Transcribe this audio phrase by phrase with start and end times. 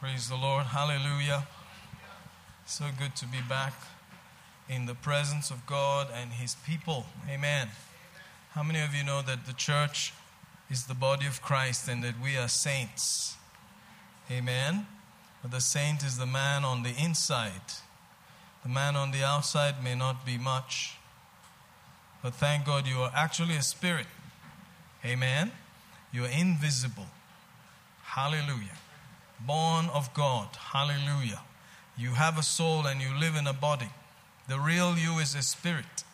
[0.00, 0.66] Praise the Lord.
[0.66, 1.48] Hallelujah.
[2.66, 3.72] So good to be back
[4.68, 7.06] in the presence of God and His people.
[7.28, 7.66] Amen.
[8.52, 10.12] How many of you know that the church
[10.70, 13.34] is the body of Christ and that we are saints?
[14.30, 14.86] Amen.
[15.42, 17.74] But the saint is the man on the inside.
[18.62, 20.94] The man on the outside may not be much,
[22.22, 24.06] but thank God you are actually a spirit.
[25.04, 25.50] Amen.
[26.12, 27.06] You are invisible.
[28.04, 28.78] Hallelujah.
[29.46, 30.48] Born of God.
[30.72, 31.40] Hallelujah.
[31.96, 33.90] You have a soul and you live in a body.
[34.48, 36.04] The real you is a spirit.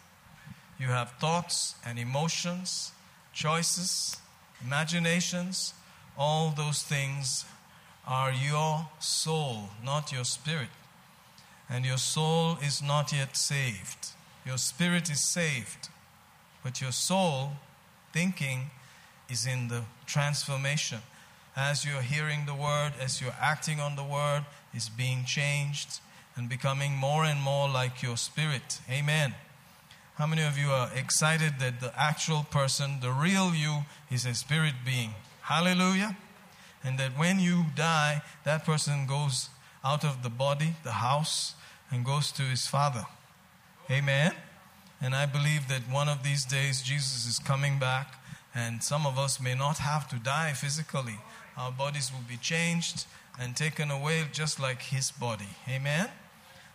[0.78, 2.92] You have thoughts and emotions,
[3.32, 4.16] choices,
[4.64, 5.74] imaginations.
[6.18, 7.44] All those things
[8.06, 10.68] are your soul, not your spirit.
[11.68, 14.08] And your soul is not yet saved.
[14.44, 15.88] Your spirit is saved,
[16.62, 17.52] but your soul,
[18.12, 18.70] thinking,
[19.30, 20.98] is in the transformation.
[21.56, 24.44] As you're hearing the word, as you're acting on the word,
[24.74, 26.00] is being changed
[26.36, 28.80] and becoming more and more like your spirit.
[28.90, 29.34] Amen.
[30.16, 34.34] How many of you are excited that the actual person, the real you, is a
[34.34, 35.10] spirit being?
[35.42, 36.16] Hallelujah.
[36.82, 39.48] And that when you die, that person goes
[39.84, 41.54] out of the body, the house,
[41.90, 43.06] and goes to his father.
[43.90, 44.32] Amen.
[45.00, 48.14] And I believe that one of these days Jesus is coming back,
[48.54, 51.18] and some of us may not have to die physically.
[51.56, 53.06] Our bodies will be changed
[53.40, 55.48] and taken away just like his body.
[55.68, 56.08] Amen.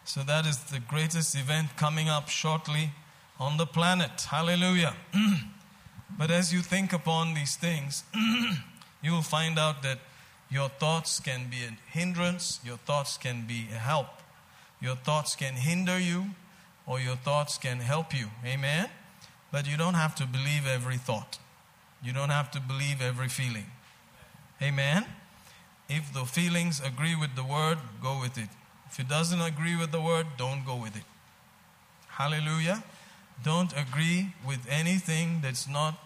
[0.06, 2.92] So that is the greatest event coming up shortly
[3.40, 4.22] on the planet.
[4.22, 4.96] Hallelujah.
[6.18, 8.04] but as you think upon these things,
[9.02, 10.00] you will find out that
[10.50, 14.08] your thoughts can be a hindrance, your thoughts can be a help.
[14.82, 16.28] Your thoughts can hinder you,
[16.88, 18.28] or your thoughts can help you.
[18.46, 18.90] Amen?
[19.52, 21.38] But you don't have to believe every thought,
[22.04, 23.66] you don't have to believe every feeling.
[24.62, 25.06] Amen?
[25.88, 28.50] If the feelings agree with the word, go with it.
[28.90, 31.04] If it doesn't agree with the word, don't go with it.
[32.08, 32.84] Hallelujah.
[33.44, 35.98] Don't agree with anything that's not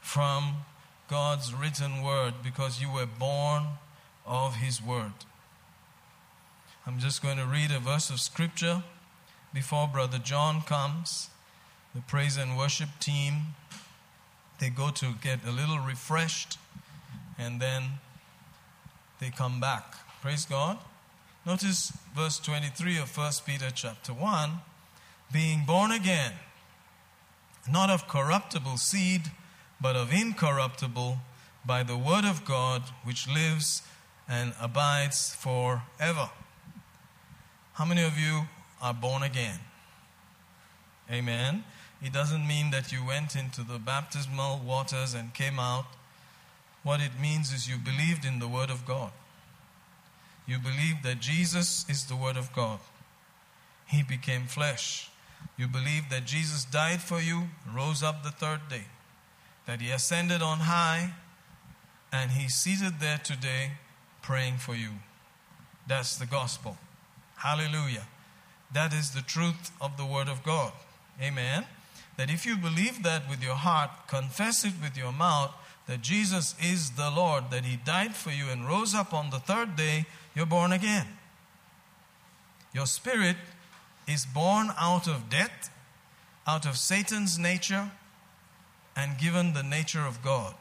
[0.00, 0.64] from
[1.08, 3.64] God's written word because you were born
[4.26, 5.12] of His word.
[6.86, 8.82] I'm just going to read a verse of scripture
[9.52, 11.28] before Brother John comes.
[11.94, 13.54] The praise and worship team,
[14.58, 16.58] they go to get a little refreshed
[17.38, 17.82] and then
[19.20, 19.94] they come back.
[20.20, 20.78] Praise God.
[21.46, 24.60] Notice verse 23 of 1 Peter chapter 1
[25.32, 26.32] being born again,
[27.70, 29.22] not of corruptible seed,
[29.80, 31.18] but of incorruptible,
[31.64, 33.82] by the word of God, which lives
[34.28, 36.30] and abides forever.
[37.74, 38.48] How many of you
[38.80, 39.58] are born again?
[41.10, 41.64] Amen.
[42.02, 45.86] It doesn't mean that you went into the baptismal waters and came out.
[46.88, 49.10] What it means is you believed in the Word of God.
[50.46, 52.78] You believe that Jesus is the Word of God.
[53.86, 55.10] He became flesh.
[55.58, 58.84] You believe that Jesus died for you, rose up the third day,
[59.66, 61.12] that He ascended on high,
[62.10, 63.72] and He's seated there today
[64.22, 64.92] praying for you.
[65.86, 66.78] That's the gospel.
[67.36, 68.06] Hallelujah.
[68.72, 70.72] That is the truth of the Word of God.
[71.20, 71.66] Amen.
[72.16, 75.52] That if you believe that with your heart, confess it with your mouth,
[75.88, 79.38] that Jesus is the Lord, that He died for you and rose up on the
[79.38, 81.06] third day, you're born again.
[82.72, 83.36] Your spirit
[84.06, 85.70] is born out of death,
[86.46, 87.90] out of Satan's nature,
[88.94, 90.54] and given the nature of God.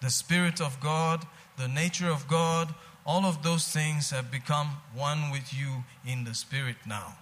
[0.00, 2.74] The Spirit of God, the nature of God,
[3.06, 7.16] all of those things have become one with you in the Spirit now.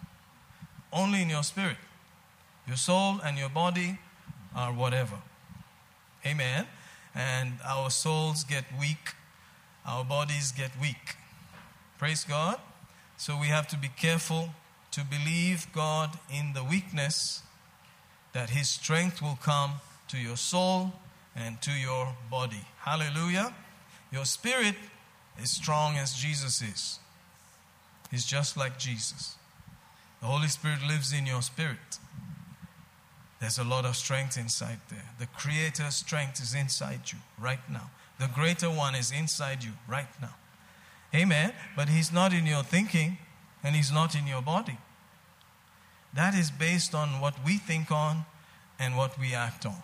[0.92, 1.76] Only in your spirit.
[2.66, 3.98] Your soul and your body
[4.54, 5.16] are whatever.
[6.26, 6.66] Amen.
[7.14, 9.14] And our souls get weak,
[9.86, 11.16] our bodies get weak.
[11.98, 12.58] Praise God.
[13.16, 14.50] So we have to be careful
[14.92, 17.42] to believe God in the weakness
[18.32, 19.74] that His strength will come
[20.08, 20.92] to your soul
[21.36, 22.64] and to your body.
[22.80, 23.54] Hallelujah.
[24.10, 24.74] Your spirit
[25.40, 26.98] is strong as Jesus is.
[28.10, 29.36] He's just like Jesus.
[30.20, 31.98] The Holy Spirit lives in your spirit.
[33.42, 35.02] There's a lot of strength inside there.
[35.18, 37.90] The Creator's strength is inside you right now.
[38.20, 40.36] The greater one is inside you right now.
[41.12, 41.52] Amen.
[41.74, 43.18] But He's not in your thinking
[43.64, 44.78] and He's not in your body.
[46.14, 48.26] That is based on what we think on
[48.78, 49.82] and what we act on.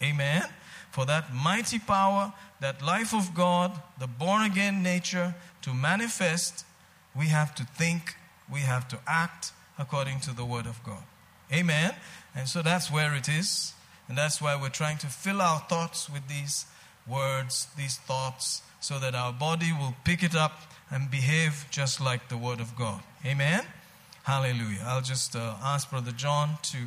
[0.00, 0.44] Amen.
[0.92, 6.64] For that mighty power, that life of God, the born again nature to manifest,
[7.12, 8.14] we have to think,
[8.48, 9.50] we have to act
[9.80, 11.02] according to the Word of God.
[11.52, 11.94] Amen.
[12.35, 13.73] And so that's where it is.
[14.07, 16.65] And that's why we're trying to fill our thoughts with these
[17.07, 20.55] words, these thoughts, so that our body will pick it up
[20.91, 23.01] and behave just like the Word of God.
[23.25, 23.63] Amen?
[24.23, 24.83] Hallelujah.
[24.85, 26.77] I'll just uh, ask Brother John to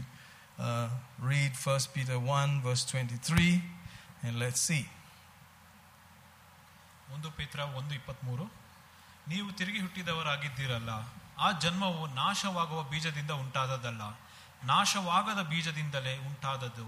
[0.58, 0.88] uh,
[1.20, 3.62] read 1 Peter 1, verse 23,
[4.22, 4.84] and let's see.
[7.14, 8.44] ಒಂದು ಪೇತ್ರ ಒಂದು ಇಪ್ಪತ್ಮೂರು
[9.32, 10.92] ನೀವು ತಿರುಗಿ ಹುಟ್ಟಿದವರಾಗಿದ್ದೀರಲ್ಲ
[11.44, 14.02] ಆ ಜನ್ಮವು ನಾಶವಾಗುವ ಬೀಜದಿಂದ ಉಂಟಾದದ್ದಲ್ಲ
[14.64, 16.86] ನಾಶವಾಗದ ಬೀಜದಿಂದಲೇ ಉಂಟಾದದ್ದು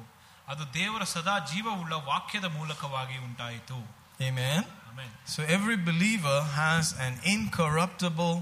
[0.48, 3.78] ಅದು ದೇವರ ಸದಾ ಜೀವವುಳ್ಳ ವಾಕ್ಯದ ಮೂಲಕವಾಗಿ ಉಂಟಾಯಿತು
[4.20, 4.60] Amen?
[4.88, 8.34] ಆಮೇಲೆ So every believer has an incorruptible,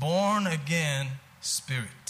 [0.00, 1.04] born again
[1.52, 2.04] spirit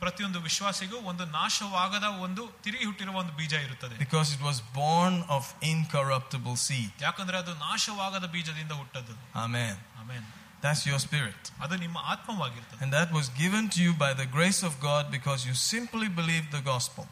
[0.00, 5.44] ಪ್ರತಿಯೊಂದು ವಿಶ್ವಾಸಿಗೂ ಒಂದು ನಾಶವಾಗದ ಒಂದು ತಿರುಗಿ ಹುಟ್ಟಿರುವ ಒಂದು ಬೀಜ ಇರುತ್ತದೆ because it was born of
[5.72, 6.90] incorruptible seed.
[7.00, 9.14] ಯಾಕಂದ್ರೆ ಅದು ನಾಶವಾಗದ ಬೀಜದಿಂದ ಹುಟ್ಟದ್ದು
[9.44, 9.76] Amen.
[10.00, 10.24] ಆಮೇಲೆ
[10.64, 11.42] That's your spirit.
[11.64, 15.40] ಅದು ನಿಮ್ಮ ಆತ್ಮವಾಗಿರ್ತದೆ And that was given to you by the grace of God because
[15.48, 17.04] you simply believed the gospel.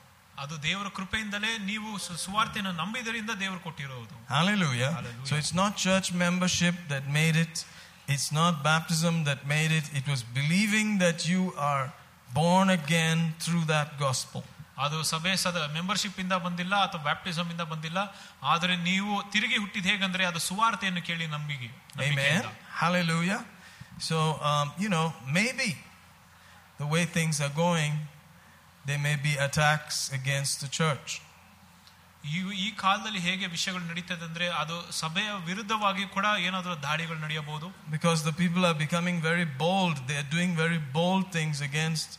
[0.42, 4.90] ಅದು ದೇವರ ಕೃಪೆಯಿಂದಲೇ ನೀವು ಸು- ಸುವಾರ್ತೆಯನ್ನು ನಂಬಿದರಿಂದ ದೇವರು ಕೊಟ್ಟಿರುವುದು Hallelujah.
[4.98, 5.26] Hallelujah.
[5.30, 7.54] So it's not church membership that made it,
[8.14, 11.84] it's not baptism that made it, it was believing that you are
[12.40, 14.42] born again through that gospel.
[14.84, 17.98] ಅದು ಸಭೆ ಸದ membership ಇಂದ ಬಂದಿಲ್ಲ ಅಥವಾ ಬ್ಯಾಪ್ಟಿಸಮ್ ಇಂದ ಬಂದಿಲ್ಲ
[18.52, 22.02] ಆದರೆ ನೀವು ತಿರುಗಿ ಹುಟ್ಟಿದ ಹೇಗಂದ್ರೆ ಅದು ಸುವಾರ್ತೆಯನ್ನು ಕೇಳಿ ನಂಬಿಕೆ Amen.
[22.02, 22.50] ನಂಬಿಕೆಯಿಂದ.
[22.82, 23.40] Hallelujah.
[24.08, 24.18] So,
[24.50, 25.06] um, you know,
[25.38, 25.68] maybe
[26.80, 27.94] the way things are going,
[28.84, 31.10] there may be attacks against the church.
[32.24, 37.66] ಈ ಈ ಕಾಲದಲ್ಲಿ ಹೇಗೆ ವಿಷಯಗಳು ನಡೀತದೆ ಅಂದ್ರೆ ಅದು ಸಭೆಯ ವಿರುದ್ಧವಾಗಿ ಕೂಡ ಏನಾದರೂ ದಾಳಿಗಳು ನಡೆಯಬಹುದು
[37.96, 39.96] Because the people are becoming very bold.
[40.08, 42.10] They are doing very bold things against,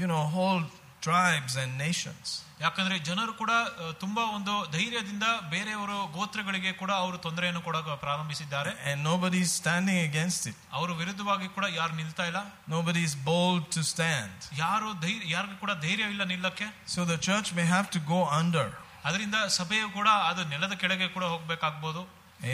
[0.00, 0.62] you know, whole
[1.06, 2.26] tribes and nations.
[2.64, 3.52] ಯಾಕಂದ್ರೆ ಜನರು ಕೂಡ
[3.82, 9.98] ಅಹ್, ತುಂಬಾ ಒಂದು ಧೈರ್ಯದಿಂದ ಬೇರೆಯವರು ಗೋತ್ರಗಳಿಗೆ ಕೂಡ ಅವರು ತೊಂದರೆಯನ್ನು ಕೊಡಕ ಪ್ರಾರಂಭಿಸಿದ್ದಾರೆ And nobody is standing
[10.08, 10.56] against it.
[10.78, 14.36] ಅವರು ವಿರುದ್ಧವಾಗಿ ಕೂಡ ಯಾರು ನಿಲ್ತಾ ಇಲ್ಲ Nobody is bold to stand.
[14.64, 18.66] ಯಾರು ಧೈರ್ಯ ಯಾರಿಗೂ ಕೂಡ ಧೈರ್ಯ ಇಲ್ಲ ನಿಲ್ಲಕ್ಕೆ So the church may have to go under.
[19.08, 22.02] ಅದರಿಂದ ಸಭೆಯು ಕೂಡ ಅದು ನೆಲದ ಕೆಳಗೆ ಕೂಡ ಹೋಗ್ಬೇಕಾಗ್ಬೋದು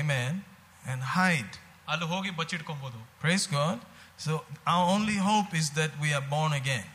[0.01, 0.33] Amen.
[0.85, 1.55] And hide.
[1.93, 3.79] ಅಲ್ಲಿ ಹೋಗಿ ಬಚ್ಚಿಟ್ಕೊಬಹುದು Praise God.
[4.19, 4.33] So
[4.73, 6.87] our only hope is that we are born again.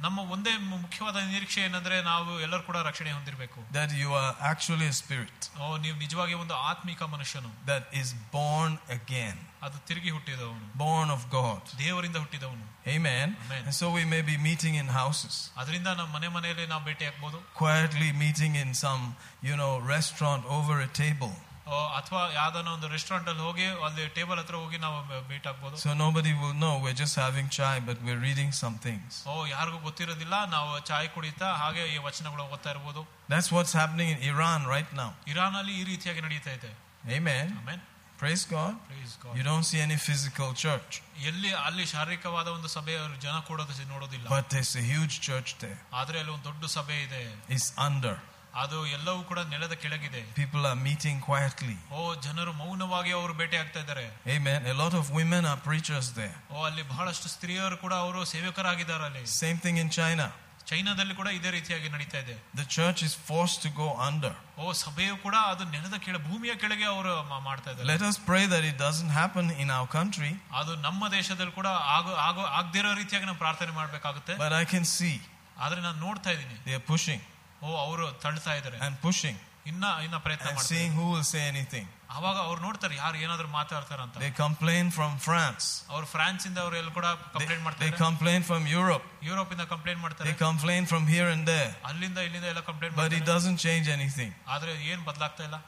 [0.00, 4.86] ನಮ್ಮ ಒಂದೇ ಮು- ಮುಖ್ಯವಾದ ನಿರೀಕ್ಷೆ ಏನಂದ್ರೆ ನಾವು ಎಲ್ಲರೂ ಕೂಡ ರಕ್ಷಣೆ ಹೊಂದಿರಬೇಕು That you are actually
[4.86, 9.36] a spirit ಓ ನೀವು ನಿಜವಾಗಿ ಒಂದು ಆತ್ಮಿಕ ಮನುಷ್ಯನು that is born again.
[9.62, 11.62] ಅದು ತಿರುಗಿ ಹುಟ್ಟಿದವನು Born of God.
[11.78, 13.26] ದೇವರಿಂದ ಹುಟ್ಟಿದವನು Amen.
[13.44, 13.62] Amen.
[13.66, 15.34] And so we may be meeting in houses.
[15.56, 19.04] ಅದರಿಂದ ನಮ್ಮ ಮನೆ ಮನೆಯಲ್ಲಿ ನಾವು ಭೇಟಿ ಆಗ್ಬೋದು Quietly meeting in some,
[19.42, 21.34] you know, restaurant over a table.
[21.98, 24.96] ಅಥವಾ ಯಾವ್ದಾನ ಒಂದು ರೆಸ್ಟೋರೆಂಟ್ ಅಲ್ಲಿ ಹೋಗಿ ಅಲ್ಲಿ ಟೇಬಲ್ ಹತ್ರ ಹೋಗಿ ನಾವು
[25.28, 29.10] ಭೇಟಿ ಆಗ್ಬೋದು So nobody will know we're just having chai, but we're reading some things.
[29.30, 34.20] ಓ ಯಾರಿಗೂ ಗೊತ್ತಿರೋದಿಲ್ಲ ನಾವು ಚಾಯ್ ಕುಡಿತಾ ಹಾಗೆ ಈ ವಚನಗಳು ಓದ್ತಾ ಇರ್ಬೋದು That's what's happening in
[34.32, 35.10] Iran right now.
[35.34, 36.72] Iran ಅಲ್ಲಿ ಈ ರೀತಿಯಾಗಿ ನಡೀತಾ ಇದೆ
[37.18, 37.48] Amen.
[37.62, 37.82] ಆಮೇಲೆ
[38.20, 38.74] Praise God.
[39.38, 40.90] You don't see any physical church,
[41.30, 45.50] ಎಲ್ಲಿ ಅಲ್ಲಿ ಶಾರೀರಿಕವಾದ ಒಂದು ಸಭೆ ಅವ್ರು ಜನ ಕೂಡೋದು ಸಿ- ನೋಡೋದಿಲ್ಲ but there's a huge church
[45.64, 45.78] there.
[46.00, 47.22] ಆದ್ರೆ ಅಲ್ಲಿ ಒಂದು ದೊಡ್ಡ ಸಭೆ ಇದೆ
[47.56, 48.14] It's under.
[48.61, 51.75] ಅದು ಎಲ್ಲವೂ ಕೂಡ ನೆಲದ ಕೆಳಗಿದೆ People are meeting quietly.
[51.97, 54.05] ಓ ಜನರು ಮೌನವಾಗಿ ಅವರು ಭೇಟಿ ಆಗ್ತಾ ಇದ್ದಾರೆ
[54.35, 54.59] Amen.
[54.73, 56.35] A lot of women are preachers there.
[56.55, 60.27] ಓ ಅಲ್ಲಿ ಬಹಳಷ್ಟು ಸ್ತ್ರೀಯರು ಕೂಡ ಅವರು ಸೇವಕರಾಗಿದ್ದಾರೆ ಅಲ್ಲಿ Same thing in China.
[60.71, 64.33] ಚೈನಾದಲ್ಲಿ ಕೂಡ ಇದೇ ರೀತಿಯಾಗಿ ನಡೀತಾ ಇದೆ The church is forced to go under.
[64.61, 67.13] ಓ ಸಭೆಯು ಕೂಡ ಅದು ನೆಲದ ಕೆಳ ಭೂಮಿಯ ಕೆಳಗೆ ಅವರು
[67.47, 71.55] ಮಾಡ್ತಾ ಇದ್ದಾರೆ Let us pray that it doesn't happen in our country, ಅದು ನಮ್ಮ ದೇಶದಲ್ಲಿ
[71.59, 75.15] ಕೂಡ ಆಗೋ ಆಗೋ ಆಗದಿರೋ ರೀತಿಯಾಗಿ ನಾವು ಪ್ರಾರ್ಥನೆ ಮಾಡಬೇಕಾಗುತ್ತೆ but I can see
[75.65, 77.21] ಆದ್ರೆ ನಾನು ನೋಡ್ತಾ ಇದ್ದೀನಿ they are pushing
[77.62, 79.36] ಓ ಅವರು ತಳ್ತಾ ಇದ್ದಾರೆ and pushing
[79.70, 81.84] ಇನ್ನ ಇನ್ನ ಪ್ರಯತ್ನ and ಮಾಡ್ತಾರೆ seeing who will say anything.
[82.16, 85.66] ಅವಾಗ ಅವ್ರು ನೋಡ್ತಾರೆ ಯಾರು ಏನಾದ್ರು ಮಾತಾಡ್ತಾರಂತ They complain from France.
[85.94, 89.04] ಅವ್ರು ಫ್ರಾನ್ಸ್ ಇಂದ ಅವ್ರು ಎಲ್ಲ ಕೂಡ They, ಕಂಪ್ಲೇಂಟ್ they ಮಾಡ್ತಾರೆ complain from Europe.
[89.28, 91.70] ಯುರೋಪ್ ಇಂದ ಕಂಪ್ಲೇಂಟ್ ಮಾಡ್ತಾರೆ They complain from here and there.
[91.90, 94.32] ಅಲ್ಲಿಂದ ಇಲ್ಲಿಂದ ಎಲ್ಲ ಕಂಪ್ಲೇಂಟ್ But it ಮಾಡ್ತಾರೆ doesn't change anything.
[94.54, 95.60] ಆದ್ರೆ ಏನ್ ಬದಲಾಗ್ತಾ ಇಲ್ಲ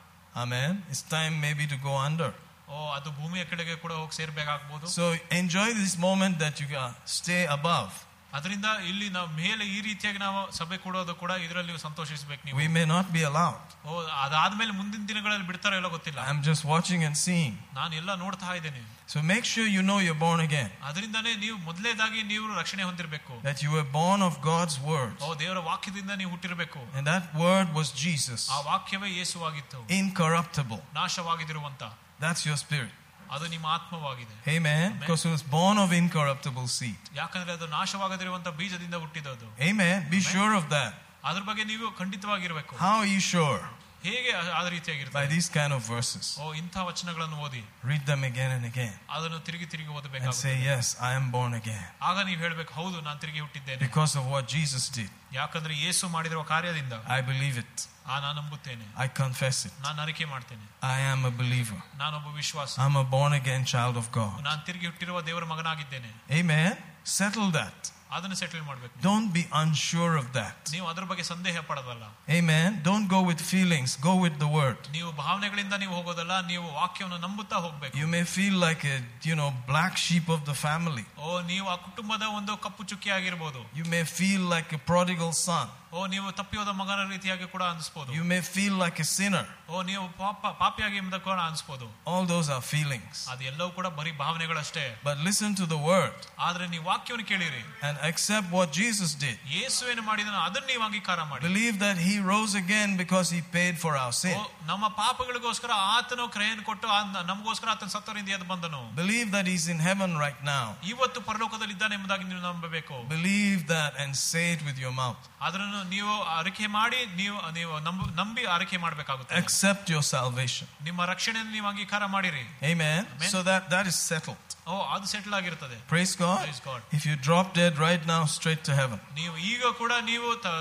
[0.44, 0.72] Amen.
[0.92, 2.30] It's time maybe to go under.
[2.68, 5.04] ಓ ಅದು ಭೂಮಿಯ ಕೆಳಗೆ ಕೂಡ ಹೋಗಿ ಸೇರ್ಬೇಕಾಗ್ಬೋದು So
[5.40, 7.90] enjoy this moment that you can stay above.
[8.36, 12.66] ಅದರಿಂದ ಇಲ್ಲಿ ನಾವು ಮೇಲೆ ಈ ರೀತಿಯಾಗಿ ನಾವು ಸಭೆ ಕೊಡೋದು ಕೂಡ ಇದರಲ್ಲಿ ನೀವು ಸಂತೋಷಿಸ್ಬೇಕು ನೀವು We
[12.76, 13.60] may not be allowed.
[13.86, 13.92] ಓ
[14.24, 17.54] ಅದಾದ್ಮೇಲೆ ಮುಂದಿನ ದಿನಗಳಲ್ಲಿ ಬಿಡ್ತಾರೋ ಎಲ್ಲ ಗೊತ್ತಿಲ್ಲ I'm just watching and seeing.
[17.78, 18.82] ನಾನು ಎಲ್ಲ ನೋಡ್ತಾ ಇದ್ದೇನೆ
[19.12, 20.70] So make sure you know you're born again.
[20.88, 25.14] ಅದರಿಂದಾನೇ ನೀವು ಮೊದಲೇದಾಗಿ ನೀವು ರಕ್ಷಣೆ ಹೊಂದಿರಬೇಕು That you were born of God's word.
[25.26, 28.42] ಓ ದೇವರ ವಾಕ್ಯದಿಂದ ನೀವು ಹುಟ್ಟಿರಬೇಕು And that word was Jesus.
[28.56, 30.82] ಆ ವಾಕ್ಯವೇ ಯೇಸುವಾಗಿತ್ತು Incorruptible.
[31.00, 31.82] ನಾಶವಾಗಿದಿರುವಂತ
[32.20, 32.92] That's your spirit.
[33.34, 34.88] ಅದು ನಿಮ್ಮ ಆತ್ಮವಾಗಿದೆ Amen.
[35.00, 37.00] Because it was born of incorruptible seed.
[37.20, 39.98] ಯಾಕಂದ್ರೆ ಅದು ನಾಶವಾಗದಿರುವಂತ ಬೀಜದಿಂದ ಹುಟ್ಟಿದದು Amen.
[40.10, 40.92] Be sure of that.
[41.30, 43.60] ಅದ್ರ ಬಗ್ಗೆ ನೀವು ಖಂಡಿತವಾಗಿರ್ಬೇಕು How are you sure?
[44.04, 46.26] ಹೇಗೆ ಆ- ಆ By ರೀತಿಯಾಗಿರ್ತದೆ these kind of verses.
[46.42, 48.92] ಓ ಇಂಥ ವಚನಗಳನ್ನು ಓದಿ Read them again and again.
[49.16, 51.84] ಅದನ್ನು ತಿರುಗಿ ತಿರುಗಿ And ಓದಬೇಕಾಗುತ್ತೆ say, Yes, I am born again.
[52.08, 55.10] ಆಗ ನೀವು ಹೇಳ್ಬೇಕು ಹೌದು ನಾನು ತಿರುಗಿ ಹುಟ್ಟಿದ್ದೇನೆ Because of what Jesus did.
[55.32, 57.74] ಯಾಕಂದ್ರೆ ಯೇಸು ಮಾಡಿರುವ ಕಾರ್ಯದಿಂದ I believe it.
[58.06, 59.74] ಆ ನಾನು ನಂಬುತ್ತೇನೆ I confess it.
[59.86, 61.80] ನಾನು ಅರಿಕೆ ಮಾಡ್ತೇನೆ I am a believer.
[62.02, 64.36] ನಾನೊಬ್ಬ ವಿಶ್ವಾಸ I'm a born again child of God.
[64.48, 66.72] ನಾನು ತಿರುಗಿ ಹುಟ್ಟಿರುವ ದೇವರ ಮಗನಾಗಿದ್ದೇನೆ Amen.
[67.18, 67.80] Settle that.
[68.16, 70.56] ಅದನ್ನು ಸೆಟಲ್ ಮಾಡ್ಬೇಕು Don't be unsure of that.
[70.74, 72.04] ನೀವು ಅದ್ರ ಬಗ್ಗೆ ಸಂದೇಹ ಪಡೋದಲ್ಲ
[72.38, 72.68] Amen.
[72.88, 74.80] Don't go with feelings, go with the word.
[74.96, 78.98] ನೀವು ಭಾವನೆಗಳಿಂದ ನೀವು ಹೋಗೋದಲ್ಲ ನೀವು ವಾಕ್ಯವನ್ನು ನಂಬುತ್ತಾ ಹೋಗ್ಬೇಕು You may feel like a,
[79.30, 81.06] you know, black sheep of the family.
[81.24, 85.66] ಓ ನೀವು ಆ ಕುಟುಂಬದ ಒಂದು ಕಪ್ಪು ಚುಕ್ಕಿ ಆಗಿರ್ಬೋದು You may feel like a prodigal son.
[85.96, 89.44] ಓ ನೀವು ತಪ್ಪಿಯೋದ ಮಗನ ರೀತಿಯಾಗಿ ಕೂಡ ಅನ್ಸ್ಬೋದು You may feel like a sinner.
[89.72, 93.16] ಓ ನೀವು ಪಾಪ ಪಾಪಿಯಾಗಿ ಎಂಬ ಕೂಡ ಅನ್ಸ್ಬೋದು All those are feelings.
[93.32, 96.16] ಅದು ಎಲ್ಲವೂ ಕೂಡ ಬರೀ ಭಾವನೆಗಳಷ್ಟೇ But listen to the word
[96.48, 99.36] ಆದ್ರೆ ನೀವು ವಾಕ್ಯವನ್ನು ಕೇಳಿರಿ and accept what Jesus did.
[99.54, 103.74] ಯೇಸು ಏನು ಮಾಡಿದನೋ ಅದನ್ನ ನೀವು ಅಂಗೀಕಾರ ಮಾಡಿ Believe that he rose again because he paid
[103.78, 104.36] for our sin.
[104.36, 109.66] ಓ, ನಮ್ಮ ಪಾಪಗಳಿಗೋಸ್ಕರ ಆತನು ಕ್ರಯನ್ ಕೊಟ್ಟು ಆ- ನಮಗೋಸ್ಕರ ಆತನ ಸತ್ತವರಿಂದ ಎದ್ದು ಬಂದನು Believe that he's
[109.68, 110.64] in heaven right now.
[110.92, 115.22] ಇವತ್ತು ಪರಲೋಕದಲ್ಲಿ ಇದ್ದಾನೆ ಎಂಬುದಾಗಿ ನೀವು ನಂಬಬೇಕು Believe that and say it with your mouth.
[115.42, 120.66] ಅದನ್ನು ನೀವು ಅರಿಕೆ ಮಾಡಿ ನೀವು ನೀವು ನಂಬ ನಂಬಿ ಅರಿಕೆ ಮಾಡಬೇಕಾಗುತ್ತೆ Accept your salvation.
[120.82, 123.00] ನಿಮ್ಮ ರಕ್ಷಣೆಯನ್ನು ನೀವು ಅಂಗೀಕಾರ ಮಾಡಿರಿ Amen.
[123.06, 123.30] Amen.
[123.30, 124.47] So that that is settled.
[124.68, 126.38] ಓ ಅದು ಸೆಟಲ್ ಆಗಿರ್ತದೆ Praise God.
[126.42, 126.80] Praise God.
[126.92, 128.98] If you drop dead right now, straight to heaven.
[129.14, 130.52] ನೀವು ಈಗ ಕೂಡ ನೀವು ತ-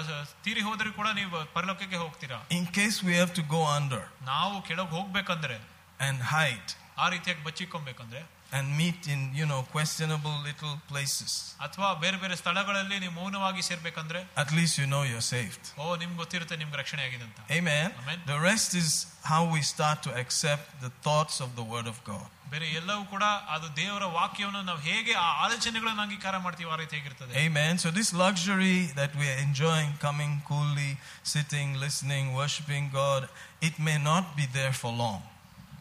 [0.43, 4.89] ತೀರಿ ಹೋದ್ರೆ ಕೂಡ ನೀವು ಪರಲೋಕಕ್ಕೆ ಹೋಗ್ತೀರಾ In case we have to go under ನಾವು ಕೆಳಗೆ
[4.89, 5.57] ಹೋಗ್ಬೇಕಂದ್ರೆ
[5.99, 8.21] and hide ಆ ರೀತಿಯಾಗಿ ಬಚ್ಚಿಕೊಬೇಕಂದ್ರೆ
[8.57, 11.31] and meet in, you know, questionable little places,
[11.65, 15.63] ಅಥವಾ ಬೇರೆ ಬೇರೆ ಸ್ಥಳಗಳಲ್ಲಿ ನೀವು ಮೌನವಾಗಿ ಸೇರ್ಬೇಕಂದ್ರೆ at least you know you're saved.
[15.83, 17.87] ಓ ನಿಮ್ಗೆ ಗೊತ್ತಿರುತ್ತೆ ನಿಮ್ಗೆ ರಕ್ಷಣೆ ಆಗಿದೆ ಅಂತ Amen.
[18.03, 18.19] Amen.
[18.33, 18.89] The rest is
[19.31, 22.27] how we start to accept the thoughts of the Word of God.
[22.53, 23.25] ಬೇರೆ ಎಲ್ಲವೂ ಕೂಡ
[23.55, 27.73] ಅದು ದೇವರ ವಾಕ್ಯವನ್ನು ನಾವು ಹೇಗೆ ಆ ಆಲೋಚನೆಗಳನ್ನು ಅಂಗೀಕಾರ ಮಾಡ್ತೀವಿ ಆ ರೀತಿಯಾಗಿರ್ತದೆ Amen.
[27.83, 30.91] So, this luxury that we are enjoying, coming coolly,
[31.33, 33.21] sitting, listening, worshiping God,
[33.69, 35.21] it may not be there for long.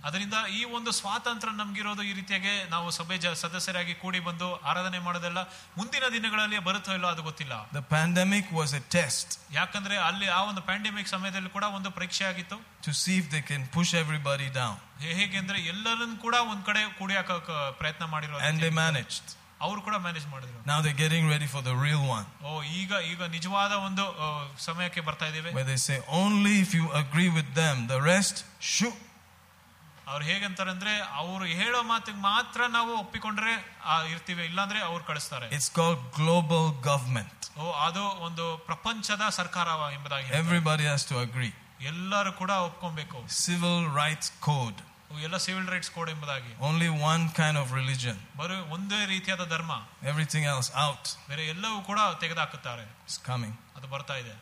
[0.08, 5.40] ಅದರಿಂದ ಈ ಒಂದು ಸ್ವಾತಂತ್ರ್ಯ ನಮಗಿರೋದು ಈ ರೀತಿಯಾಗಿ ನಾವು ಸಭೆ ಸದಸ್ಯರಾಗಿ ಕೂಡಿ ಬಂದು ಆರಾಧನೆ ಮಾಡೋದೆಲ್ಲ
[5.78, 7.54] ಮುಂದಿನ ದಿನಗಳಲ್ಲಿ ಬರುತ್ತೋ ಇಲ್ಲೋ ಅದು ಗೊತ್ತಿಲ್ಲ.
[7.78, 12.60] The pandemic was a test ಯಾಕಂದ್ರೆ ಅಲ್ಲಿ ಆ ಒಂದು ಪ್ಯಾಂಡಮಿಕ್ ಸಮಯದಲ್ಲಿ ಕೂಡ ಒಂದು ಪರೀಕ್ಷೆ ಆಗಿತ್ತು.
[12.86, 14.78] To see they can push everybody down
[15.18, 17.32] ಹೇಗೆಂದ್ರೆ ಎಲ್ಲರನ್ನು ಕೂಡ ಒಂದ್ ಕಡೆ ಕುಡಿಯಾಕ
[17.82, 19.18] ಪ್ರಯತ್ನ ಮಾಡಿರೋ ಅಂಡ್ ದೇ ಮ್ಯಾನೇಜ್
[19.66, 20.60] ಅವರು ಕೂಡ ಮ್ಯಾನೇಜ್ ಮಾಡಿದ್ರು.
[20.70, 24.04] ನಾವು they getting ready for the real one oh ಈಗ ಈಗ ನಿಜವಾದ ಒಂದು
[24.68, 25.52] ಸಮಯಕ್ಕೆ ಬರ್ತಾ ಇದ್ದೇವೆ.
[25.72, 28.42] They say only if you agree with them the rest
[28.76, 29.02] should
[30.07, 33.53] ಅವ್ರು ಹೇಗಂತಾರೆ ಅಂದ್ರೆ ಅವ್ರು ಹೇಳೋ ಮಾತಿಗೆ ಮಾತ್ರ ನಾವು ಒಪ್ಪಿಕೊಂಡ್ರೆ
[33.85, 37.39] ಆ, ಇರ್ತೀವಿ ಇಲ್ಲಾಂದ್ರೆ ಅವ್ರು ಕಳಿಸ್ತಾರೆ It's called global government.
[37.59, 40.43] ಓ ಅದು ಒಂದು ಪ್ರಪಂಚದ ಸರ್ಕಾರ ಎಂಬುದಾಗಿ ಹೇಳ್ತಾರೆ.
[40.45, 41.53] Everybody has to agree.
[41.91, 44.79] ಎಲ್ಲರೂ ಕೂಡ ಒಪ್ಕೊಬೇಕು Civil rights code.
[45.11, 48.17] ಓ, ಎಲ್ಲ ಸಿವಿಲ್ ರೈಟ್ಸ್ ಕೋಡ್ ಎಂಬುದಾಗಿ Only one kind of religion.
[48.37, 49.73] ಬರೀ ಒಂದೇ ರೀತಿಯಾದ ಧರ್ಮ
[50.13, 51.05] Everything else out.
[51.29, 53.55] ಬೇರೆ ಎಲ್ಲವೂ ಕೂಡ ತೆಗೆದುಹಾಕುತ್ತಾರೆ It's coming.
[53.77, 54.35] ಅದು ಬರ್ತಾ ಇದೆ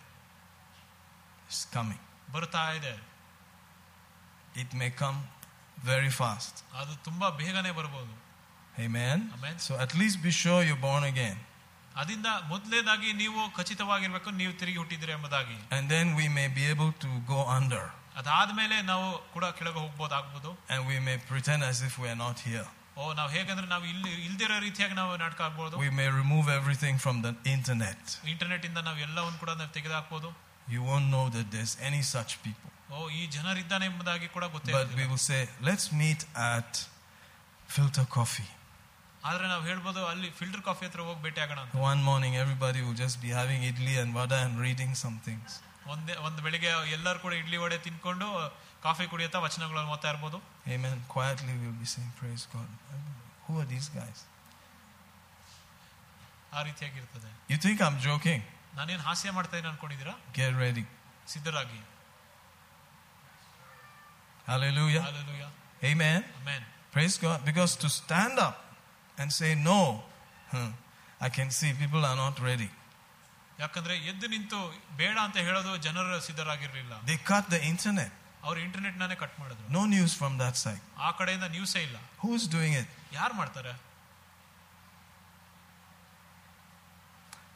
[1.51, 2.01] It's coming.
[2.33, 2.95] ಬರ್ತಾ ಇದೆ
[4.55, 5.19] It may come
[5.91, 6.55] very fast.
[6.81, 8.13] ಅದು ತುಂಬಾ ಬೇಗನೆ ಬರ್ಬೋದು
[8.79, 9.19] Amen.
[9.37, 9.57] Amen.
[9.59, 11.37] So at least be sure you're born again.
[12.01, 17.11] ಅದರಿಂದ ಮೊದಲನೇದಾಗಿ ನೀವು ಖಚಿತವಾಗಿರ್ಬೇಕು ನೀವು ತಿರುಗಿ ಹುಟ್ಟಿದಿರಿ ಎಂಬುದಾಗಿ And then we may be able to
[17.33, 17.85] go under.
[18.21, 22.39] ಅದಾದ್ಮೇಲೆ ನಾವು ಕೂಡ ಕೆಳಗೆ ಹೋಗ್ಬೋದು ಆಗ್ಬೋದು And we may pretend as if we are not
[22.51, 22.67] here.
[23.01, 27.17] ಓ ನಾವು ಹೇಗಂದ್ರೆ ನಾವು ಇಲ್ಲಿ ಇಲ್ದಿರೋ ರೀತಿಯಾಗಿ ನಾವು ನಾಟಕ ಆಗ್ಬೋದು We may remove everything from
[27.27, 28.03] the internet.
[28.33, 30.31] Internet ಇಂದ ನಾವು ಎಲ್ಲವನ್ನು ಕೂಡ ನಾವು ತೆಗೆದುಹಾಕ್ಬೋದು
[30.75, 32.71] You won't know that there's any such people.
[32.91, 35.11] ಓ ಈ ಜನರಿದ್ದಾನೆ ಎಂಬುದಾಗಿ ಕೂಡ ಗೊತ್ತೇ But we ಇರೋದಿಲ್ಲ.
[35.13, 36.71] will say, let's meet at
[37.69, 38.49] Filter Coffee.
[39.29, 42.99] ಆದ್ರೆ ನಾವು ಹೇಳ್ಬೋದು ಅಲ್ಲಿ ಫಿಲ್ಟರ್ ಕಾಫಿ ಹತ್ರ ಹೋಗಿ ಭೇಟಿ ಆಗೋಣ ಅಂತ One morning, everybody will
[43.03, 45.51] just be having idli and vada and reading some things.
[45.93, 48.27] ಒಂದೇ ಒಂದು ಬೆಳಿಗ್ಗೆ ಎಲ್ಲರೂ ಕೂಡ ಇಡ್ಲಿ ವಡೆ ತಿನ್ಕೊಂಡು
[48.87, 50.39] ಕಾಫಿ ಕುಡಿಯುತ್ತಾ ವಚನಗಳನ್ನು ಓದ್ತಾ ಇರ್ಬೋದು
[50.77, 50.97] Amen.
[51.15, 52.69] Quietly, we'll be saying, Praise God.
[53.47, 54.19] Who are these guys?
[56.53, 58.41] ಆ ರೀತಿಯಾಗಿರ್ತದೆ You think I'm joking?
[58.79, 60.85] ನಾನೇನು ಹಾಸ್ಯ ಮಾಡ್ತಾ ಇದ್ದೀನಿ ಅನ್ಕೊಂಡಿದ್ದೀರಾ Get ready.
[61.29, 61.81] ಸಿದ್ಧರಾಗಿ
[64.47, 65.03] Hallelujah.
[65.03, 65.49] Hallelujah.
[65.85, 66.21] Amen.
[66.43, 66.63] Amen.
[66.93, 67.45] Praise God.
[67.45, 68.57] Because to stand up
[69.19, 70.03] and say no,
[70.55, 70.71] huh,
[71.21, 72.71] I can see people are not ready.
[73.63, 74.59] ಯಾಕಂದ್ರೆ ಎದ್ದು ನಿಂತು
[75.01, 78.11] ಬೇಡ ಅಂತ ಹೇಳೋದು ಜನರು ಸಿದ್ಧರಾಗಿರ್ಲಿಲ್ಲ They cut the internet.
[78.47, 80.83] ಅವ್ರು ಇಂಟರ್ನೆಟ್ ನಾನೇ ಕಟ್ ಮಾಡಿದ್ರು No news from that side.
[81.07, 82.89] ಆ ಕಡೆಯಿಂದ ನ್ಯೂಸೇ ಇಲ್ಲ Who's doing it?
[83.19, 83.73] ಯಾರು ಮಾಡ್ತಾರೆ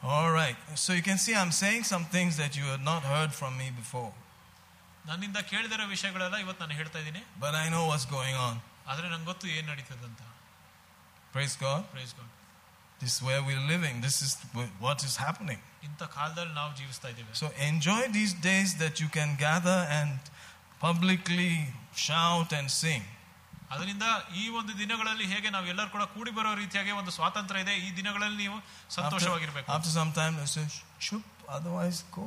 [0.03, 0.55] All right.
[0.75, 3.71] So you can see I'm saying some things that you had not heard from me
[3.81, 4.11] before.
[5.05, 8.55] ನನ್ನಿಂದ ಕೇಳಿದಿರೋ ವಿಷಯಗಳೆಲ್ಲ ಇವತ್ತು ನಾನು ಹೇಳ್ತಾ ಇದ್ದೀನಿ But I know what's going on.
[8.91, 10.21] ಆದ್ರೆ ನಂಗೆ ಗೊತ್ತು ಏನ್ ನಡೀತದೆ ಅಂತ
[11.35, 11.81] Praise God.
[11.95, 12.31] Price God
[13.01, 13.95] This is where we're living.
[14.05, 14.31] This is
[14.85, 15.59] what is happening.
[15.87, 20.13] ಇಂಥ ಕಾಲದಲ್ಲಿ ನಾವು ಜೀವಿಸ್ತಾ ಇದ್ದೀವಿ So enjoy these days that you can gather and
[20.81, 21.51] publicly
[22.07, 23.03] shout and sing.
[23.73, 24.05] ಅದರಿಂದ
[24.41, 28.37] ಈ ಒಂದು ದಿನಗಳಲ್ಲಿ ಹೇಗೆ ನಾವು ಎಲ್ಲರೂ ಕೂಡ ಕೂಡಿ ಬರೋ ರೀತಿಯಾಗಿ ಒಂದು ಸ್ವಾತಂತ್ರ್ಯ ಇದೆ ಈ ದಿನಗಳಲ್ಲಿ
[28.43, 30.65] ನೀವು After, ಸಂತೋಷವಾಗಿರ್ಬೇಕು after some time, they say,
[31.07, 31.25] "Shoop,
[31.57, 32.25] otherwise go.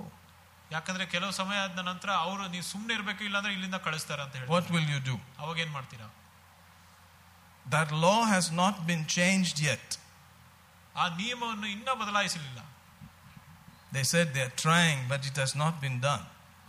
[0.72, 4.66] ಯಾಕಂದ್ರೆ ಕೆಲವು ಸಮಯ ಆದ ನಂತರ ಅವರು ನೀವು ಸುಮ್ಮನೆ ಇರ್ಬೇಕು ಇಲ್ಲಾಂದ್ರೆ ಇಲ್ಲಿಂದ ಕಳಿಸ್ತಾರೆ ಅಂತ ಹೇಳಿ What
[4.74, 5.16] will you do?
[5.42, 6.08] ಅವಾಗ ಏನ್ ಮಾಡ್ತೀರಾ
[7.66, 9.86] That law has not been changed yet.
[10.96, 12.60] ಆ ನಿಯಮವನ್ನು ಇನ್ನೂ ಬದಲಾಯಿಸಲಿಲ್ಲ
[13.92, 16.24] They said they're trying, but it has not been done.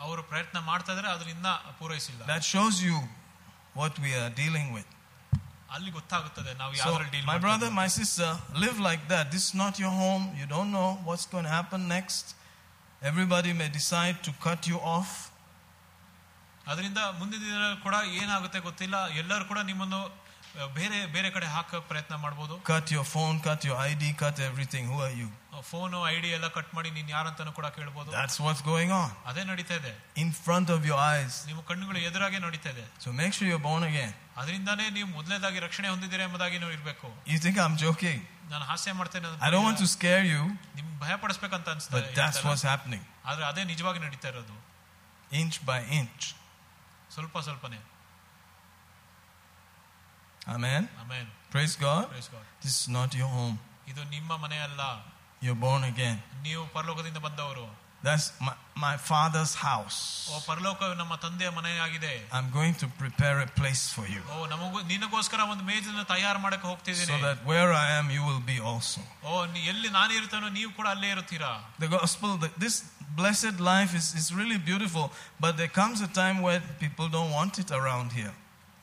[0.05, 1.49] ಅವರು ಪ್ರಯತ್ನ ಮಾಡ್ತಾ ಇದ್ರೆ ಅದನ್ನ
[1.79, 2.97] ಪೂರೈಸಿಲ್ಲ That shows you
[3.81, 4.89] what we are dealing with.
[5.75, 8.29] ಅಲ್ಲಿ ಗೊತ್ತಾಗುತ್ತದೆ ನಾವು So, ಯಾವ್ದ್ರಲ್ಲಿ deal my brother, my sister,
[8.63, 9.25] live like that.
[9.33, 10.23] This is not your home.
[10.39, 12.25] You don't know what's going to happen next.
[13.03, 15.11] Everybody may decide to cut you off.
[16.67, 20.01] ಅದರಿಂದ ಮುಂದಿನ ದಿನ ಕೂಡ ಏನಾಗುತ್ತೆ ಗೊತ್ತಿಲ್ಲ ಎಲ್ಲರೂ ಕೂಡ ನಿಮ್ಮನ್ನು
[20.51, 24.85] ಆ, ಬೇರೆ ಬೇರೆ ಕಡೆ ಹಾಕಕ್ ಪ್ರಯತ್ನ ಮಾಡ್ಬೋದು Cut your phone, cut your ID, cut everything.
[24.91, 25.27] Who are you?
[25.69, 29.75] Phone ID ಎಲ್ಲ ಕಟ್ ಮಾಡಿ ನೀನ್ ಯಾರಂತಾನು ಕೂಡ ಕೇಳ್ಬೋದು That's what's going on ಅದೇ ನಡೀತಾ
[29.81, 31.33] ಇದೆ in front of your eyes.
[31.49, 34.11] ನಿಮ್ಮ ಕಣ್ಣುಗಳು ಎದುರಾಗೆ ನಡೀತಾ ಇದೆ So make sure you're born again.
[34.41, 38.19] ಅದರಿಂದಾನೇ ನೀವು ಮೊದಲನೇದಾಗಿ ರಕ್ಷಣೆ ಹೊಂದಿದ್ದೀರಾ ಎಂಬುದಾಗಿ ನೀವು ಇರ್ಬೇಕು You think I'm joking?
[38.51, 40.41] ನಾನು ಹಾಸ್ಯ ಮಾಡ್ತೇನೆ ಅಂತ I don't want to scare you,
[40.77, 43.03] ನಿಮ್ ಭಯ ಪಡಿಸ್ಬೇಕಂತ but ಅನ್ಸ್ತದೆ that's what's happening.
[43.29, 44.55] ಆದ್ರೆ ಅದೇ ನಿಜವಾಗಿ ನಡೀತಾ ಇರೋದು
[45.31, 46.23] Inch by inch.
[47.15, 47.79] ಸ್ವಲ್ಪ ಸ್ವಲ್ಪನೇ
[50.47, 50.83] Amen.
[51.01, 52.03] Amen Praise God.
[52.09, 52.45] Praise God.
[52.63, 53.55] This is not your home.
[53.91, 54.81] ಇದು ನಿಮ್ಮ ಮನೆ ಅಲ್ಲ
[55.41, 56.17] You're born again.
[56.47, 57.65] ನೀವು ಪರಲೋಕದಿಂದ ಬಂದವರು
[58.03, 59.95] That's my, my father's O house.
[60.49, 64.21] ಪರಲೋಕ ನಮ್ಮ ತಂದೆಯ ಮನೆಯಾಗಿದೆ I'm going to prepare a place for you.
[64.35, 68.43] ಓ ನಮಗೂ ನಿನಗೋಸ್ಕರ ಒಂದು ಮೇಜನ್ನು ತಯಾರು ಮಾಡಕ್ಕೆ So ಹೋಗ್ತಿದ್ದೀನಿ that where I am, you will
[68.53, 69.01] be also.
[69.29, 71.51] ಓ ನೀ- ಎಲ್ಲಿ ನಾನು ಇರ್ತೇನೋ ನೀವು ಕೂಡ ಅಲ್ಲೇ ಇರುತ್ತೀರಾ
[71.85, 72.77] The gospel, the, this
[73.21, 75.05] blessed life is, is really beautiful,
[75.43, 78.33] but there comes a time where people don't want it around here.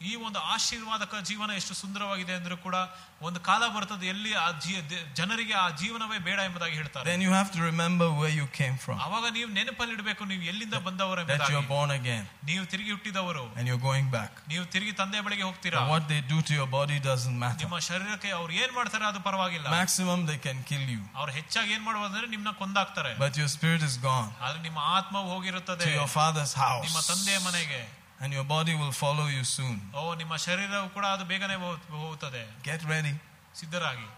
[0.00, 2.76] ಈ ಒಂದು ಆಶೀರ್ವಾದಕ ಜೀವನ ಎಷ್ಟು ಸುಂದರವಾಗಿದೆ ಅಂದ್ರೂ ಕೂಡ
[3.22, 7.32] ಒಂದು ಕಾಲ ಬರ್ತದೆ ಎಲ್ಲಿ ಆ ಜೀ ದೆ- ಜನರಿಗೆ ಆ ಜೀವನವೇ ಬೇಡ ಎಂಬುದಾಗಿ ಹೇಳ್ತಾರೆ Then you
[7.32, 11.54] have to remember where you came from, ಅವಾಗ ನೀವು ನೆನಪಲ್ಲಿಡ್ಬೇಕು ನೀವು ಎಲ್ಲಿಂದ ಬಂದವರು that ಎಂಬುದಾಗಿ
[11.54, 14.32] you're born again ನೀವು ತಿರುಗಿ ಹುಟ್ಟಿದವರು and you're going back.
[14.52, 17.62] ನೀವು ತಿರುಗಿ ತಂದೆ ಬಳಿಗೆ ಹೋಗ್ತೀರಾ And what they do to your body doesn't matter.
[17.64, 21.84] ನಿಮ್ಮ ಶರೀರಕ್ಕೆ ಅವ್ರು ಏನ್ ಮಾಡ್ತಾರೆ ಅದು ಪರವಾಗಿಲ್ಲ Maximum, they can kill you, ಅವ್ರು ಹೆಚ್ಚಾಗಿ ಏನ್
[21.88, 26.10] ಮಾಡುವುದು ಅಂದ್ರೆ ನಿಮ್ನ ಕೊಂದಾಕ್ತಾರೆ but your spirit is gone ಆದ್ರೆ ನಿಮ್ಮ ಆತ್ಮ ಹೋಗಿರುತ್ತದೆ to your
[26.18, 27.80] father's ನಿಮ್ಮ house, ತಂದೆಯ ಮನೆಗೆ
[28.20, 29.76] and your body will follow you soon.
[29.94, 33.14] ಓ ನಿಮ್ಮ ಶರೀರವು ಕೂಡ ಅದು ಬೇಗನೆ ಹೋಗ್- ಹೋಗುತ್ತದೆ Get ready.
[33.60, 34.08] ಸಿದ್ಧರಾಗಿ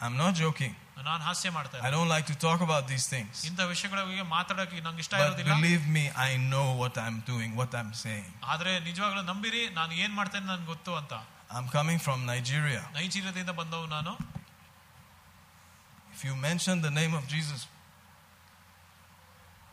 [0.00, 0.74] I'm not joking.
[1.06, 3.34] ನಾನು ಹಾಸ್ಯ ಮಾಡ್ತಾ I ಇದ್ದೀನಿ don't like to talk about these things.
[3.48, 7.50] ಇಂಥ ವಿಷಯಗಳ ಬಗ್ಗೆ ಮಾತಾಡಕ್ಕೆ ನಂಗೆ ಇಷ್ಟ But ಇರೋದಿಲ್ಲ believe me, I know what I'm doing,
[7.60, 8.28] what I'm saying.
[8.52, 11.14] ಆದ್ರೆ ನಿಜವಾಗ್ಲೂ ನಂಬಿರಿ ನಾನು ಏನ್ ಮಾಡ್ತೇನೆ ನನ್ಗೆ ಗೊತ್ತು ಅಂತ
[11.56, 12.82] I'm coming from Nigeria.
[12.98, 14.12] ನೈಜೀರಿಯಾದಿಂದ ಬಂದವು ನಾನು
[16.14, 17.60] If you mention the name of Jesus,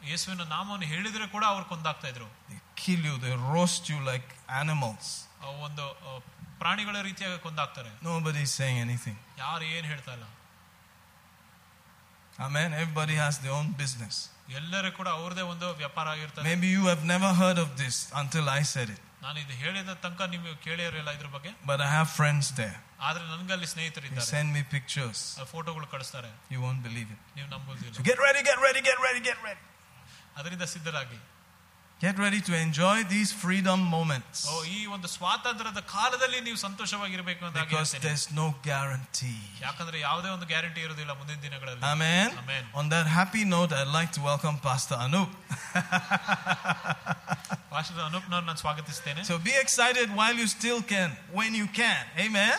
[0.09, 4.27] ಯೇಸುವಿನ ನಾಮವನ್ನು ಹೇಳಿದ್ರೆ ಕೂಡ ಅವ್ರು ಕೊಂದಾಗ್ತಾ ಇದ್ರು they kill you, they roast you like
[4.61, 5.05] animals.
[5.45, 6.13] ಅವು ಒಂದು ಆ,
[6.61, 9.17] ಪ್ರಾಣಿಗಳ ರೀತಿಯಾಗಿ ಕೊಂದಾಗ್ತಾರೆ Nobody's saying anything.
[9.43, 10.25] ಯಾರು ಏನ್ ಹೇಳ್ತಾ ಇಲ್ಲ
[12.39, 12.73] Amen.
[12.73, 14.15] Everybody has their own business.
[14.59, 18.63] ಎಲ್ಲರೂ ಕೂಡ ಅವ್ರದೇ ಒಂದು ವ್ಯಾಪಾರ ಆಗಿರ್ತದೆ Maybe you have never heard of this until I
[18.73, 19.01] said it.
[19.23, 22.75] ನಾನು ಇದು ಹೇಳಿದ ತನಕ ನೀವು ಕೇಳಿರಲಿಲ್ಲ ಇದ್ರ ಬಗ್ಗೆ But I have friends there.
[23.07, 25.19] ಆದ್ರೆ ನನ್ಗಲ್ಲಿ They ಸ್ನೇಹಿತರಿದ್ದಾರೆ send me pictures.
[25.41, 27.21] ಆ ಫೋಟೋಗಳು ಕಳಿಸ್ತಾರೆ You won't believe it.
[27.37, 29.63] ನೀವು ನಂಬೋದಿಲ್ಲ So get ready, get ready, get ready, get ready.
[30.39, 31.19] ಅದರಿಂದ ಸಿದ್ಧರಾಗಿ
[32.00, 34.48] Get ready to enjoy these freedom moments.
[37.68, 39.36] Because there's no guarantee.
[41.84, 42.30] Amen.
[42.42, 42.64] Amen.
[42.74, 45.28] On that happy note I'd like to welcome Pastor Anoop.
[47.70, 48.22] Pastor Anoop
[49.26, 52.06] So be excited while you still can when you can.
[52.18, 52.58] Amen.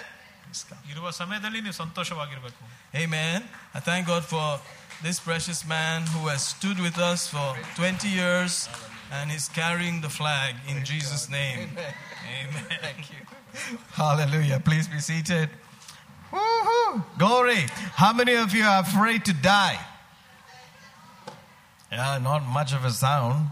[2.93, 3.41] Amen.
[3.73, 4.59] I thank God for
[5.01, 8.69] this precious man who has stood with us for 20 years
[9.11, 11.69] and is carrying the flag in Jesus' name.
[11.77, 12.63] Amen.
[12.81, 13.77] Thank you.
[13.91, 14.61] Hallelujah.
[14.63, 15.49] Please be seated.
[16.31, 17.03] Woohoo!
[17.17, 17.65] Glory.
[17.95, 19.79] How many of you are afraid to die?
[21.91, 23.49] Yeah, not much of a sound.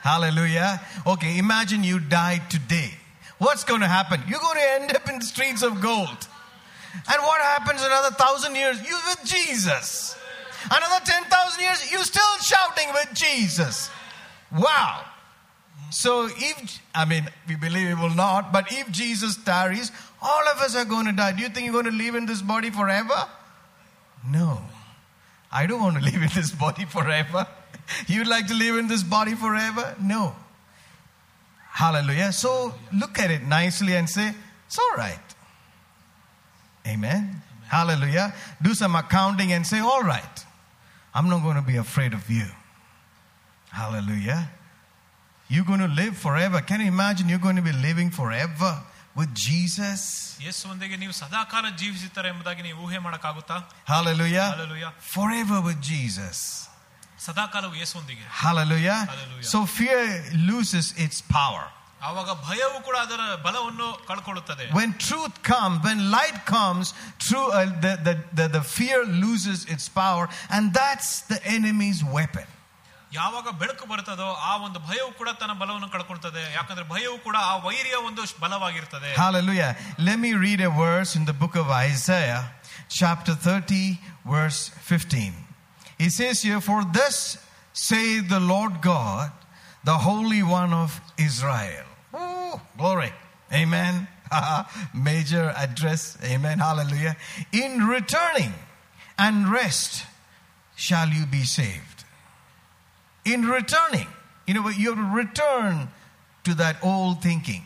[0.00, 0.80] Hallelujah.
[1.06, 2.94] Okay, imagine you died today.
[3.38, 4.20] What's going to happen?
[4.28, 6.08] You're going to end up in the streets of gold.
[6.08, 8.80] And what happens another thousand years?
[8.80, 10.16] You with Jesus.
[10.64, 13.88] Another 10,000 years, you're still shouting with Jesus.
[14.52, 15.04] Wow.
[15.90, 19.90] So if, I mean, we believe he will not, but if Jesus tarries,
[20.22, 21.32] all of us are going to die.
[21.32, 23.26] Do you think you're going to live in this body forever?
[24.28, 24.60] No.
[25.50, 27.46] I don't want to live in this body forever.
[28.06, 29.96] You'd like to live in this body forever?
[30.00, 30.34] No.
[31.70, 32.32] Hallelujah.
[32.32, 34.34] So look at it nicely and say,
[34.66, 35.18] it's all right.
[36.86, 37.42] Amen.
[37.68, 38.34] Hallelujah.
[38.60, 40.44] Do some accounting and say, all right.
[41.14, 42.46] I'm not going to be afraid of you.
[43.71, 44.49] Hallelujah.
[45.49, 46.61] You're going to live forever.
[46.61, 48.71] Can you imagine you're going to be living forever
[49.15, 50.01] with Jesus?
[50.45, 53.57] ಯೇಸುವೊಂದಿಗೆ ನೀವು ಸದಾಕಾಲ ಜೀವಿಸುತ್ತಾರೆ ಎಂಬುದಾಗಿ ನೀವು ಊಹೆ ಮಾಡಕ್ಕಾಗುತ್ತಾ
[53.93, 54.47] Hallelujah.
[54.55, 54.91] Hallelujah.
[55.15, 56.37] Forever with Jesus.
[57.25, 58.97] ಸದಾಕಾಲವು ಯೇಸುವೊಂದಿಗೆ Hallelujah.
[59.11, 59.49] Hallelujah.
[59.53, 60.01] So fear
[60.51, 61.65] loses its power.
[62.07, 66.85] ಆವಾಗ ಭಯವು ಕೂಡ ಅದರ ಬಲವನ್ನು ಕಳ್ಕೊಳ್ಳುತ್ತದೆ When truth comes, when light comes,
[67.27, 72.47] true, uh, the, the, the, the fear loses its power, and that's the enemy's weapon.
[73.13, 77.95] ಯಾವಾಗ ಬೆಳಕು ಬರ್ತದೋ ಆ ಒಂದು ಭಯವು ಕೂಡ ತನ್ನ ಬಲವನ್ನು ಕಳ್ಕೊಳ್ತದೆ ಯಾಕಂದ್ರೆ ಭಯವು ಕೂಡ ಆ ವೈರಿಯ
[78.09, 79.71] ಒಂದು ಬಲವಾಗಿರ್ತದೆ Hallelujah.
[80.07, 82.41] Let me read a verse in the book of Isaiah,
[82.89, 85.33] chapter 30, verse 15.
[85.99, 87.37] It says here, For thus
[87.73, 89.31] say the Lord God,
[89.83, 91.85] the Holy One of Israel.
[92.15, 93.11] Ooh, glory.
[93.53, 94.07] Amen.
[94.93, 96.17] Major address.
[96.23, 96.59] Amen.
[96.59, 97.15] Hallelujah.
[97.51, 98.53] In returning
[99.17, 100.05] and rest
[100.75, 101.98] shall you be saved.
[103.29, 104.07] In returning,
[104.47, 105.87] you know, you have to return
[106.43, 107.63] to that old thinking.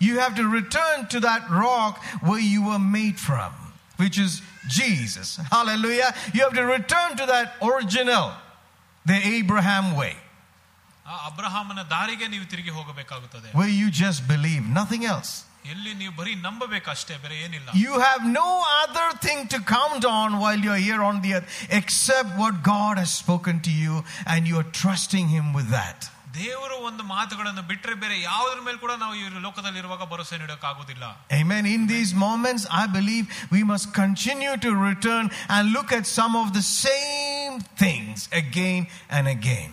[0.00, 3.52] You have to return to that rock where you were made from,
[3.98, 5.36] which is Jesus.
[5.50, 6.14] Hallelujah.
[6.32, 8.32] You have to return to that original,
[9.06, 10.14] the Abraham way,
[11.06, 15.32] ಆ ಅಬ್ರಹಾಮನ ದಾರಿಗೆ ನೀವು ತಿರುಗಿ ಹೋಗಬೇಕಾಗುತ್ತದೆ where you just believe, nothing else.
[15.72, 18.48] ಎಲ್ಲಿ ನೀವು ಬರೀ ನಂಬಬೇಕಷ್ಟೇ ಬೇರೆ ಏನಿಲ್ಲ You have no
[18.82, 23.12] other thing to count on while you're here on the earth except what God has
[23.22, 23.94] spoken to you,
[24.32, 26.00] and you're trusting Him with that.
[26.38, 31.04] ದೇವರು ಒಂದು ಮಾತುಗಳನ್ನು ಬಿಟ್ಟರೆ ಬೇರೆ ಯಾವುದ್ರ ಮೇಲೆ ಕೂಡ ನಾವು ಈ ಲೋಕದಲ್ಲಿರುವಾಗ ಭರವಸೆ ನೀಡೋಕ್ಕಾಗೋದಿಲ್ಲ
[31.40, 31.64] Amen.
[31.76, 33.24] In these moments, I believe
[33.56, 37.54] we must continue to return and look at some of the same
[37.84, 38.82] things again
[39.18, 39.70] and again.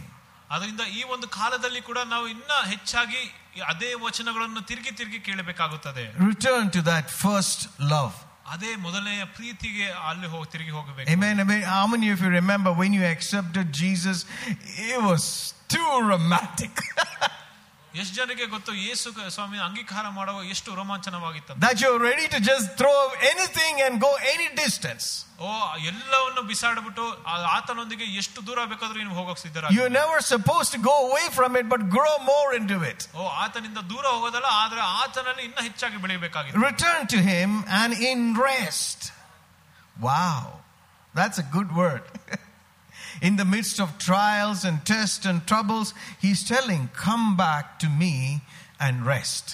[0.50, 3.22] ಅದರಿಂದ ಈ ಒಂದು ಕಾಲದಲ್ಲಿ ಕೂಡ ನಾವು ಇನ್ನ ಹೆಚ್ಚಾಗಿ
[3.58, 7.62] ಈ ಅದೇ ವಚನಗಳನ್ನು ತಿರುಗಿ ತಿರುಗಿ ಕೇಳಬೇಕಾಗುತ್ತದೆ Return to that first
[7.94, 8.16] love.
[8.54, 11.36] ಅದೇ ಮೊದಲನೆಯ ಪ್ರೀತಿಗೆ ಅಲ್ಲಿ ಹೋಗಿ ತಿರುಗಿ ಹೋಗಬೇಕು Amen.
[11.44, 11.62] Amen.
[11.76, 14.18] How many of you remember when you accepted Jesus?
[14.88, 15.26] It was
[15.70, 16.74] too romantic.
[17.96, 22.68] ಎಷ್ಟು ಜನಕ್ಕೆ ಗೊತ್ತು ಯೇಸು ಕ- ಸ್ವಾಮಿ ಅಂಗೀಕಾರ ಮಾಡುವ ಎಷ್ಟು ರೋಮಾಂಚನವಾಗಿತ್ತು that you're ready to just
[22.82, 23.00] throw
[23.32, 25.06] anything and go any distance.
[25.40, 25.50] ಓ
[25.90, 30.96] ಎಲ್ಲವನ್ನು ಬಿಸಾಡ್ಬಿಟ್ಟು ಆ- ಆತನೊಂದಿಗೆ ಎಷ್ಟು ದೂರ ಬೇಕಾದ್ರೂ ನೀವು ಹೋಗಕ್ ಸಿದ್ಧರ You're never supposed to go
[31.08, 33.02] away from it, but grow more into it.
[33.16, 37.50] ಓ ಆತನಿಂದ ದೂರ ಹೋಗೋದಲ್ಲ ಆದ್ರೆ ಆತನಲ್ಲಿ ಇನ್ನ ಹೆಚ್ಚಾಗಿ ಬೆಳೆಯಬೇಕಾಗಿದೆ Return to Him
[37.82, 39.02] and in rest.
[40.02, 40.40] Wow,
[41.16, 42.04] that's a good word.
[43.22, 48.14] in the midst of trials and tests and troubles, He's telling, Come back to me
[48.80, 49.46] and rest.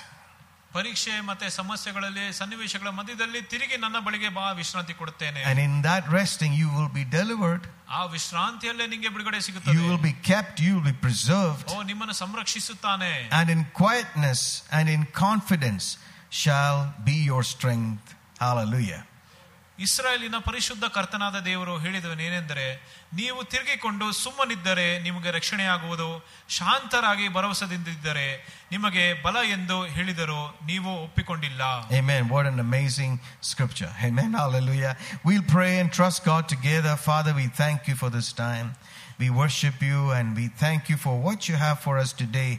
[0.75, 6.51] ಪರೀಕ್ಷೆ ಮತ್ತೆ ಸಮಸ್ಯೆಗಳಲ್ಲಿ ಸನ್ನಿವೇಶಗಳ ಮಧ್ಯದಲ್ಲಿ ತಿರುಗಿ ನನ್ನ ಬಳಿಗೆ ಬಾ ವಿಶ್ರಾಂತಿ ಕೊಡುತ್ತೇನೆ And in that resting,
[6.62, 7.63] you will be delivered,
[7.99, 11.65] ಆ ವಿಶ್ರಾಂತಿಯಲ್ಲೇ ನಿಂಗೆ ಬಿಡುಗಡೆ you ಸಿಗುತ್ತದೆ will be kept, you will be preserved.
[11.75, 14.41] ಓ ನಿಮ್ಮನ್ನು ಸಂರಕ್ಷಿಸುತ್ತಾನೆ and in quietness
[14.80, 15.88] and in confidence
[16.43, 18.08] shall be your strength.
[18.45, 19.01] Hallelujah.
[19.82, 22.63] ಇಸ್ರಾಯೇಲಿನ ಪರಿಶುದ್ಧ ಕರ್ತನಾದ ದೇವರು ಹೇಳಿದವನೇನೆಂದರೆ
[23.19, 26.08] ನೀವು ತಿರುಗಿಕೊಂಡು ಸುಮ್ಮನಿದ್ದರೆ ನಿಮಗೆ ರಕ್ಷಣೆಯಾಗುವುದು
[26.58, 28.25] ಶಾಂತರಾಗಿ ಭರವಸೆದಿಂದಿದ್ದರೆ
[28.71, 30.39] ನಿಮಗೆ ಬಲ ಎಂದು ಹೇಳಿದರು
[30.71, 31.62] ನೀವು ಒಪ್ಪಿಕೊಂಡಿಲ್ಲ
[31.99, 32.23] Amen.
[32.34, 33.13] What an amazing
[33.51, 33.91] scripture.
[34.08, 34.34] Amen.
[34.34, 34.93] Hallelujah.
[35.25, 36.95] We'll pray and trust God together.
[37.10, 38.67] Father, we thank you for this time.
[39.19, 42.51] We worship you and we thank you for what you have for us today.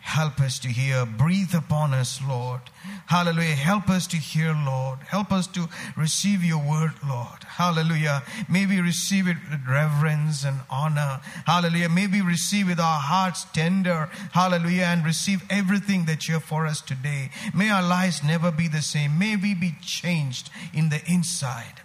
[0.00, 1.04] Help us to hear.
[1.06, 2.62] Breathe upon us, Lord.
[3.06, 3.54] Hallelujah.
[3.54, 4.98] Help us to hear, Lord.
[5.00, 7.44] Help us to receive your word, Lord.
[7.44, 8.22] Hallelujah.
[8.48, 11.20] May we receive it with reverence and honor.
[11.46, 11.90] Hallelujah.
[11.90, 14.08] May we receive with our hearts tender.
[14.32, 14.84] Hallelujah.
[14.84, 17.30] And receive everything that you have for us today.
[17.54, 19.18] May our lives never be the same.
[19.18, 21.82] May we be changed in the inside.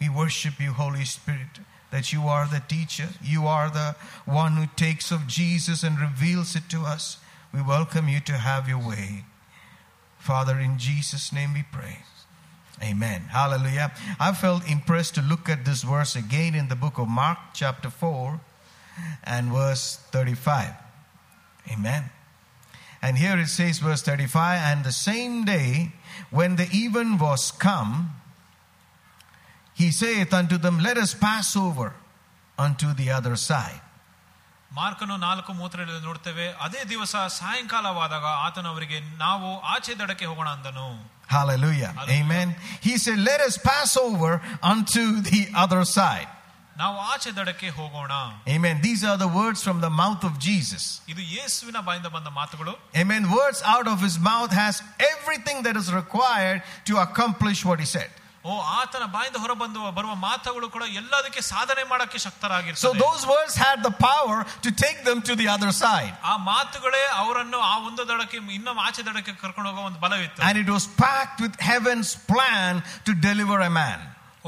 [0.00, 3.08] We worship you, Holy Spirit, that you are the teacher.
[3.22, 7.18] You are the one who takes of Jesus and reveals it to us.
[7.56, 9.24] We welcome you to have your way.
[10.18, 12.00] Father, in Jesus' name we pray.
[12.82, 13.22] Amen.
[13.30, 13.92] Hallelujah.
[14.20, 17.88] I felt impressed to look at this verse again in the book of Mark, chapter
[17.88, 18.38] 4,
[19.24, 20.68] and verse 35.
[21.72, 22.10] Amen.
[23.00, 25.92] And here it says, verse 35 And the same day,
[26.30, 28.10] when the even was come,
[29.72, 31.94] he saith unto them, Let us pass over
[32.58, 33.80] unto the other side.
[34.75, 40.85] ಮಾರ್ಕನು ನಾಲ್ಕು ಮೂತ್ರದಲ್ಲಿ ನೋಡ್ತೇವೆ ಅದೇ ದಿವಸ ಸಾಯಂಕಾಲವಾದಾಗ ಆತನು ಅವರಿಗೆ ನಾವು ಆಚೆ ದಡಕ್ಕೆ ಹೋಗೋಣ ಅಂದನು
[41.33, 41.89] Hallelujah.
[41.97, 42.21] Hallelujah.
[42.21, 42.47] Amen.
[42.81, 44.31] He said, Let us pass over
[44.71, 46.29] unto the other side.
[46.77, 48.13] ನಾವು ಆಚೆ ದಡಕ್ಕೆ ಹೋಗೋಣ
[48.55, 48.75] Amen.
[48.87, 50.83] These are the words from the mouth of Jesus.
[51.11, 52.73] ಇದು ಯೇಸುವಿನ ಬಾಯಿಂದ ಬಂದ ಮಾತುಗಳು
[53.03, 53.23] Amen.
[53.39, 54.75] Words out of his mouth has
[55.11, 58.11] everything that is required to accomplish what he said.
[58.45, 63.77] ಓ ಆತನ ಬಾಯಿಂದ ಹೊರಬಂದು ಬರುವ ಮಾತುಗಳು ಕೂಡ ಎಲ್ಲದಕ್ಕೆ ಸಾಧನೆ ಮಾಡಕ್ಕೆ So ಶಕ್ತರಾಗಿರ್ತದೆ those words had
[63.87, 66.13] the power to take them to the other side.
[66.31, 70.71] ಆ ಮಾತುಗಳೇ ಅವರನ್ನು ಆ ಒಂದು ದಡಕ್ಕೆ ಇನ್ನೊಂದು ಆಚೆ ದಡಕ್ಕೆ ಕರ್ಕೊಂಡು ಹೋಗೋ ಒಂದು ಬಲವಿತ್ತು And it
[70.77, 73.99] was packed with heaven's plan to deliver a man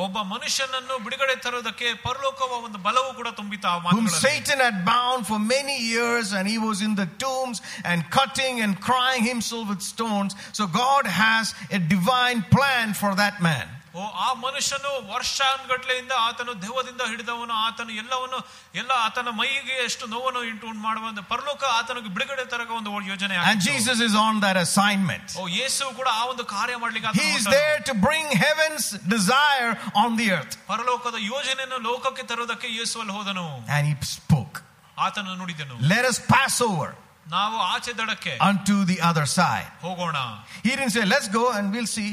[0.03, 4.21] ಒಬ್ಬ ಮನುಷ್ಯನನ್ನು ಬಿಡುಗಡೆ ತರುವುದಕ್ಕೆ ಪರಲೋಕವ ಒಂದು ಬಲವು ಕೂಡ ತುಂಬಿತ ಆ whom ಮಾತುಗಳಲ್ಲಿ.
[4.27, 7.58] Satan had bound for many years and he was in the tombs
[7.91, 10.32] and cutting and crying himself with stones.
[10.60, 11.45] So God has
[11.79, 13.67] a divine plan for that man.
[13.97, 18.39] ಓ ಆ ಮನುಷ್ಯನು ವರ್ಷಾನ್ಗಟ್ಲೆಯಿಂದ ಆತನು ದೆವ್ವದಿಂದ ಹಿಡಿದವನು ಆತನು ಎಲ್ಲವನ್ನು
[18.82, 23.36] ಎಲ್ಲ ಆತನ ಮೈಗೆ ಎಷ್ಟು ನೋವನ್ನು ಇಂಟು ಉಂಟು ಮಾಡುವ ಒಂದು ಪರಲೋಕ ಆತನಿಗೆ ಬಿಡುಗಡೆ ತರಕ ಒಂದು ಯೋಜನೆ
[23.36, 23.67] And ಆಗಿತ್ತು.
[23.69, 25.27] Jesus is on that assignment.
[25.41, 27.56] ಓ ಯೇಸು ಕೂಡ ಆ ಒಂದು ಕಾರ್ಯ ಮಾಡ್ಲಿಕ್ಕೆ ಆತನು He is ಹೊರಟನು.
[27.58, 29.71] there to bring heaven's desire
[30.03, 30.56] on the earth.
[30.73, 34.58] ಪರಲೋಕದ ಯೋಜನೆಯನ್ನು ಲೋಕಕ್ಕೆ ತರುವುದಕ್ಕೆ ಯೇಸು ಅಲ್ಲಿ ಹೋದನು And he spoke,
[34.97, 36.89] ಆತನು ನುಡಿದನು Let us pass over
[37.34, 39.69] ನಾವು ಆಚೆ ದಡಕ್ಕೆ unto the other side.
[39.86, 40.17] ಹೋಗೋಣ
[40.65, 42.12] He didn't say, Let's go and we'll see.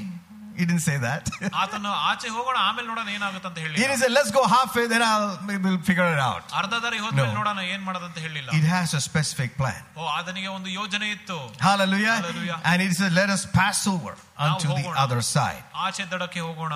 [0.59, 1.25] He didn't say that.
[1.61, 5.03] ಆತನು ಆಚೆ ಹೋಗೋಣ ಆಮೇಲೆ ನೋಡೋಣ ಏನಾಗುತ್ತೆ ಅಂತ he ಹೇಳಿ didn't say, let's go halfway, then
[5.11, 5.29] I'll
[5.66, 6.43] we'll figure it out.
[6.61, 7.37] ಅರ್ಧ ದಾರಿ ಹೋದ್ಮೇಲೆ No.
[7.38, 9.81] ನೋಡೋಣ ಏನ್ ಮಾಡೋದಂತ ಹೇಳಿಲ್ಲ It has a specific plan.
[10.01, 11.38] ಓ ಆತನಿಗೆ ಒಂದು ಯೋಜನೆ ಇತ್ತು
[11.69, 12.16] Hallelujah.
[12.21, 12.59] Hallelujah.
[12.73, 14.12] And it said, let us pass over
[14.49, 14.97] unto the ಹೋಗೋಣ.
[15.05, 15.62] other side.
[15.87, 16.75] ಆಚೆ ದಡಕ್ಕೆ ಹೋಗೋಣ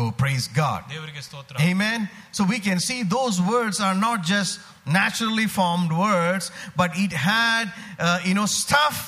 [0.00, 0.80] Oh, praise God.
[0.94, 2.00] ದೇವರಿಗೆ ಸ್ತೋತ್ರ Amen.
[2.36, 4.52] So we can see those words are not just
[4.98, 6.44] naturally formed words,
[6.80, 7.64] but it had,
[8.06, 8.98] uh, you know, stuff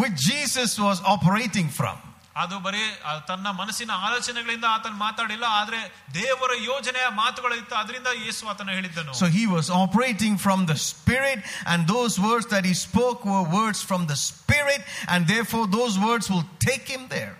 [0.00, 1.98] which Jesus was operating from.
[2.42, 5.80] ಅದು ಬರೀ ಆ ತನ್ನ ಮನಸ್ಸಿನ ಆಲೋಚನೆಗಳಿಂದ ಆತನ ಮಾತಾಡಿಲ್ಲ ಆದ್ರೆ
[6.18, 11.40] ದೇವರ ಯೋಜನೆಯ ಮಾತುಗಳು ಇತ್ತು ಅದರಿಂದ ಯೇಸು ಆತನ ಹೇಳಿದ್ದನು So he was operating from the Spirit,
[11.72, 14.80] and those words that he spoke were words from the Spirit,
[15.12, 17.34] and therefore those words will take him there.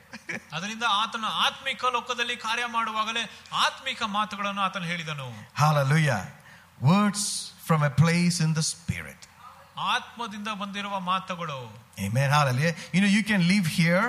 [0.55, 3.23] ಅದರಿಂದ ಆತನ ಆತ್ಮಿಕ ಲೋಕದಲ್ಲಿ ಕಾರ್ಯ ಮಾಡುವಾಗಲೇ
[3.67, 5.29] ಆತ್ಮಿಕ ಮಾತುಗಳನ್ನು ಆತನು ಹೇಳಿದನು
[5.63, 6.21] Hallelujah.
[6.93, 7.23] Words
[7.67, 9.21] from a place in the Spirit.
[9.95, 11.61] ಆತ್ಮದಿಂದ ಬಂದಿರುವ ಮಾತುಗಳು
[11.99, 12.29] Amen.
[12.31, 12.75] Hallelujah.
[12.95, 14.07] You know, you can live here,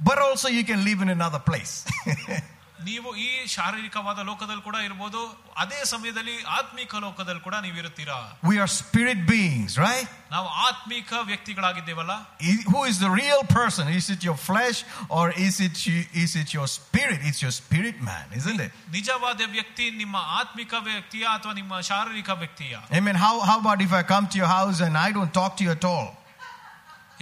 [0.00, 1.74] but also you can live in another place.
[2.86, 5.20] ನೀವು ಈ ಶಾರೀರಿಕವಾದ ಲೋಕದಲ್ಲಿ ಕೂಡ ಇರ್ಬೋದು
[5.62, 8.16] ಅದೇ ಸಮಯದಲ್ಲಿ ಆತ್ಮಿಕ ಲೋಕದಲ್ಲಿ ಕೂಡ ನೀವು ಇರುತ್ತೀರಾ
[8.50, 10.06] we are spirit beings, right?
[10.34, 12.14] ನಾವು ಆತ್ಮಿಕ ವ್ಯಕ್ತಿಗಳಾಗಿದ್ದೇವಲ್ಲ
[12.52, 13.84] I- Who is the real person?
[13.98, 14.78] Is it your flesh
[15.18, 17.20] or is it, you- is it your spirit?
[17.30, 18.72] It's your spirit man, isn't it?
[18.96, 23.14] ನಿಜವಾದ ವ್ಯಕ್ತಿ ನಿಮ್ಮ ಆತ್ಮಿಕ ವ್ಯಕ್ತಿಯ ಅಥವಾ ನಿಮ್ಮ ಶಾರೀರಿಕ ವ್ಯಕ್ತಿಯ Amen.
[23.26, 25.72] How, how about if I come to your house and I don't talk to you
[25.78, 26.10] at all?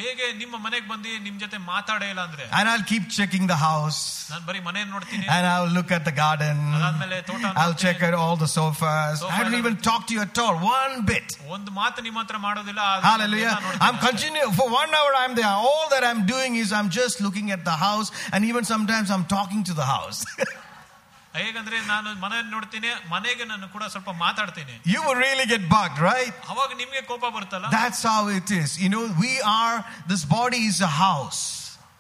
[0.01, 3.99] ಹೇಗೆ ನಿಮ್ಮ ಮನೆಗೆ ಬಂದು ನಿಮ್ ಜೊತೆ ಮಾತಾಡೇ ಇಲ್ಲ ಅಂದ್ರೆ And I'll keep checking the house
[4.31, 6.59] ನಾನು ಬರೀ ಮನೆ ನೋಡ್ತೀನಿ and I'll look at the garden.
[6.77, 7.83] ಅದಾದ್ಮೇಲೆ ತೋಟ I'll ನೋಡ್ತೀನಿ.
[7.85, 9.16] check out all the sofas.
[9.23, 10.55] Sofa I don't ಎಲ್ಲ even talk to you at all.
[10.77, 11.29] One bit.
[11.57, 13.53] ಒಂದು ಮಾತು ನಿಮ್ಮ ಹತ್ರ ಮಾಡೋದಿಲ್ಲ ಆದ್ರೆ Hallelujah.
[13.53, 14.07] ಎಲ್ಲ ನೋಡ್ತೀನಿ I'm ಅಷ್ಟೇ.
[14.09, 15.12] continuing for one hour.
[15.23, 15.53] I'm there.
[15.69, 19.27] All that I'm doing is I'm just looking at the house, and even sometimes I'm
[19.37, 20.21] talking to the house.
[21.35, 26.35] ಹೇಗಂದ್ರೆ ನಾನು ಮನೆ ನೋಡ್ತೀನಿ ಮನೆಗೆ ನಾನು ಕೂಡ ಸ್ವಲ್ಪ ಮಾತಾಡ್ತೀನಿ you will really get bugged, right?
[26.53, 28.71] ಅವಾಗ ನಿಮ್ಗೆ ಕೋಪ ಬರುತ್ತಲ್ಲ That's how it is.
[28.85, 29.77] You know, we are.
[30.12, 31.43] This body is a house.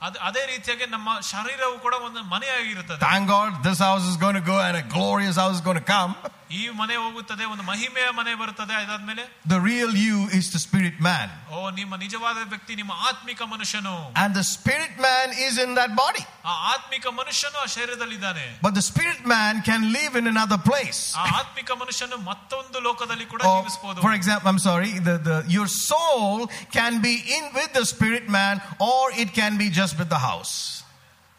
[0.02, 4.46] ಅದ್- ಅದೇ ರೀತಿಯಾಗಿ ನಮ್ಮ ಶರೀರವು ಕೂಡ ಒಂದು ಮನೆಯಾಗಿರುತ್ತದೆ Thank God, this house is going to
[4.52, 6.12] go, and a glorious house is going to come.
[6.58, 11.28] ಈ ಮನೆ ಹೋಗುತ್ತದೆ ಒಂದು ಮಹಿಮೆಯ ಮನೆ ಬರುತ್ತದೆ ಅದಾದ್ಮೇಲೆ The real you is the spirit man,
[11.56, 16.24] ಓ ನಿಮ್ಮ ನಿಜವಾದ ವ್ಯಕ್ತಿ ನಿಮ್ಮ ಆತ್ಮಿಕ ಮನುಷ್ಯನು and the spirit man is in that body.
[16.50, 21.02] ಆ ಆತ್ಮಿಕ ಮನುಷ್ಯನು ಆ ಶರೀರದಲ್ಲಿದ್ದಾನೆ But the spirit man can live in another place.
[21.22, 25.68] ಆ ಆತ್ಮಿಕ ಮನುಷ್ಯನು ಮತ್ತೊಂದು ಲೋಕದಲ್ಲಿ ಕೂಡ Or, ಜೀವಿಸಬಹುದು for example, I'm sorry, the, the, your
[25.90, 26.36] soul
[26.78, 28.54] can be in with the spirit man,
[28.90, 30.54] or it can be just with the house.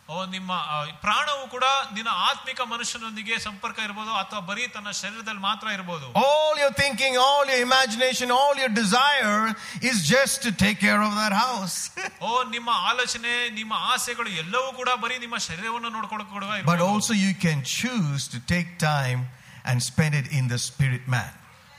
[0.09, 5.67] ಓ ನಿಮ್ಮ ಆ, ಪ್ರಾಣವು ಕೂಡ ನಿನ್ನ ಆತ್ಮಿಕ ಮನುಷ್ಯನೊಂದಿಗೆ ಸಂಪರ್ಕ ಇರಬಹುದು ಅಥವಾ ಬರೀ ತನ್ನ ಶರೀರದಲ್ಲಿ ಮಾತ್ರ
[5.75, 9.43] ಇರಬಹುದು All your thinking, all your imagination, all your desire
[9.81, 11.77] is just to take care of that house.
[12.21, 16.87] ಓ ನಿಮ್ಮ ಆಲೋಚನೆ ನಿಮ್ಮ ಆಸೆಗಳು ಎಲ್ಲವೂ ಕೂಡ ಬರೀ ನಿಮ್ಮ ಶರೀರವನ್ನು ನೋಡ್ಕೊಳ್ಳೋಕೆ ಕೂಡ but ಇರ್ಬೋದು.
[16.89, 19.21] also you can choose to take time
[19.65, 21.31] and spend it in the spirit man.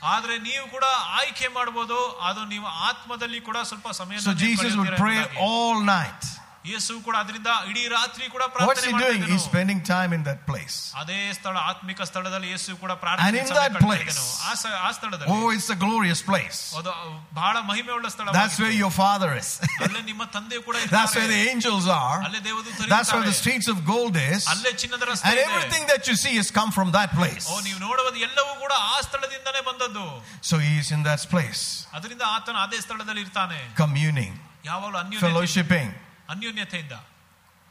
[0.07, 0.85] ಆದ್ರೆ ನೀವು ಕೂಡ
[1.19, 1.97] ಆಯ್ಕೆ ಮಾಡಬಹುದು
[2.29, 6.23] ಅದು ನೀವು ಆತ್ಮದಲ್ಲಿ ಕೂಡ ಸ್ವಲ್ಪ ಸಮಯ So Jesus would pray all night.
[6.67, 9.17] ಯೇಸು ಕೂಡ ಅದರಿಂದ ಇಡೀ ರಾತ್ರಿ ಕೂಡ What's ಪ್ರಾರ್ಥನೆ he ಮಾಡ್ತಾ doing?
[9.21, 9.31] ಇದ್ದನು.
[9.31, 10.75] He's spending time in that place.
[11.01, 14.27] ಅದೇ ಸ್ಥಳ ಆತ್ಮಿಕ ಸ್ಥಳದಲ್ಲಿ ಯೇಸು ಕೂಡ And ಪ್ರಾರ್ಥನೆ in ಸಮಯ that ಕಳೀತಾ place- ಇದ್ದನು.
[14.49, 16.59] ಆ ಸ- ಆ ಸ್ಥಳದಲ್ಲಿ Oh, it's a glorious place.
[16.79, 16.93] ಅದು
[17.39, 19.49] ಬಹಳ ಮಹಿಮೆ ಉಳ್ಳ ಸ್ಥಳ That's where your father is.
[19.87, 21.51] ಅಲ್ಲೇ ನಿಮ್ಮ ತಂದೆ ಕೂಡ That's where the ಇರ್ತಾರೆ.
[21.55, 22.19] angels are.
[22.27, 23.41] ಅಲ್ಲೇ ದೇವದೂತರು That's where the ಇರ್ತಾರೆ.
[23.43, 24.41] streets of gold is.
[24.53, 25.45] ಅಲ್ಲೇ ಚಿನ್ನದ ರಸ್ತೆ And ಇದೆ.
[25.49, 27.47] everything that you see has come from that place.
[27.51, 30.05] ಓ ನೀವು ನೋಡುವುದು ಎಲ್ಲವೂ ಕೂಡ ಆ ಸ್ಥಳದಿಂದನೇ ಬಂದದ್ದು
[30.51, 31.63] So he is in that place,
[31.97, 34.33] ಅದರಿಂದ ಆತನ ಅದೇ ಸ್ಥಳದಲ್ಲಿ ಇರ್ತಾನೆ communing,
[34.71, 35.89] ಯಾವಾಗಲೂ ಅನ್ಯೋನ್ಯತೆ fellowshipping,
[36.33, 36.95] ಅನ್ಯೋನ್ಯತೆಯಿಂದ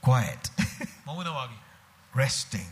[0.02, 0.44] quiet,
[1.09, 1.59] ಮೌನವಾಗಿ
[2.14, 2.68] resting,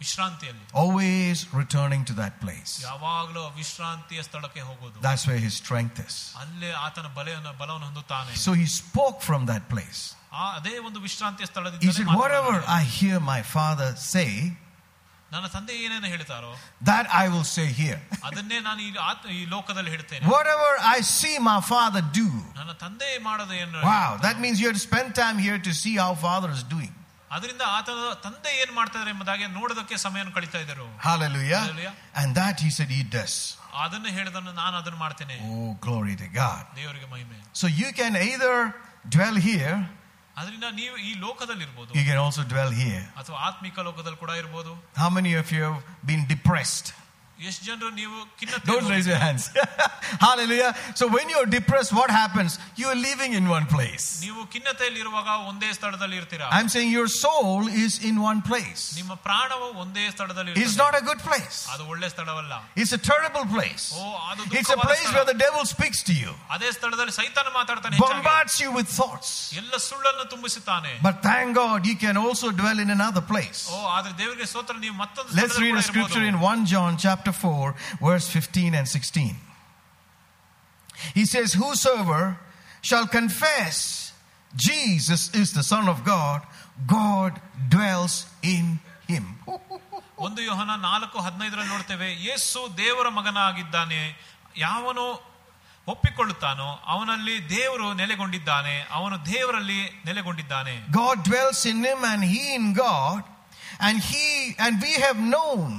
[0.00, 2.72] ವಿಶ್ರಾಂತಿಯಲ್ಲಿ always returning to that place.
[2.88, 6.16] ಯಾವಾಗಲೂ ವಿಶ್ರಾಂತಿಯ ಸ್ಥಳಕ್ಕೆ ಹೋಗೋದು That's where his strength is.
[6.42, 10.00] ಅಲ್ಲೇ ಆತನ ಬಲೆಯನ್ನು ಬಲವನ್ನು ಹೊಂದುತ್ತಾನೆ So he spoke from that place.
[10.40, 14.30] ಆ ಅದೇ ಒಂದು ವಿಶ್ರಾಂತಿಯ He ಸ್ಥಳದಿಂದ said, Whatever I hear my father say,
[15.32, 16.52] ನನ್ನ ತಂದೆ ಏನೇನು ಹೇಳ್ತಾರೋ
[16.90, 17.98] that I will say here.
[18.28, 22.28] ಅದನ್ನೇ ನಾನು ಈ ಆತ್- ಈ ಲೋಕದಲ್ಲಿ ಹೇಳ್ತೇನೆ Whatever I see my father do.
[22.58, 25.94] ನನ್ನ ತಂದೆ ಮಾಡೋದು ಏನು Wow, that means you have to spend time here to see
[26.04, 26.94] how father is doing.
[27.30, 31.60] ಅದರಿಂದ ಆತನ ತಂದೆ ಏನ್ ಮಾಡ್ತಾರೆ ಎಂಬುದಾಗಿ ನೋಡೋದಕ್ಕೆ ಸಮಯವನ್ನು ಕಳೀತಾ ಇದ್ದರು Hallelujah.
[31.64, 31.94] Hallelujah.
[32.20, 33.34] And that he said he does.
[33.84, 36.62] ಅದನ್ನು ಹೇಳಿದನ್ನು ನಾನು ಅದನ್ನು ಮಾಡ್ತೇನೆ Oh, glory to God.
[36.80, 38.54] ದೇವರಿಗೆ ಮಹಿಮೆ So you can either
[39.16, 39.76] dwell here,
[40.36, 43.02] ಅದರಿಂದ ನೀವು ಈ ಲೋಕದಲ್ಲಿ ಇರ್ಬೋದು you can also dwell here.
[43.20, 46.88] ಅಥವಾ ಆತ್ಮಿಕ ಲೋಕದಲ್ಲಿ ಕೂಡ ಇರ್ಬೋದು How many of you have been depressed?
[47.48, 49.44] ಎಷ್ಟು ಜನರು ನೀವು ಖಿನ್ನತೆ Don't raise your hands.
[50.20, 50.70] Hallelujah.
[51.00, 52.52] So when you're depressed, what happens?
[52.80, 54.04] You are living in one place.
[54.24, 58.82] ನೀವು ಖಿನ್ನತೆಯಲ್ಲಿ ಇರುವಾಗ ಒಂದೇ ಸ್ಥಳದಲ್ಲಿ ಇರ್ತೀರಾ I'm saying your soul is in one place.
[59.00, 60.80] ನಿಮ್ಮ ಪ್ರಾಣವು ಒಂದೇ ಸ್ಥಳದಲ್ಲಿ It's ಇರ್ತದೆ.
[60.84, 61.58] not a good place.
[61.74, 63.84] ಅದು ಒಳ್ಳೆ ಸ್ಥಳವಲ್ಲ It's a terrible place.
[64.00, 65.14] ಓ ಅದು It's a ದುಃಖವಾದ place ಸ್ಥಳ.
[65.18, 68.16] where the devil speaks to you, ಅದೇ ಸ್ಥಳದಲ್ಲಿ ಸೈತಾನ ಮಾತಾಡ್ತಾನೆ ಹೆಚ್ಚಾಗಿ.
[68.16, 69.30] bombards you with thoughts.
[69.62, 73.62] ಎಲ್ಲ ಸುಳ್ಳನ್ನು ತುಂಬಿಸುತ್ತಾನೆ But thank God you can also dwell in another place.
[73.76, 76.52] ಓ ಆದ್ರೆ ದೇವರಿಗೆ ಸ್ತೋತ್ರ ನೀವು ಮತ್ತೊಂದು Let's ಸ್ಥಳದಲ್ಲಿ read a ಕೂಡ scripture in ಇರ್ಬೋದು.
[76.56, 79.36] 1 John chapter 4, verse 15 and 16.
[81.14, 82.38] He says, Whosoever
[82.82, 84.12] shall confess
[84.56, 86.42] Jesus is the Son of God,
[86.86, 89.24] God dwells in him.
[90.26, 94.00] ಒಂದು ಯೋಹನ ನಾಲ್ಕು ಹದಿನೈದರಲ್ಲಿ ನೋಡ್ತೇವೆ ಯೇಸು ದೇವರ ಮಗನಾಗಿದ್ದಾನೆ
[94.56, 95.04] ಯಾವನು
[95.92, 103.22] ಒಪ್ಪಿಕೊಳ್ಳುತ್ತಾನೋ ಅವನಲ್ಲಿ ದೇವರು ನೆಲೆಗೊಂಡಿದ್ದಾನೆ ಅವನು ದೇವರಲ್ಲಿ ನೆಲೆಗೊಂಡಿದ್ದಾನೆ God dwells in him and he in God,
[103.86, 104.26] and he
[104.64, 105.70] and we have known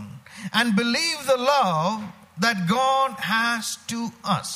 [0.53, 2.03] and believed the love
[2.39, 3.99] that God has to
[4.37, 4.51] us.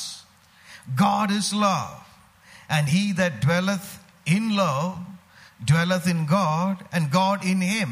[0.94, 1.96] God is love,
[2.68, 3.88] and he that dwelleth
[4.26, 4.98] in love
[5.64, 7.90] dwelleth in God, and God in him.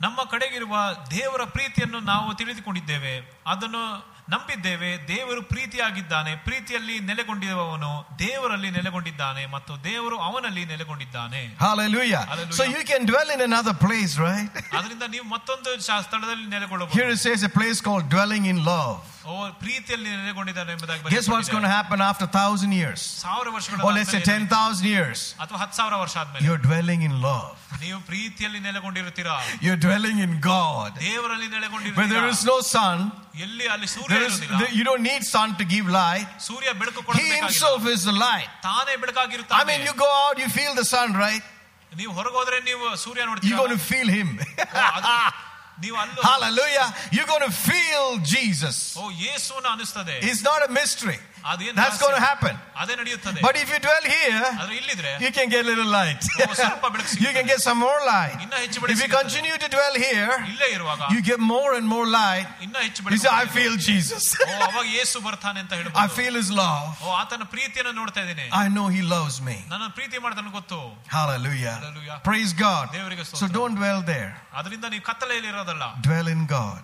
[0.00, 0.76] ನಮ್ಮ ಕಡೆಗಿರುವ
[1.10, 3.12] ದೇವರ ಪ್ರೀತಿಯನ್ನು ನಾವು ತಿಳಿದುಕೊಂಡಿದ್ದೇವೆ
[3.46, 3.82] ಅದನ್ನು
[4.29, 11.41] ನಂಬಿದ್ದೇವೆ ದೇವರು ಪ್ರೀತಿಯಾಗಿದ್ದಾನೆ ಪ್ರೀತಿಯಲ್ಲಿ ನೆಲೆಗೊಂಡಿರುವವನು ದೇವರಲ್ಲಿ ನೆಲೆಗೊಂಡಿದ್ದಾನೆ ಮತ್ತು ದೇವರು ಅವನಲ್ಲಿ ನೆಲೆಗೊಂಡಿದ್ದಾನೆ.
[14.77, 16.97] ಅದರಿಂದ ನೀವು ಮತ್ತೊಂದು ಸ್ಥಳದಲ್ಲಿ ನೆಲೆಗೊಳ್ಳಬಹುದು.
[18.45, 18.81] ಇನ್ ಲಾ
[19.30, 19.32] ಓ
[19.62, 21.52] ಪ್ರೀತಿಯಲ್ಲಿ ನೆಲೆಗೊಂಡಿದ್ದಾನೆ ಎಂಬುದಾಗಿ Guess what's ಬರೆಯಲ್ಪಟ್ಟಿದೆ.
[21.56, 23.00] going to happen after thousand years?
[23.24, 25.20] ಸಾವಿರ ವರ್ಷಗಳ Or let's say ಆದ್ಮೇಲೆ 10,000 years.
[25.44, 27.52] ಅಥವಾ ಹತ್ತು ಸಾವಿರ ವರ್ಷ ಆದ್ಮೇಲೆ You're dwelling in love.
[27.84, 30.90] ನೀವು ಪ್ರೀತಿಯಲ್ಲಿ ನೆಲೆಗೊಂಡಿರುತ್ತೀರಾ You're dwelling in God.
[31.08, 32.98] ದೇವರಲ್ಲಿ Where there ನೆಲೆಗೊಂಡಿರುತ್ತೀರಾ is no sun,
[33.46, 36.28] ಎಲ್ಲಿ ಅಲ್ಲಿ ಸೂರ್ಯ there is, ಇರುವುದಿಲ್ಲ there- you don't need sun to give light.
[36.50, 38.50] ಸೂರ್ಯ ಬೆಳಕು He ಕೊಡಬೇಕಾಗಿಲ್ಲ himself is the light.
[38.68, 41.44] ತಾನೇ I ಬೆಳಕಾಗಿರುತ್ತಾನೆ mean, you go out, you feel the sun, right?
[42.00, 44.28] ನೀವು ಹೊರಗೋದ್ರೆ ನೀವು ಸೂರ್ಯ You're ನೋಡ್ತೀರಾ going to feel him.
[45.84, 46.88] ನೀವು ಅಲ್ಲೂ Hallelujah.
[47.14, 48.76] You're going to feel Jesus.
[49.02, 51.18] ಓ ಯೇಸುನ ಅನಿಸ್ತದೆ It's not a mystery.
[51.75, 52.55] That's going to happen.
[53.41, 54.43] But if you dwell here,
[55.19, 56.21] you can get a little light.
[57.25, 58.37] you can get some more light.
[58.93, 60.31] If you continue to dwell here,
[61.13, 62.47] you get more and more light.
[63.13, 64.35] You say, I feel Jesus.
[65.95, 66.97] I feel His love.
[68.51, 69.57] I know He loves me.
[71.07, 71.75] Hallelujah.
[72.23, 72.89] Praise God.
[73.37, 74.35] So don't dwell there.
[76.01, 76.81] Dwell in God.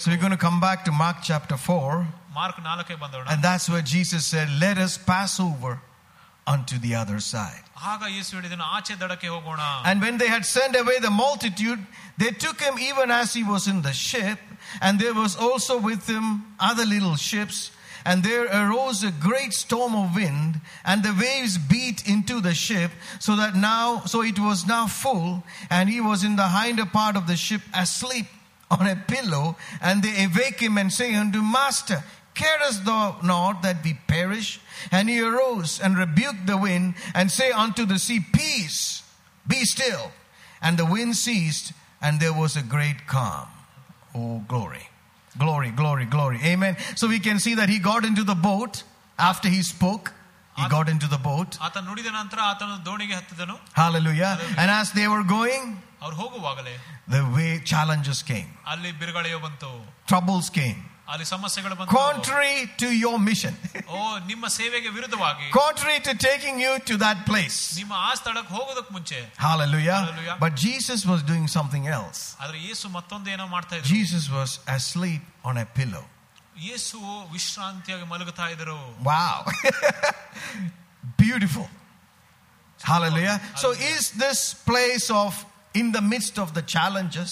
[0.00, 2.06] So we're going to come back to Mark chapter 4.
[2.37, 5.71] Mark ನಾಲ್ಕೇ ಬಂದೋಣ And that's where Jesus said, Let us pass over
[6.55, 7.63] unto the other side.
[7.91, 11.81] ಆಗ ಯೇಸು ಹೇಳಿದನು ಆಚೆ ದಡಕ್ಕೆ ಹೋಗೋಣ And when they had sent away the multitude,
[12.21, 14.39] they took him even as he was in the ship,
[14.85, 16.27] and there was also with him
[16.69, 17.57] other little ships.
[18.09, 20.51] And there arose a great storm of wind,
[20.89, 22.91] and the waves beat into the ship,
[23.25, 25.29] so that now, so it was now full,
[25.75, 28.27] and he was in the hinder part of the ship asleep
[28.75, 29.45] on a pillow.
[29.87, 31.99] And they awake him and say unto Master,
[32.34, 34.60] Carest thou not that we perish?
[34.90, 39.02] And he arose and rebuked the wind and say unto the sea, Peace,
[39.46, 40.12] be still.
[40.60, 43.48] And the wind ceased, and there was a great calm.
[44.14, 44.88] Oh, glory.
[45.38, 46.38] Glory, glory, glory.
[46.44, 46.76] Amen.
[46.96, 48.82] So we can see that he got into the boat
[49.18, 50.12] after he spoke.
[50.56, 51.56] He got into the boat.
[53.72, 54.38] Hallelujah.
[54.58, 55.78] And as they were going,
[57.08, 58.48] the way challenges came.
[60.06, 63.53] Troubles came ಅಲ್ಲಿ ಸಮಸ್ಯೆಗಳು ಬಂತು Contrary to your mission,
[63.95, 63.99] ಓ
[64.31, 67.59] ನಿಮ್ಮ ಸೇವೆಗೆ ವಿರುದ್ಧವಾಗಿ contrary to taking you to that place.
[67.79, 69.99] ನಿಮ್ಮ ಆ ಸ್ಥಳಕ್ಕೆ ಹೋಗೋದಕ್ಕೆ ಮುಂಚೆ Hallelujah.
[70.01, 70.35] Hallelujah.
[70.45, 72.19] But Jesus was doing something else.
[72.43, 76.05] ಆದ್ರೆ ಯೇಸು ಮತ್ತೊಂದು ಏನೋ ಮಾಡ್ತಾ ಇದ್ರು Jesus was asleep on a pillow.
[76.69, 76.99] ಯೇಸು
[77.35, 78.77] ವಿಶ್ರಾಂತಿಯಾಗಿ ಮಲಗುತ್ತಾ ಇದ್ರು
[79.11, 79.37] Wow.
[81.17, 81.67] Beautiful.
[82.79, 83.41] Hallelujah.
[83.55, 85.31] So, is this place of
[85.73, 87.31] in the midst of the challenges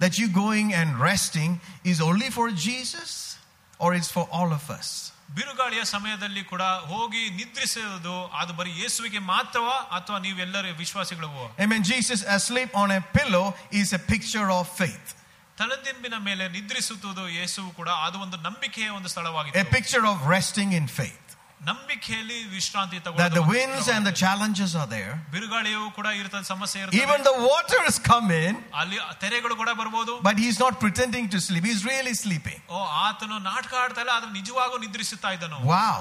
[0.00, 1.50] that you going and resting
[1.84, 3.10] is only for Jesus
[3.80, 4.88] or it's for all of us?
[5.36, 11.82] ಬಿರುಗಾಳಿಯ ಸಮಯದಲ್ಲಿ ಕೂಡ ಹೋಗಿ ನಿದ್ರಿಸುವುದು ಅದು ಬರೀ ಯೇಸುವಿಗೆ ಮಾತ್ರವಾ ಅಥವಾ ನೀವೆಲ್ಲರೂ ವಿಶ್ವಾಸಿಗಳವು Amen.
[11.92, 13.44] Jesus asleep on a pillow
[13.80, 15.08] is a picture of faith,
[15.58, 20.86] ತಲೆದಿಂಬಿನ ಮೇಲೆ ನಿದ್ರಿಸುವುದು ಯೇಸುವು ಕೂಡ ಅದು ಒಂದು ನಂಬಿಕೆಯ ಒಂದು a ಸ್ಥಳವಾಗಿತ್ತು picture of resting in
[21.00, 21.18] faith.
[21.68, 24.20] ನಂಬಿಕೆಯಲ್ಲಿ ವಿಶ್ರಾಂತಿ That ತಗೊಳ್ಳೋದು the ಒಂದು winds and the ಸ್ಥಳವಾಗಿದೆ.
[24.22, 25.12] challenges are there.
[25.34, 30.38] ಬಿರುಗಾಳಿಯು ಕೂಡ ಇರ್ತದೆ ಸಮಸ್ಯೆ Even ಇರ್ತದೆ the waters come in, ಅಲ್ಲಿ ತೆರೆಗಳು ಕೂಡ ಬರ್ಬೋದು but
[30.44, 31.64] he's not pretending to sleep.
[31.70, 32.58] He's really sleeping.
[32.76, 35.98] ಓ ಆತನು ನಾಟಕ ಆಡ್ತಾ ಇಲ್ಲ ಆದ್ರೆ ನಿಜವಾಗೂ ನಿದ್ರಿಸುತ್ತಾ ಇದ್ದನು Wow.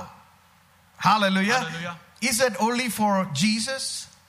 [1.00, 1.60] Hallelujah.
[1.60, 1.96] Hallelujah.
[2.30, 3.12] Is that only for
[3.44, 3.84] Jesus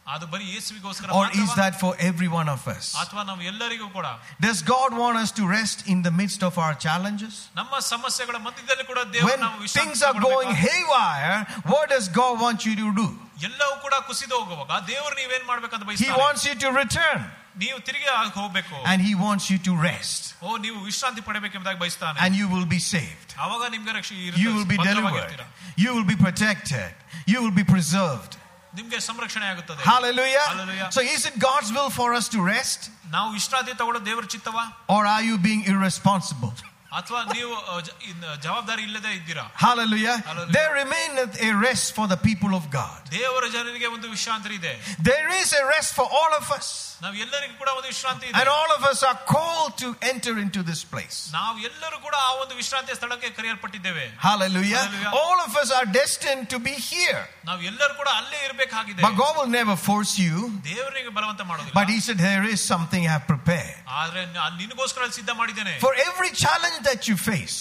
[0.07, 1.57] ಅದು ಬರೀ ಯೇಸುವಿಗೋಸ್ಕರ or is ಮಾತ್ರವಾ?
[1.61, 2.87] that for every one of us?
[3.03, 4.07] ಅಥವಾ ನಾವು ಎಲ್ಲರಿಗೂ ಕೂಡ
[4.47, 7.35] Does God want us to rest in the midst of our challenges?
[7.61, 10.65] ನಮ್ಮ ಸಮಸ್ಯೆಗಳ ಮಧ್ಯದಲ್ಲಿ ಕೂಡ ದೇವರು When ನಾವು ವಿಶ್ರಾಂತಿ things are going ತಗೊಳ್ಬೇಕಾ?
[10.67, 11.37] haywire,
[11.75, 13.09] what does God want you to do?
[13.49, 17.23] ಎಲ್ಲವೂ ಕೂಡ ಕುಸಿದು ಹೋಗುವಾಗ ದೇವರು ನೀವೇನ್ ಮಾಡ್ಬೇಕಂತ He ಬಯಸ್ತಾರೆ wants you to return
[17.63, 22.19] ನೀವು ತಿರುಗಿ ಆಗ್ ಹೋಗ್ಬೇಕು and He wants you to rest ಓ ನೀವು ವಿಶ್ರಾಂತಿ ಪಡಬೇಕೆಂಬುದಾಗಿ ಬಯಸ್ತಾನೆ
[22.27, 23.29] and you will be saved.
[23.47, 25.15] ಅವಾಗ ನಿಮ್ಗೆ ರಕ್ಷೆ You will be delivered.
[25.15, 25.45] ಭದ್ರವಾಗಿರ್ತೀರ.
[25.85, 26.93] You will be protected.
[27.33, 28.33] You will be preserved.
[28.77, 30.45] ನಿಮ್ಗೆ ಸಂರಕ್ಷಣೆ ಆಗುತ್ತದೆ Hallelujah.
[30.53, 30.89] Hallelujah.
[30.91, 32.83] So, is it God's will for us to rest
[33.17, 36.53] ನಾವು ವಿಶ್ರಾಂತಿ ತಗೊಳ್ಳೋ ದೇವರ ಚಿತ್ತವಾ or are you being irresponsible?
[36.93, 40.17] ಅಥವಾ ನೀವು ಅ, ಜ- ಇನ್ ಜವಾಬ್ದಾರಿ ಇಲ್ಲದೆ ಇದ್ದೀರಾ Hallelujah.
[40.27, 40.55] Hallelujah.
[40.57, 42.99] There remaineth a rest for the people of God.
[43.19, 44.73] ದೇವರ ಜನರಿಗೆ ಒಂದು ವಿಶ್ರಾಂತಿ ಇದೆ
[45.11, 46.69] There is a rest for all of us.
[47.05, 50.61] ನಾವು ಎಲ್ಲರಿಗೂ ಕೂಡ ಒಂದು ವಿಶ್ರಾಂತಿ ಇದೆ And all of us are called to enter into
[50.69, 51.17] this place.
[51.39, 54.83] ನಾವು ಎಲ್ಲರೂ ಕೂಡ ಆ ಒಂದು ವಿಶ್ರಾಂತಿಯ ಸ್ಥಳಕ್ಕೆ ಕರೆಯಲ್ಪಟ್ಟಿದ್ದೇವೆ Hallelujah.
[54.83, 55.13] Hallelujah.
[55.23, 57.21] All of us are destined to be here.
[57.51, 60.37] ನಾವು ಎಲ್ಲರೂ ಕೂಡ ಅಲ್ಲೇ ಇರಬೇಕಾಗಿದೆ But God will never force you.
[60.71, 63.77] ದೇವರಿಗೆ ಬಲವಂತ But ಮಾಡೋದಿಲ್ಲ He said, There is something I have prepared.
[64.03, 67.59] ಆದ್ರೆ ನ- ನಿನಗೋಸ್ಕರ ಅಲ್ಲಿ ಸಿದ್ಧ ಮಾಡಿದ್ದೇನೆ For every challenge that you face,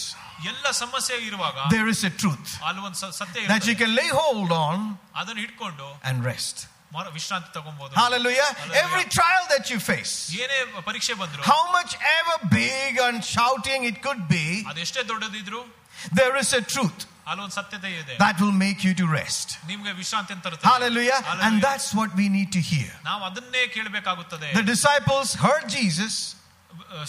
[0.52, 3.80] ಎಲ್ಲ ಸಮಸ್ಯೆ ಇರುವಾಗ there is a truth ಅಲ್ಲಿ ಒಂದು ಸ- ಸತ್ಯ that you ಇರ್ತದೆ.
[3.82, 4.78] can lay hold on
[5.22, 6.58] ಅದನ್ನು ಇಟ್ಕೊಂಡು and rest.
[6.96, 8.48] ಮ- ವಿಶ್ರಾಂತಿ ತಗೊಬಹುದು Hallelujah.
[8.54, 8.82] Hallelujah.
[8.84, 10.14] Every trial that you face,
[10.44, 10.58] ಏನೇ
[10.90, 15.62] ಪರೀಕ್ಷೆ ಬಂದ್ರು how much ever big and shouting it could be, ಅದೆಷ್ಟೇ ದೊಡ್ಡದಿದ್ರು
[16.20, 17.00] there is a truth
[17.32, 19.48] ಅಲ್ಲೊಂದು ಸತ್ಯತೆ ಇದೆ that will make you to rest.
[19.72, 20.70] ನಿಮ್ಗೆ ವಿಶ್ರಾಂತಿ ಅಂತ ತರುತ್ತದೆ.
[20.72, 21.20] Hallelujah.
[21.22, 21.64] And Hallelujah.
[21.68, 22.92] that's what we need to hear.
[23.10, 26.16] ನಾವು ಅದನ್ನೇ ಕೇಳಬೇಕಾಗುತ್ತದೆ The disciples heard Jesus,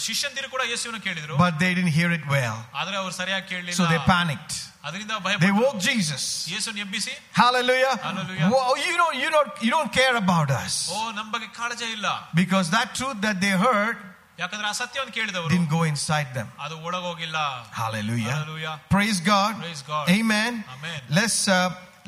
[0.07, 2.57] ಶಿಷ್ಯಂದಿರು ಕೂಡ ಯೇಸುವಿನ ಕೇಳಿದ್ರು but they didn't hear it well.
[2.81, 4.53] ಆದ್ರೆ ಅವ್ರು ಸರಿಯಾಗಿ So they ಕೇಳಲಿಲ್ಲ panicked.
[4.87, 6.23] ಅದರಿಂದ ಭಯ They woke Jesus.
[6.53, 7.93] ಯೇಸುನ ಎಬ್ಬಿಸಿ Hallelujah.
[8.07, 8.47] Hallelujah.
[8.55, 12.07] Wow, you don't, you don't, you don't care about us ಓ ನಮ್ ಬಗ್ಗೆ ಕಾಳಜಿ ಇಲ್ಲ
[12.41, 13.95] because that truth that they heard
[14.41, 16.47] ಯಾಕಂದ್ರೆ ಆ ಸತ್ಯವನ್ನು ಕೇಳಿದವರು didn't go inside them.
[16.65, 17.39] ಅದು ಒಳಗೋಗಿಲ್ಲ
[17.81, 18.35] Hallelujah.
[18.35, 18.75] Hallelujah.
[18.95, 19.51] Praise God.
[19.65, 20.05] Praise God.
[20.17, 20.53] Amen.
[20.75, 20.99] Amen.
[21.19, 21.57] Let's uh,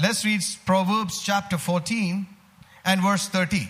[0.05, 0.41] let's read
[0.71, 2.25] Proverbs chapter 14
[2.91, 3.63] and verse 30.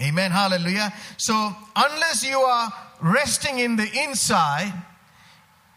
[0.00, 0.30] Amen.
[0.32, 0.88] Hallelujah.
[1.26, 1.34] So
[1.86, 2.66] unless you are
[3.16, 4.72] resting in the inside,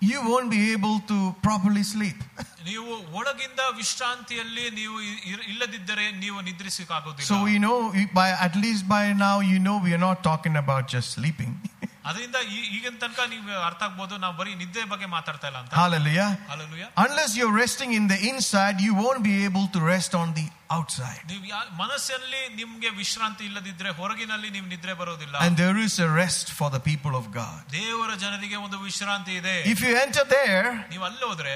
[0.02, 2.18] you won't be able to properly sleep.
[2.66, 4.96] ನೀವು ಒಳಗಿಂದ ವಿಶ್ರಾಂತಿಯಲ್ಲಿ ನೀವು
[5.32, 7.78] ಇರ್- ಇಲ್ಲದಿದ್ದರೆ ನೀವು ನಿದ್ರಿಸಕ್ಕಾಗೋದಿಲ್ಲ So we know
[8.14, 11.54] by at least by now you know we are not talking about just sleeping.
[12.06, 16.30] ಅದರಿಂದ ಈ- ಈಗಿನ ತನಕ ನೀವು ಅರ್ಥ ಆಗ್ಬೋದು ನಾವು ಬರೀ ನಿದ್ದೆ ಬಗ್ಗೆ ಮಾತಾಡ್ತಾ ಇಲ್ಲ ಅಂತ Hallelujah.
[16.52, 16.88] Hallelujah.
[16.98, 21.22] Unless you're resting in the inside, you won't be able to rest on the outside.
[21.32, 26.48] ನೀವು ಯಾ- ಮನಸ್ಸಲ್ಲಿ ನಿಮ್ಗೆ ವಿಶ್ರಾಂತಿ ಇಲ್ಲದಿದ್ರೆ ಹೊರಗಿನಲ್ಲಿ ನೀವು ನಿದ್ರೆ ಬರೋದಿಲ್ಲ And there is a rest
[26.52, 27.60] for the people of God.
[27.78, 31.56] ದೇವರ ಜನರಿಗೆ ಒಂದು ವಿಶ್ರಾಂತಿ ಇದೆ If you enter there, ನೀವು ಅಲ್ಲಿ ಹೋದ್ರೆ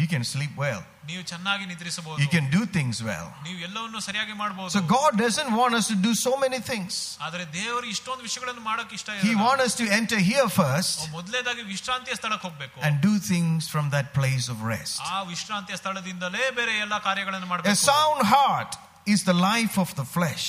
[0.00, 0.82] you can sleep well.
[1.08, 3.26] ನೀವು ಚೆನ್ನಾಗಿ ನಿದ್ರಿಸಬಹುದು You can do things well.
[3.46, 6.92] ನೀವು ಎಲ್ಲವನ್ನು ಸರಿಯಾಗಿ ಮಾಡಬಹುದು So God doesn't want us to do so many things.
[7.26, 12.16] ಆದ್ರೆ ದೇವರು ಇಷ್ಟೊಂದು ವಿಷಯಗಳನ್ನು ಮಾಡಕ್ ಇಷ್ಟ He wants us to enter here first ಮೊದಲೇದಾಗಿ ವಿಶ್ರಾಂತಿಯ
[12.20, 14.96] ಸ್ಥಳಕ್ಕೆ ಹೋಗ್ಬೇಕು and do things from that place of rest.
[15.16, 18.72] ಆ ವಿಶ್ರಾಂತಿಯ ಸ್ಥಳದಿಂದಲೇ ಬೇರೆ ಎಲ್ಲಾ ಕಾರ್ಯಗಳನ್ನು A ಮಾಡಬೇಕು sound heart
[19.14, 20.46] is the life of the flesh,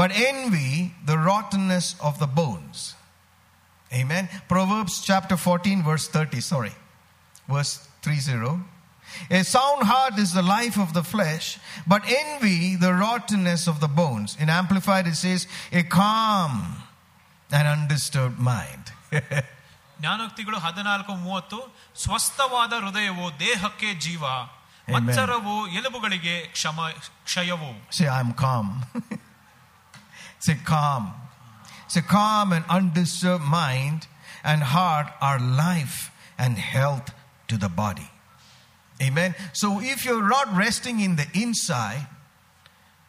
[0.00, 0.70] but envy
[1.10, 2.78] the rottenness of the bones.
[4.00, 4.24] Amen.
[4.52, 6.40] Proverbs chapter 14, verse 30.
[6.52, 6.72] Sorry.
[7.54, 7.72] Verse
[8.02, 8.60] 30.
[9.30, 11.46] A sound heart is the life of the flesh,
[11.86, 14.36] but envy the rottenness of the bones.
[14.40, 16.52] In Amplified, it says, a calm
[17.50, 18.84] and undisturbed mind.
[20.00, 21.58] ಜ್ಞಾನೋಕ್ತಿಗಳು ಹದಿನಾಲ್ಕು ಮೂವತ್ತು
[22.04, 24.24] ಸ್ವಸ್ಥವಾದ ಹೃದಯವು ದೇಹಕ್ಕೆ ಜೀವ
[24.94, 26.78] ಮಚ್ಚರವು ಎಲುಬುಗಳಿಗೆ ಕ್ಷಮ
[27.28, 28.68] ಕ್ಷಯವು Say, I'm calm.
[30.46, 31.04] Say, calm.
[31.92, 34.00] Say, calm and undisturbed mind
[34.50, 35.98] and heart are life
[36.44, 37.08] and health
[37.48, 38.08] to the body.
[39.00, 39.30] Amen.
[39.52, 42.06] So, if you're not resting in the inside,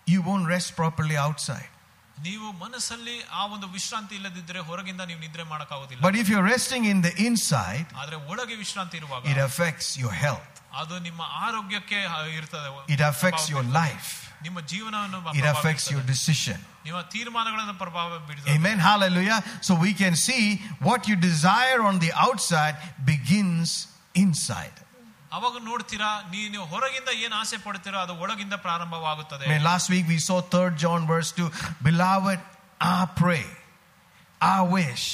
[0.07, 1.69] you won't rest properly outside.
[2.17, 6.99] ನೀವು ಮನಸ್ಸಲ್ಲಿ ಆ ಒಂದು ವಿಶ್ರಾಂತಿ ಇಲ್ಲದಿದ್ದರೆ ಹೊರಗಿಂದ ನೀವು ನಿದ್ರೆ ಮಾಡಕ್ಕಾಗೋದಿಲ್ಲ But if you're resting in
[7.07, 12.69] the inside, ಆದ್ರೆ ಒಳಗೆ ವಿಶ್ರಾಂತಿ ಇರುವಾಗ it affects your health, ಅದು ನಿಮ್ಮ ಆರೋಗ್ಯಕ್ಕೆ ಹ- ಇರ್ತದೆ
[12.95, 14.09] it affects your life,
[14.41, 16.17] ನಿಮ್ಮ ಜೀವನವನ್ನು it ಪ್ರಭಾವ affects your ಬೀರ್ತದೆ.
[16.17, 16.59] decision.
[16.85, 18.79] ನಿಮ್ಮ ತೀರ್ಮಾನಗಳನ್ನು ಪ್ರಭಾವ ಬೀರ್ತದೆ Amen.
[18.89, 19.39] Hallelujah.
[19.67, 20.43] So, we can see
[20.89, 22.75] what you desire on the outside
[23.11, 23.69] begins
[24.15, 24.77] inside.
[25.37, 30.19] ಅವಾಗ ನೋಡ್ತೀರಾ ನೀನು ಹೊರಗಿಂದ ಏನ್ ಆಸೆ ಪಡ್ತೀರಾ ಅದು ಒಳಗಿಂದ ಪ್ರಾರಂಭವಾಗುತ್ತದೆ I mean, last week we
[30.27, 31.47] saw 3rd John verse 2.
[31.89, 32.39] Beloved,
[32.81, 33.45] I pray,
[34.41, 35.05] I wish,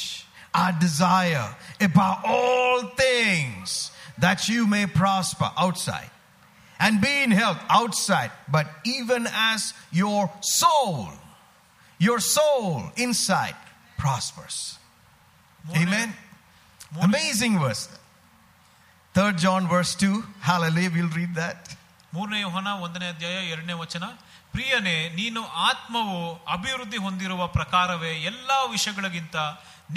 [0.54, 1.48] I desire
[1.88, 3.72] above all things
[4.26, 6.12] that you may prosper outside
[6.80, 9.62] and be in health outside, but even as
[10.02, 10.22] your
[10.60, 10.96] soul,
[12.00, 13.58] your soul inside
[13.98, 14.58] prospers.
[15.68, 16.10] ಮೂರನೇ- Amen.
[16.94, 17.84] ಮೂರನೇ- Amazing verse.
[19.16, 20.10] 3rd John verse 2.
[20.42, 20.92] Hallelujah.
[20.96, 21.60] We'll read that.
[22.14, 24.06] ಮೂರನೇ ಯೋಹನ ಒಂದನೇ ಅಧ್ಯಾಯ ಎರಡನೇ ವಚನ
[24.54, 26.18] ಪ್ರಿಯನೇ ನೀನು ಆತ್ಮವು
[26.56, 29.36] ಅಭಿವೃದ್ಧಿ ಹೊಂದಿರುವ ಪ್ರಕಾರವೇ ಎಲ್ಲಾ ವಿಷಯಗಳಿಗಿಂತ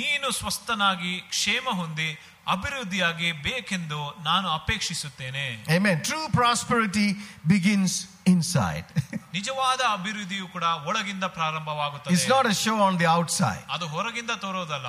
[0.00, 2.10] ನೀನು ಸ್ವಸ್ಥನಾಗಿ ಕ್ಷೇಮ ಹೊಂದಿ
[2.54, 5.44] ಅಭಿವೃದ್ಧಿಯಾಗಿ ಬೇಕೆಂದು ನಾನು ಅಪೇಕ್ಷಿಸುತ್ತೇನೆ
[5.76, 5.96] Amen.
[6.10, 7.08] True prosperity
[7.54, 7.92] begins
[8.26, 8.86] inside.
[9.32, 13.64] ನಿಜವಾದ ಅಭಿವೃದ್ಧಿಯು ಕೂಡ ಒಳಗಿಂದ ಪ್ರಾರಂಭವಾಗುತ್ತದೆ it's not a show on the outside.
[13.76, 14.88] ಅದು ಹೊರಗಿಂದ ತೋರೋದಲ್ಲ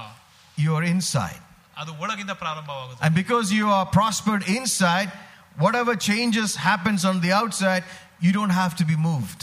[0.57, 1.41] You are inside.
[1.81, 5.09] ಅದು ಒಳಗಿಂದ ಪ್ರಾರಂಭವಾಗುತ್ತದೆ And because you are prospered inside,
[5.63, 7.83] whatever changes happens on the outside,
[8.25, 9.41] you don't have to be moved.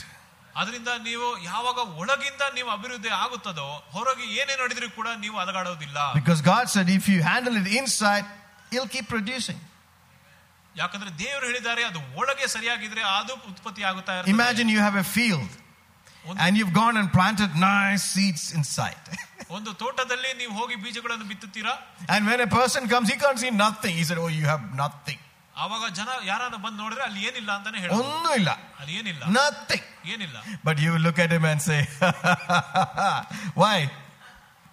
[0.61, 6.65] ಅದರಿಂದ ನೀವು ಯಾವಾಗ ಒಳಗಿಂದ ನೀವು ಅಭಿವೃದ್ಧಿ ಆಗುತ್ತದೋ ಹೊರಗೆ ಏನೇ ನಡೆದ್ರೂ ಕೂಡ ನೀವು ಅಲಗಾಡೋದಿಲ್ಲ Because God
[6.75, 8.27] said if you handle it inside,
[8.73, 9.61] He'll keep producing.
[10.77, 14.33] ಯಾಕಂದ್ರೆ ದೇವರು ಹೇಳಿದ್ದಾರೆ ಅದು ಒಳಗೆ ಸರಿಯಾಗಿದ್ರೆ ಅದು ಉತ್ಪತ್ತಿ ಆಗುತ್ತಾ ಇರ್ತದೆ.
[14.37, 15.51] Imagine you have a field
[16.29, 19.03] ಒಂದು- and you've gone and planted nice seeds inside.
[19.57, 21.73] ಒಂದು ತೋಟದಲ್ಲಿ ನೀವು ಹೋಗಿ ಬೀಜಗಳನ್ನು ಬಿತ್ತುತ್ತೀರಾ
[22.15, 23.95] And when a person comes, he can't see nothing.
[23.99, 25.19] He said, Oh, you have nothing.
[25.57, 28.51] ಆವಾಗ ಜನ ಯಾರನ್ನ ಬಂದು ನೋಡಿದ್ರೆ ಅಲ್ಲಿ ಏನಿಲ್ಲ ಅಂತಾನೆ ಹೇಳ ಒಂದೂ ಇಲ್ಲ.
[28.81, 29.83] ಅಲ್ಲಿ ಏನಿಲ್ಲ Nothing.
[30.15, 30.37] ಏನಿಲ್ಲ
[30.69, 31.81] But you will look at him and say,
[33.63, 33.77] Why?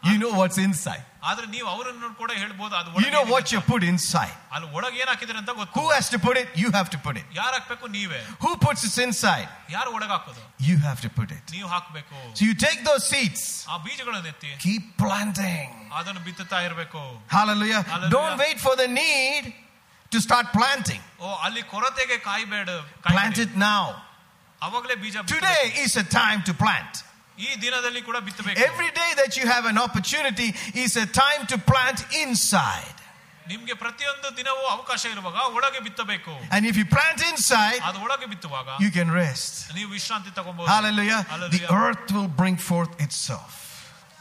[0.03, 1.03] You know what's inside.
[1.29, 3.69] ಆದ್ರೆ ನೀವು ಅವರನ್ನು ಕೂಡ ಹೇಳ್ಬೋದು ಅದು You ಒಳಗೆ know ಏನಿದೆ what you ಅಂತ.
[3.71, 4.35] put inside.
[4.55, 6.47] ಅಲ್ಲಿ ಒಳಗೆ ಏನ್ ಹಾಕಿದ್ರೆ ಅಂತ ಗೊತ್ತು Who has to put it?
[6.63, 7.25] You have to put it.
[7.39, 9.47] ಯಾರು ಹಾಕ್ಬೇಕು ನೀವೇ Who puts it inside?
[9.75, 11.43] ಯಾರು ಒಳಗೆ ಹಾಕೋದು You have to put it.
[11.57, 13.41] ನೀವು ಹಾಕ್ಬೇಕು So you take those seeds,
[13.73, 15.69] ಆ ಬೀಜಗಳನ್ನು ಎತ್ತಿ keep planting.
[15.99, 17.01] ಅದನ್ನು ಬಿತ್ತುತ್ತಾ ಇರ್ಬೇಕು
[17.37, 17.81] Hallelujah.
[17.93, 18.13] Hallelujah.
[18.17, 19.45] Don't wait for the need
[20.11, 21.01] to start planting.
[21.21, 23.43] ಓ ಅಲ್ಲಿ ಕೊರತೆಗೆ ಕಾಯ್ಬೇಡ Plant ಕಾಯ್ಬೇಡಿ.
[23.47, 23.83] it now.
[24.61, 25.35] ಅವಾಗಲೇ ಬೀಜ ಬಿತ್ತಬೇಕು.
[25.35, 26.93] Today is a time to plant.
[27.37, 30.49] ಈ ದಿನದಲ್ಲಿ ಕೂಡ ಬಿತ್ತಬೇಕು Every day that you have an opportunity
[30.85, 32.95] is a time to plant inside.
[33.51, 38.67] ನಿಮ್ಗೆ ಪ್ರತಿಯೊಂದು ದಿನವೂ ಅವಕಾಶ ಇರುವಾಗ ಒಳಗೆ ಬಿತ್ತಬೇಕು And if you plant inside, ಅದು ಒಳಗೆ ಬಿತ್ತುವಾಗ
[38.85, 39.53] you can rest.
[39.77, 41.21] ನೀವು ವಿಶ್ರಾಂತಿ ತಗೊಬಹುದು Hallelujah.
[41.23, 41.71] The Hallelujah.
[41.83, 43.53] earth will bring forth itself.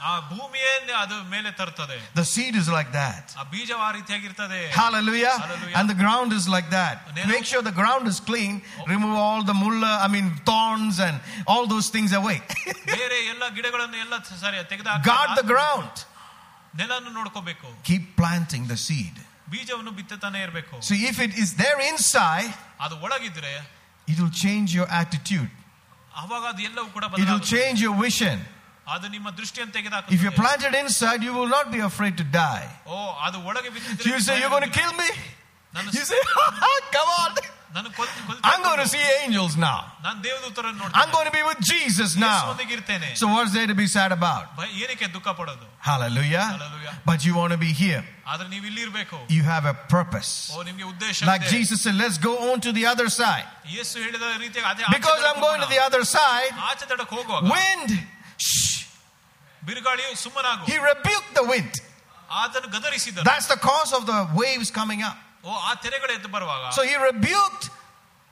[0.09, 0.73] ಆ ಭೂಮಿಯೇ
[1.03, 3.25] ಅದು ಮೇಲೆ ತರ್ತದೆ The seed is like that.
[3.41, 5.33] ಆ ಬೀಜ ಆ ರೀತಿಯಾಗಿರ್ತದೆ Hallelujah.
[5.45, 5.77] Hallelujah.
[5.79, 6.97] And the ground is like that.
[7.17, 8.53] Nenu- Make sure the ground is clean.
[8.93, 11.17] Remove all the mulla, I mean, thorns and
[11.53, 12.39] all those things away.
[12.93, 14.15] ಬೇರೆ ಎಲ್ಲ ಗಿಡಗಳನ್ನು ಎಲ್ಲ
[14.45, 15.97] ಸರಿ Guard the ತೆಗೆದ ground.
[16.81, 19.17] ನೆಲನ್ನು ನೋಡ್ಕೋಬೇಕು Keep planting the seed.
[19.55, 22.53] ಬೀಜವನ್ನು ಬಿತ್ತುತ್ತಾನೆ ಇರಬೇಕು So if it is there inside,
[22.87, 23.53] ಅದು ಒಳಗಿದ್ರೆ
[24.13, 25.51] it will change your attitude.
[26.23, 27.51] ಅವಾಗ ಅದು ಎಲ್ಲವೂ ಕೂಡ It will ಬದಲಾಗುತ್ತೆ.
[27.57, 28.39] change your vision.
[28.95, 29.73] ಅದು ನಿಮ್ಮ ದೃಷ್ಟಿಯನ್ನು
[30.17, 32.67] If you're ತೆಗೆದಾಕ planted inside, you will not be afraid to die.
[32.87, 35.11] ಓ ಅದು ಒಳಗೆ So ಬಿದ್ದಿದ್ರೆ you say, You're going to kill me?
[35.77, 36.21] ನಾನು You say,
[36.97, 37.33] Come on.
[37.77, 39.79] ನಾನು ಕೊಲ್- ಕೊಲ್ತಾ I'm going to see angels now.
[40.05, 42.39] ನಾನು ದೇವದೂತರನ್ನು I'm going to be with Jesus now.
[42.47, 44.47] ನೋಡ್ತೇನೆ ಇರ್ತೇನೆ So what's there to be sad about?
[44.83, 46.47] ಏನಕ್ಕೆ ದುಃಖ ಪಡೋದು Hallelujah.
[46.55, 46.95] Hallelujah.
[47.11, 48.03] But you want to be here.
[48.33, 50.33] ಆದ್ರೆ ನೀವು ಇಲ್ಲಿ ಇರ್ಬೇಕು You have a purpose.
[50.57, 51.53] ಓ ನಿಮ್ಗೆ ಉದ್ದೇಶ Like ಇದೆ.
[51.57, 53.47] Jesus said, let's go on to the other side.
[53.77, 55.75] ಯೇಸು ಹೇಳಿದ ರೀತಿಯಾಗಿ ಅದೇ ಆಚೆ Because I'm ದಡಕ್ಕೆ going to ಹೋಗೋಣ.
[55.77, 58.07] the other side, ಆಚೆ ದಡಕ್ಕೆ ಹೋಗುವಾಗ wind, shh,
[59.63, 61.73] ಬಿರುಗಾಳಿಯು ಸುಮ್ಮನಾಗು he rebuked the wind.
[62.43, 65.17] ಆತನು ಗದರಿಸಿದ That's the cause of the waves coming up.
[65.45, 67.65] ಓ ಆ ತೆರೆಗಳು ಎದ್ದು ಬರುವಾಗ So he rebuked,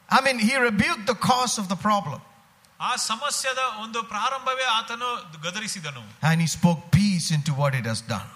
[0.08, 2.20] I mean, he rebuked the cause of the problem.
[2.80, 5.08] ಆ ಸಮಸ್ಯೆದ ಒಂದು ಪ್ರಾರಂಭವೇ ಆತನು
[5.46, 8.28] ಗದರಿಸಿದನು And he spoke peace into what it has done.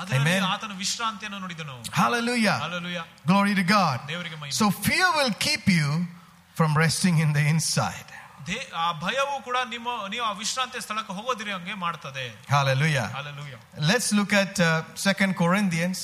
[0.00, 0.42] ಅದರಲ್ಲಿ Amen.
[0.52, 2.56] ಆತನು ವಿಶ್ರಾಂತಿಯನ್ನು ನುಡಿದನು Hallelujah.
[2.66, 3.04] Hallelujah.
[3.30, 3.98] Glory to God.
[4.12, 4.56] ದೇವರಿಗೆ ಮಹಿಮೆ.
[4.60, 5.88] So fear will keep you
[6.58, 8.08] from resting in the inside.
[8.46, 13.06] They- ಆ ಭಯವು ಕೂಡ ನಿಮ್ಮ ನೀವು ಆ ವಿಶ್ರಾಂತಿ ಸ್ಥಳಕ್ಕೆ ಹೋಗೋದಿರಿ ಹಂಗೆ ಮಾಡ್ತದೆ Hallelujah.
[13.18, 13.58] Hallelujah.
[13.90, 16.00] Let's look at uh, 2 Corinthians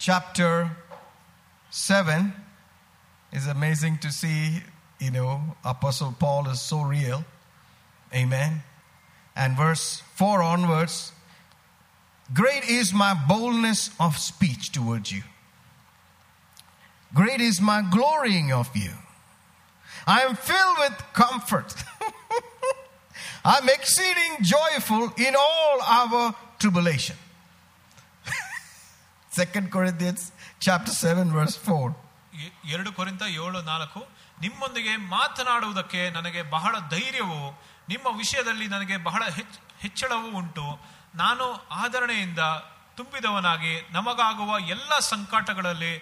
[0.00, 0.52] chapter
[1.70, 2.32] 7.
[3.32, 4.38] It's amazing to see,
[5.00, 5.30] you know,
[5.64, 7.20] Apostle Paul is so real.
[8.12, 8.52] Amen.
[9.36, 9.84] And verse
[10.16, 10.96] 4 onwards
[12.30, 15.22] Great is my boldness of speech towards you.
[17.12, 18.92] Great is my glorying of you.
[20.06, 21.68] I am filled with comfort.
[23.44, 26.20] I'm exceeding joyful in all our
[26.58, 27.16] tribulation.
[29.30, 30.22] Second Corinthians
[30.60, 31.88] chapter 7 verse 4.
[32.40, 34.00] A- ಎರಡು ಕೊರಿಂತ ಏಳು ನಾಲ್ಕು
[34.40, 37.38] ನಿಮ್ಮೊಂದಿಗೆ ಮಾತನಾಡುವುದಕ್ಕೆ ನನಗೆ ಬಹಳ ಧೈರ್ಯವು
[37.88, 40.66] ನಿಮ್ಮ ವಿಷಯದಲ್ಲಿ ನನಗೆ ಬಹಳ ಹೆಚ್ಚ್- ಹೆಚ್ಚಳವೂ ಉಂಟು
[41.14, 41.46] ನಾನು
[41.84, 42.42] ಆದರಣೆಯಿಂದ
[42.96, 45.92] ತುಂಬಿದವನಾಗಿ ನಮಗಾಗುವ ಎಲ್ಲ ಸಂಕಟಗಳಲ್ಲಿ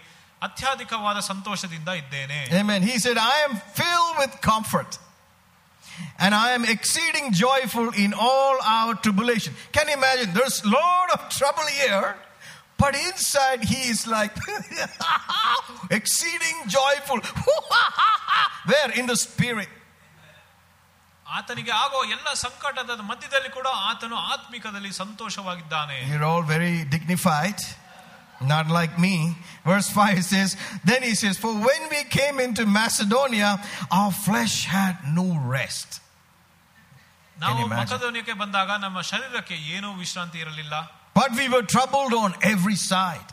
[0.46, 2.80] ಅತ್ಯಧಿಕವಾದ ಸಂತೋಷದಿಂದ ಇದ್ದೇನೆ Amen.
[2.90, 4.92] He said, I am filled with comfort.
[6.24, 9.52] And I am exceeding joyful in all our tribulation.
[9.76, 10.28] Can you imagine?
[10.36, 12.08] There's a lot of trouble here,
[12.82, 14.34] but inside he is like
[15.90, 17.20] exceeding joyful.
[18.66, 18.90] Where?
[19.00, 19.70] In the spirit.
[21.38, 27.58] ಆತನಿಗೆ ಆಗೋ ಎಲ್ಲ ಸಂಕಟದ ಮಧ್ಯದಲ್ಲಿ ಕೂಡ ಆತನು ಆತ್ಮಿಕದಲ್ಲಿ ಸಂತೋಷವಾಗಿದ್ದಾನೆ You're all very dignified,
[28.42, 29.14] not like me.
[29.64, 30.50] Verse 5 says,
[30.84, 33.50] Then he says, For when we came into Macedonia,
[33.90, 35.26] our flesh had no
[35.56, 35.88] rest.
[37.38, 37.80] ನಾವು you imagine?
[37.80, 40.74] ಮಕದೋನಿಯಕ್ಕೆ ಬಂದಾಗ ನಮ್ಮ ಶರೀರಕ್ಕೆ ಏನೂ ವಿಶ್ರಾಂತಿ ಇರಲಿಲ್ಲ
[41.20, 43.28] But we were troubled on every side.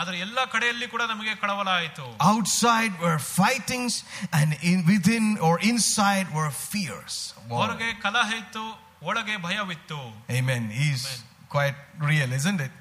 [0.00, 3.94] ಆದ್ರೆ ಎಲ್ಲ ಕಡೆಯಲ್ಲಿ ಕೂಡ ನಮಗೆ ಕಳವಳ ಆಯಿತು Outside were fightings,
[4.38, 7.16] and in, within or inside were fears.
[7.48, 7.58] Wow.
[7.60, 8.64] ಹೊರಗೆ ಕಲಹ ಇತ್ತು
[9.10, 10.00] ಒಳಗೆ ಭಯವಿತ್ತು
[10.38, 10.64] Amen.
[10.80, 11.20] He's Amen.
[11.56, 11.78] quite
[12.10, 12.72] real, isn't it?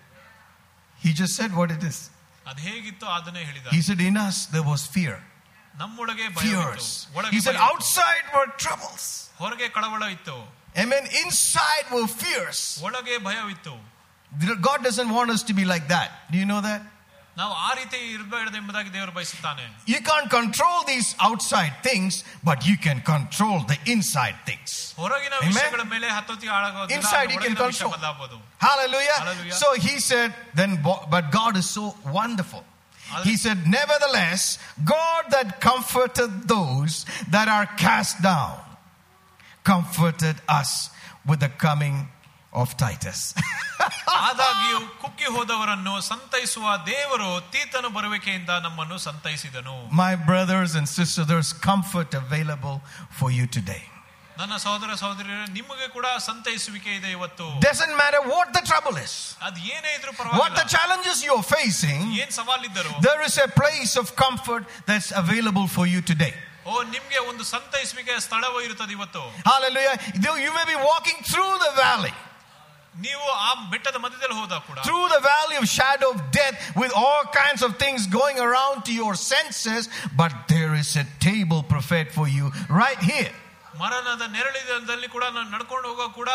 [1.01, 1.97] He just said what it is.
[2.49, 5.15] ಅದು ಹೇಗಿತ್ತು ಅದನ್ನೇ ಹೇಳಿದ He said, In us there was fear.
[5.81, 6.87] ನಮ್ಮೊಳಗೆ ಭಯವಿತ್ತು Fears.
[7.17, 7.69] ಒಳಗೆ He said, ಭಯ ಇತ್ತು.
[7.71, 9.05] Outside were troubles.
[9.41, 10.37] ಹೊರಗೆ ಕಳವಳ ಇತ್ತು
[10.83, 11.03] Amen.
[11.23, 12.59] Inside were fears.
[12.87, 13.75] ಒಳಗೆ ಭಯವಿತ್ತು
[14.67, 16.09] God doesn't want us to be like that.
[16.31, 16.81] Do you know that?
[17.39, 22.13] ನಾವು ಆ ರೀತಿ ಇರಬೇಡ ಎಂಬುದಾಗಿ ದೇವರು ಬಯಸುತ್ತಾನೆ You can't control these outside things,
[22.49, 24.71] but you can control the inside things.
[25.01, 25.47] ಹೊರಗಿನ Amen.
[25.51, 27.93] ವಿಷಯಗಳ ಮೇಲೆ ಹತ್ತೊತ್ತಿ ಆಳಾಗೋದಿಲ್ಲ Inside you ಆದ್ರೆ can ಒಳಗಿನ ವಿಷಯ control.
[27.95, 29.17] ಬದಲಾಗ್ಬೋದು Hallelujah.
[29.23, 29.55] Hallelujah.
[29.61, 31.85] So he said, then, bo- but God is so
[32.19, 32.63] wonderful.
[33.29, 34.43] He said, Nevertheless,
[34.95, 36.93] God that comforted those
[37.35, 38.59] that are cast down,
[39.63, 40.71] comforted us
[41.25, 41.97] with the coming
[42.55, 43.19] of Titus.
[44.27, 52.11] ಆದಾಗ್ಯೂ ಕುಗ್ಗಿ ಹೋದವರನ್ನು ಸಂತೈಸುವ ದೇವರು ತೀತನ ಬರುವಿಕೆಯಿಂದ ನಮ್ಮನ್ನು ಸಂತೈಸಿದನು My brothers and sisters, there's comfort
[52.23, 52.75] available
[53.19, 53.81] for you today.
[54.39, 59.13] ನನ್ನ ಸಹೋದರ ಸಹೋದರಿಯರೇ ನಿಮಗೆ ಕೂಡ ಸಂತೈಸುವಿಕೆ ಇದೆ ಇವತ್ತು Doesn't matter what the trouble is,
[59.47, 63.93] ಅದ್ ಏನೇ ಇದ್ರೂ what the ಪರವಾಗಿಲ್ಲ challenges you're facing, ಏನ್ ಸವಾಲಿದ್ದರು there is a place
[64.01, 66.33] of comfort that's available for you today.
[66.65, 69.95] ಓ ನಿಮ್ಗೆ ಒಂದು ಸಂತೈಸುವಿಕೆ ಸ್ಥಳವೂ ಇರುತ್ತದೆ ಇವತ್ತು Hallelujah.
[70.25, 72.13] Though You may be walking through the valley,
[73.05, 77.21] ನೀವು ಆ ಬೆಟ್ಟದ ಮಧ್ಯದಲ್ಲಿ ಹೋದಾಗ ಕೂಡ through the valley of shadow of death with all
[77.41, 79.83] kinds of things going around to your senses,
[80.21, 82.47] but there is a table prepared for you
[82.81, 83.31] right here.
[83.81, 86.29] ಮರಣದ ನೆರಳಿದಲ್ಲಿ ಕೂಡ ನಾನು ನಡ್ಕೊಂಡು ಹೋಗೋ ಕೂಡ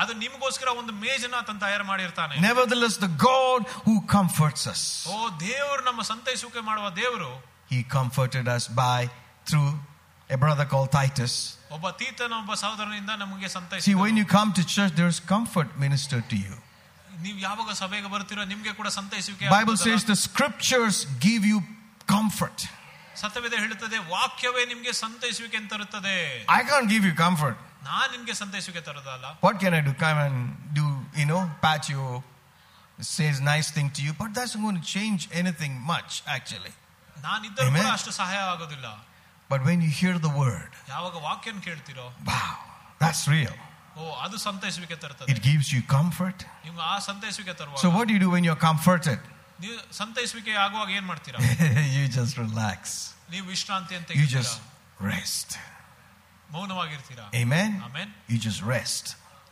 [0.00, 4.82] ಅದು ನಿಮಗೋಸ್ಕರ ಒಂದು ಮೇಜನ್ನ ಆತನ ತಯಾರು ಮಾಡಿರ್ತಾನೆ Nevertheless, the God who comforts us,
[5.14, 5.16] ಓ
[5.46, 7.30] ದೇವರು ನಮ್ಮ ಸಂತೈಸುವಿಕೆ ಮಾಡುವ ದೇವರು
[7.72, 9.00] He comforted us by
[9.48, 9.70] through
[10.30, 11.34] a brother called Titus.
[11.76, 16.26] ಒಬ್ಬ ತೀತನ ಒಬ್ಬ ಸಹೋದರನಿಂದ ನಮಗೆ See, ಸಂತೈಸಿ when you come to church, there's comfort ministered
[16.32, 16.54] to you.
[17.24, 19.96] ನೀವು ಯಾವಾಗ ಸಭೆಗೆ ಬರ್ತೀರೋ ನಿಮ್ಗೆ ಕೂಡ ಸಂತೈಸುವಿಕೆ Bible ಆಗುತ್ತದಲ್ಲ?
[19.98, 20.96] says the scriptures
[21.28, 21.58] give you
[22.14, 22.58] comfort.
[23.22, 26.16] ಸತ್ಯವೇದ ಹೇಳುತ್ತದೆ ವಾಕ್ಯವೇ ನಿಮ್ಗೆ ಸಂತೈಸುವಿಕೆ ಅಂತ ತರುತ್ತದೆ
[26.58, 27.56] I can't give you comfort.
[27.90, 29.92] ನಾನ್ ನಿಮ್ಗೆ ಸಂತೈಸುವಿಕೆ ತರೋದಲ್ಲ What can I do?
[30.04, 30.38] Come and
[30.78, 30.86] do,
[31.20, 32.04] you know, pat you,
[32.98, 36.72] says nice thing to you, but that's not going to change anything much, actually.
[37.28, 37.94] ನಾನಿದ್ದರೂ ಕೂಡ Amen.
[37.98, 38.86] ಅಷ್ಟು ಸಹಾಯ ಆಗೋದಿಲ್ಲ
[39.50, 42.50] But when you hear the word, ಯಾವಾಗ ವಾಕ್ಯನ ಕೇಳ್ತಿರೋ wow,
[43.02, 43.56] that's real.
[43.98, 46.38] ಓ ಅದು ಸಂತೈಸುವಿಕೆ ತರ್ತದೆ It gives you comfort.
[46.66, 49.20] ನಿಮ್ಗೆ ಆ ಸಂತೈಸುವಿಕೆ So, ತರುವಾಗ what do you do when you're comforted?
[49.64, 51.38] ನೀವು ಸಂತೈಸುವಿಕೆ ಆಗುವಾಗ ಏನ್ ಮಾಡ್ತೀರಾ
[51.96, 52.80] you just relax,
[53.32, 54.54] ನೀವು ವಿಶ್ರಾಂತಿ ಅಂತ you just
[55.12, 55.50] rest.
[56.54, 57.72] ಮೌನವಾಗಿರ್ತೀರಾ Amen?
[57.88, 59.04] Amen You just rest.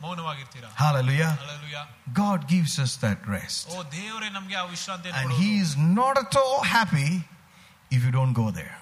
[0.03, 1.31] ಮೌನವಾಗಿರ್ತೀರಾ Hallelujah.
[1.43, 1.85] Hallelujah.
[2.21, 3.65] God gives us that rest.
[3.75, 7.09] ಓ ದೇವರೇ ನಮ್ಗೆ ಆ ವಿಶ್ರಾಂತಿ And He is not at all happy
[7.95, 8.75] if you don't go there.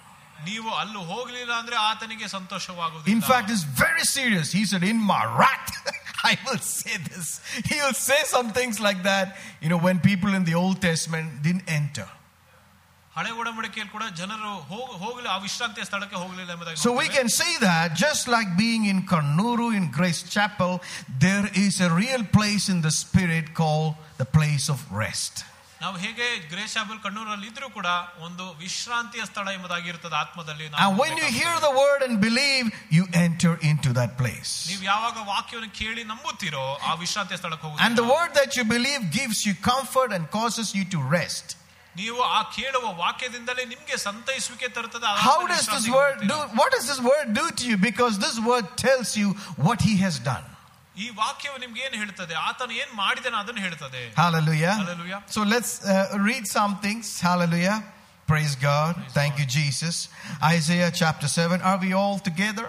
[0.49, 4.47] ನೀವು ಅಲ್ಲೂ ಹೋಗ್ಲಿಲ್ಲ ಅಂದ್ರೆ ಆತನಿಗೆ In ಸಂತೋಷವಾಗುವುದಿಲ್ಲ fact, it's very serious.
[4.60, 5.72] He said, In my wrath,
[6.32, 7.28] I will say this.
[7.72, 9.28] He will say some things like that,
[9.64, 12.08] you know, when people in the Old Testament didn't enter.
[13.16, 17.16] ಹಳೆ ಒಡಂಬಡಿಕೆಯಲ್ಲಿ ಕೂಡ ಜನರು ಹೋಗ ಹೋಗಲಿ ಆ ವಿಶ್ರಾಂತಿಯ ಸ್ಥಳಕ್ಕೆ ಹೋಗಲಿಲ್ಲ ಎಂಬುದಾಗಿ So we ನೋಡ್ತೇವೆ.
[17.18, 20.74] can say that just like being in Karnuru in Grace Chapel,
[21.26, 23.91] there is a real place in the Spirit called
[24.22, 25.36] the place of rest.
[25.82, 27.89] ನಾವು ಹೇಗೆ ಗ್ರೇಶಾಬಲ್ ಕಣ್ಣೂರಲ್ಲಿ ಇದ್ರೂ ಕೂಡ
[28.28, 32.66] ಒಂದು ವಿಶ್ರಾಂತಿಯ ಸ್ಥಳ ಎಂಬುದಾಗಿರ್ತದೆ ಆತ್ಮದಲ್ಲಿ ನಾವು And when you hear the word and believe,
[32.97, 34.53] you enter into that place.
[34.72, 39.03] ನೀವು ಯಾವಾಗ ವಾಕ್ಯವನ್ನು ಕೇಳಿ ನಂಬುತ್ತೀರೋ ಆ ವಿಶ್ರಾಂತಿಯ ಸ್ಥಳಕ್ಕೆ And the ಹೋಗಿ word that you believe
[39.20, 41.47] gives you comfort and causes you to rest.
[41.95, 46.36] ನೀವು ಆ ಕೇಳುವ ವಾಕ್ಯದಿಂದಲೇ ನಿಮ್ಗೆ ಸಂತೈಸುವಿಕೆ ತರುತ್ತದೆ ಅದಾದ How does this ವಿಶ್ರಾಂತಿಗೆ word do?
[46.36, 46.60] ಹೋಗ್ತೀರಾ.
[46.62, 47.78] What does this word do to you?
[47.89, 49.30] Because this word tells you
[49.68, 50.45] what he has done.
[51.03, 54.74] ಈ ವಾಕ್ಯವು ನಿಮ್ಗೆ ಏನು ಹೇಳ್ತದೆ ಆತನು ಏನ್ ಮಾಡಿದನ ಅದನ್ನು ಹೇಳ್ತದೆ Hallelujah.
[54.82, 55.20] Hallelujah.
[55.36, 57.22] So let's uh, read some things.
[57.28, 57.78] Hallelujah.
[58.28, 58.93] Praise God.
[59.18, 60.10] Thank you, Jesus.
[60.43, 61.62] Isaiah chapter 7.
[61.62, 62.66] Are we all together?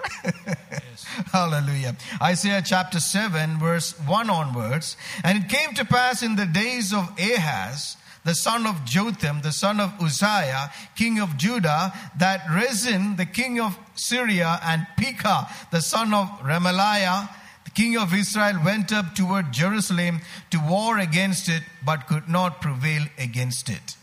[1.32, 1.96] Hallelujah.
[2.22, 4.96] Isaiah chapter 7, verse 1 onwards.
[5.24, 9.52] And it came to pass in the days of Ahaz, the son of Jotham, the
[9.52, 15.80] son of Uzziah, king of Judah, that Rezin, the king of Syria, and Pekah, the
[15.80, 17.41] son of Remaliah, the
[17.73, 20.21] king of Israel, went up toward Jerusalem
[20.51, 23.97] to war against it, but could not prevail against it.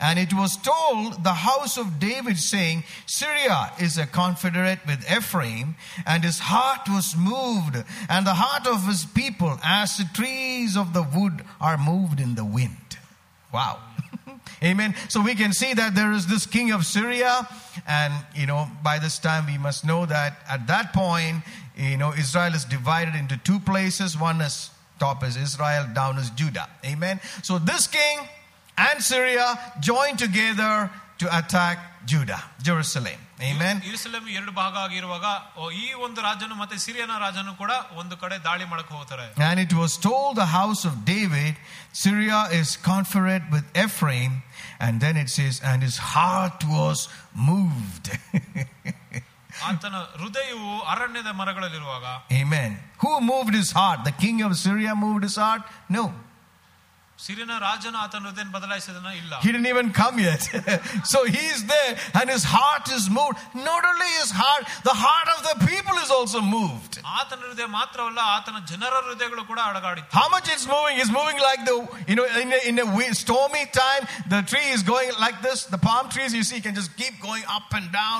[0.00, 5.76] And it was told the house of David, saying, Syria is a confederate with Ephraim,
[6.06, 10.94] and his heart was moved, and the heart of his people, as the trees of
[10.94, 12.96] the wood are moved in the wind.
[13.52, 13.78] Wow.
[14.64, 14.94] Amen.
[15.08, 17.46] So we can see that there is this king of Syria,
[17.86, 21.42] and you know, by this time we must know that at that point,
[21.77, 24.17] you know, Israel is divided into two places.
[24.19, 24.55] One is
[24.99, 26.67] top is Israel, down is Judah.
[26.85, 27.17] Amen.
[27.43, 28.17] So this king
[28.77, 29.47] and Syria
[29.81, 30.73] joined together
[31.21, 33.19] to attack Judah, Jerusalem.
[33.49, 33.75] Amen.
[33.89, 35.25] ಇರುಸಲೇಮ್ ಎರಡು ಭಾಗ ಆಗಿರುವಾಗ
[35.59, 37.71] ಓ, ಈ ಒಂದು ರಾಜನು ಮತ್ತೆ ಸಿರಿಯನ ರಾಜನು ಕೂಡ
[38.01, 41.53] ಒಂದು ಕಡೆ ದಾಳಿ ಮಾಡಕ್ ಹೋಗ್ತಾರೆ And it was told the house of David,
[42.03, 44.33] Syria is confederate with Ephraim.
[44.85, 46.99] And then it says, and his heart was
[47.49, 48.05] moved.
[49.67, 52.05] ಆತನ ಹೃದಯವು ಅರಣ್ಯದ ಮರಗಳಲ್ಲಿರುವಾಗ
[52.41, 52.71] Amen.
[53.03, 53.99] Who moved his heart?
[54.09, 55.63] The king of Syria moved his heart?
[55.97, 56.05] No.
[57.19, 60.41] ಸಿರಿಯನ ರಾಜನು ಆತನ ಹೃದಯ ಬದಲಾಯಿಸಿದನ ಇಲ್ಲ He didn't even come yet.
[61.11, 63.37] so he's there and his heart is moved.
[63.69, 66.93] Not only his heart, the heart of the people is also moved.
[67.19, 70.97] ಆತನ ಹೃದಯ ಮಾತ್ರವಲ್ಲ ಆತನ ಜನರ ಹೃದಯಗಳು ಕೂಡ ಅಡಗಾಡಿತ್ತು How much it's moving?
[71.03, 71.77] It's moving like the,
[72.11, 74.03] you know, in a, in a wi- stormy time,
[74.35, 75.61] the tree is going like this.
[75.75, 78.19] The palm trees you see can just keep going up and down.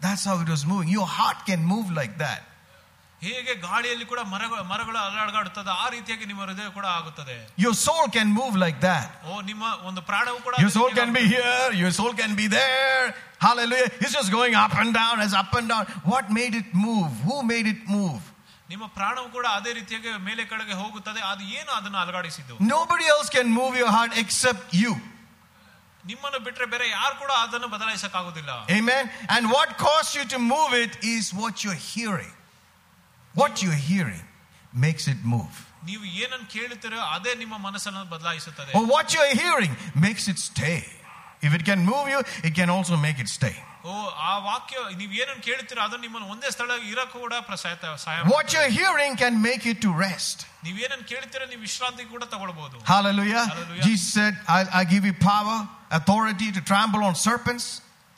[0.00, 0.88] That's how it was moving.
[0.98, 2.40] Your heart can move like that.
[3.22, 8.28] ಹೇಗೆ ಗಾಳಿಯಲ್ಲಿ ಕೂಡ ಮರಗಳು ಮರಗಳು ಅಲಗಾಡುತ್ತದೆ ಆ ರೀತಿಯಾಗಿ ನಿಮ್ಮ ಹೃದಯ ಕೂಡ ಆಗುತ್ತದೆ Your soul can
[8.38, 9.06] move like that.
[9.28, 12.32] ಓ ನಿಮ್ಮ ಒಂದು ಪ್ರಾಣವು ಕೂಡ Your ಅದೇ soul ರೀತಿಯಾಗಿ can be here, your soul can
[12.40, 13.04] be there.
[13.46, 13.88] Hallelujah.
[14.02, 15.84] It's just going up and down, as up and down.
[16.12, 17.12] What made it move?
[17.28, 18.20] Who made it move?
[18.72, 23.48] ನಿಮ್ಮ ಪ್ರಾಣವು ಕೂಡ ಅದೇ ರೀತಿಯಾಗಿ ಮೇಲೆ ಕಡೆಗೆ ಹೋಗುತ್ತದೆ ಅದು ಏನು ಅದನ್ನು ಅಲಗಾಡಿಸಿದ್ದು Nobody else can
[23.60, 24.92] move your heart except you.
[26.06, 29.04] ನಿಮ್ಮನ್ನು ಬಿಟ್ರೆ ಬೇರೆ ಯಾರು ಕೂಡ ಅದನ್ನು ಬದಲಾಯಿಸಕ್ಕಾಗುದಿಲ್ಲ Amen.
[29.34, 32.32] And what caused you to move it is what you're hearing.
[33.34, 34.24] What you're hearing
[34.86, 35.54] makes it move.
[35.90, 39.72] ನೀವು ಏನನ್ನು ಕೇಳುತ್ತೀರೋ ಅದೇ ನಿಮ್ಮ ಮನಸ್ಸನ್ನು ಬದಲಾಯಿಸುತ್ತದೆ Or what you're hearing
[40.06, 40.80] makes it stay.
[41.46, 43.56] If it can move you, it can also make it stay.
[43.84, 43.92] ಓ
[44.30, 48.72] ಆ ವಾಕ್ಯ ನೀವು ಏನನ್ನು ಕೇಳುತ್ತೀರೋ ಅದು ನಿಮ್ಮನ್ನು ಒಂದೇ ಸ್ಥಳ ಇರಕ್ಕೂ ಕೂಡ ಪ್ರಸಾಯ ಸಹಾಯ What you're
[48.80, 50.36] hearing can make it to rest.
[50.66, 53.44] ನೀವು ಏನನ್ನು ಕೇಳ್ತೀರೋ ನೀವು ವಿಶ್ರಾಂತಿ ಕೂಡ ತಗೊಳ್ಬಹುದು Hallelujah.
[53.52, 53.84] Hallelujah.
[53.88, 55.56] Jesus said, I, I give you power,
[55.90, 57.66] authority to trample on serpents,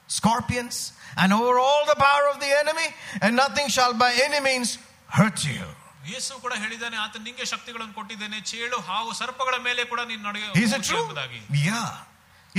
[0.08, 0.76] scorpions,
[1.16, 2.88] and over all the power of the enemy,
[3.22, 4.70] and nothing shall by any means
[5.18, 5.64] hurt you.
[6.12, 10.72] ಯೇಸು ಕೂಡ ಹೇಳಿದ್ದಾನೆ ಆತ ನಿಂಗೆ ಶಕ್ತಿಗಳನ್ನು ಕೊಟ್ಟಿದ್ದೇನೆ ಚೇಳು ಹಾವು ಸರ್ಪಗಳ ಮೇಲೆ ಕೂಡ ನೀನು ನಡೆಯ Is
[10.78, 11.02] it ಹೋಗು true?
[11.04, 11.38] ಎಂಬುದಾಗಿ
[11.68, 11.92] Yeah.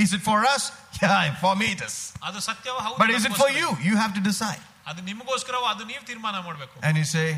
[0.04, 0.62] Is it for us?
[1.02, 1.94] Yeah, for me it is.
[2.28, 3.60] ಅದು ಸತ್ಯವ ಹೌದು But is it for ನಮಗೋಸ್ಕರ.
[3.60, 3.68] you?
[3.88, 4.64] You have to decide.
[4.90, 7.28] ಅದು ನಿಮಗೋಸ್ಕರ ಅದು ನೀವು ತೀರ್ಮಾನ ಮಾಡಬೇಕು And you say,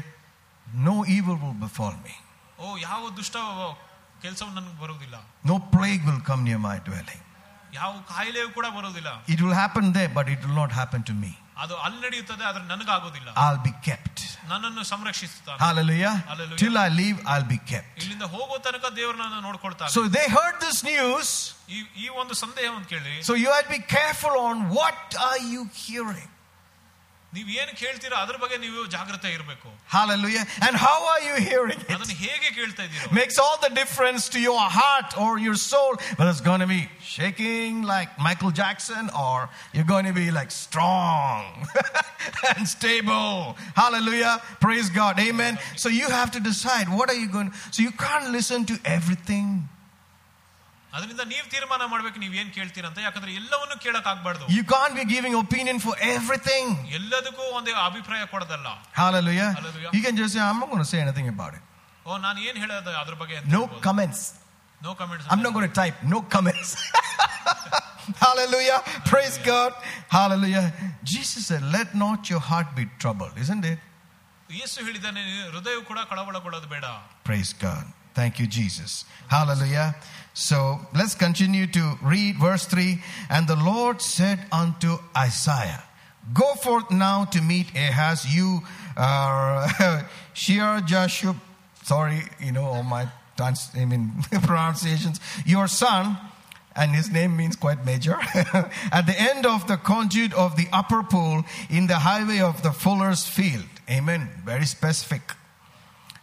[0.88, 2.14] No evil will befall me,
[2.62, 3.36] ಓ ಯಾವ ದುಷ್ಟ
[4.24, 5.16] ಕೆಲಸವು ನನಗೆ ಬರುವುದಿಲ್ಲ
[5.50, 7.22] no plague will come near my dwelling.
[7.78, 11.32] ಯಾವ ಕಾಯಿಲೆಯೂ ಕೂಡ ಬರುವುದಿಲ್ಲ It will happen there, but it will not happen to me.
[11.62, 14.18] ಅದು ಅಲ್ಲಿ ನಡೆಯುತ್ತದೆ ಆದ್ರೆ ನನಗಾಗೋದಿಲ್ಲ I'll be kept.
[14.50, 16.12] ನನ್ನನ್ನು ಸಂರಕ್ಷಿಸುತ್ತಾನೆ Hallelujah.
[16.30, 16.58] Hallelujah.
[16.62, 17.96] Till I leave, I'll be kept.
[18.02, 21.28] ಇಲ್ಲಿಂದ ಹೋಗೋ ತನಕ ದೇವರು ನನ್ನ ನೋಡ್ಕೊಳ್ತಾನೆ So they heard this news.
[21.74, 25.62] ಈ ಈ ಒಂದು ಸಂದೇಹವನ್ನು ಕೇಳಿ So you have to be careful on what are you
[25.84, 26.28] hearing.
[27.36, 30.44] ನೀವು ಏನು ಕೇಳ್ತೀರೋ ಅದ್ರ ಬಗ್ಗೆ ನೀವು ಜಾಗ್ರತೆ ಇರಬೇಕು Hallelujah.
[30.66, 31.90] And how are you hearing it?
[31.94, 35.92] ಅದನ್ನು ಹೇಗೆ ಕೇಳ್ತಾ ಇದ್ದೀರೋ Makes all the difference to your heart or your soul.
[36.18, 36.80] Whether it's going to be
[37.14, 39.36] shaking like Michael Jackson or
[39.74, 41.42] you're going to be like strong
[42.56, 43.36] and stable.
[43.82, 44.34] Hallelujah.
[44.66, 45.14] Praise God.
[45.28, 45.56] Amen.
[45.84, 49.48] So you have to decide what are you going So you can't listen to everything.
[50.92, 55.34] ಅದರಿಂದ ನೀವು ತೀರ್ಮಾನ ಮಾಡ್ಬೇಕು ನೀವು ಏನ್ ಕೇಳ್ತೀರಂತ ಯಾಕಂದ್ರೆ ಎಲ್ಲವನ್ನು ಕೇಳಕ್ ಆಗ್ಬಾರ್ದು You can't be giving
[55.44, 56.66] opinion for everything.
[56.98, 58.68] ಎಲ್ಲದಕ್ಕೂ ಒಂದು ಅಭಿಪ್ರಾಯ ಕೊಡೋದಲ್ಲ
[59.02, 59.48] Hallelujah.
[59.58, 59.90] Hallelujah.
[59.96, 61.64] You can just say, I'm not going to say anything about it.
[62.06, 64.22] ಓ ನಾನು ಏನ್ ಹೇಳೋದು ಅದ್ರ ಬಗ್ಗೆ No comments.
[64.86, 65.98] No comments I'm not going to type.
[66.14, 66.70] No comments.
[68.24, 68.78] Hallelujah.
[69.04, 69.72] Praise God.
[70.10, 70.64] Hallelujah.
[71.12, 73.78] Jesus said, Let not your heart be troubled, isn't it?
[74.58, 76.84] ಯೇಸು ಹೇಳಿದ್ದಾನೆ ನೀನು ಹೃದಯ ಕೂಡ ಕಳವಳಗೊಳ್ಳೋದು ಬೇಡ
[77.28, 77.84] Praise God.
[78.13, 79.05] Thank you, Jesus.
[79.27, 79.95] Hallelujah.
[80.33, 83.01] So let's continue to read verse 3.
[83.29, 85.83] And the Lord said unto Isaiah,
[86.33, 88.61] Go forth now to meet Ahaz, you
[88.95, 90.03] uh,
[90.33, 91.35] Shear Jashub.
[91.83, 95.19] Sorry, you know, all my trans- I mean, pronunciations.
[95.45, 96.17] Your son,
[96.75, 98.17] and his name means quite major,
[98.91, 102.71] at the end of the conduit of the upper pool in the highway of the
[102.71, 103.65] fuller's field.
[103.89, 104.29] Amen.
[104.45, 105.21] Very specific.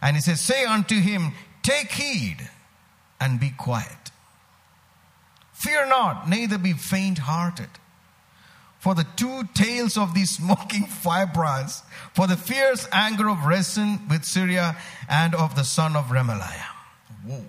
[0.01, 1.33] And he says, Say unto him,
[1.63, 2.49] Take heed
[3.19, 4.11] and be quiet.
[5.53, 7.69] Fear not, neither be faint hearted.
[8.79, 11.83] For the two tails of these smoking firebrands,
[12.15, 14.75] for the fierce anger of Rezin with Syria
[15.07, 16.65] and of the son of Remaliah.
[17.25, 17.43] Whoa.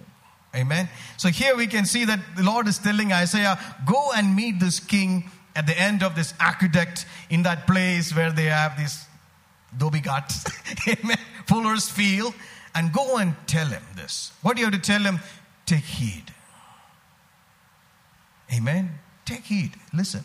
[0.54, 0.90] Amen.
[1.16, 4.78] So here we can see that the Lord is telling Isaiah, Go and meet this
[4.78, 9.06] king at the end of this aqueduct in that place where they have these
[9.76, 10.44] dhobi ghats,
[10.88, 12.34] amen, fuller's field,
[12.75, 14.15] and go and tell him this.
[14.43, 15.17] What do you have to tell him?
[15.71, 16.27] Take heed.
[18.49, 18.85] Amen.
[19.25, 19.73] Take heed.
[19.93, 20.23] Listen.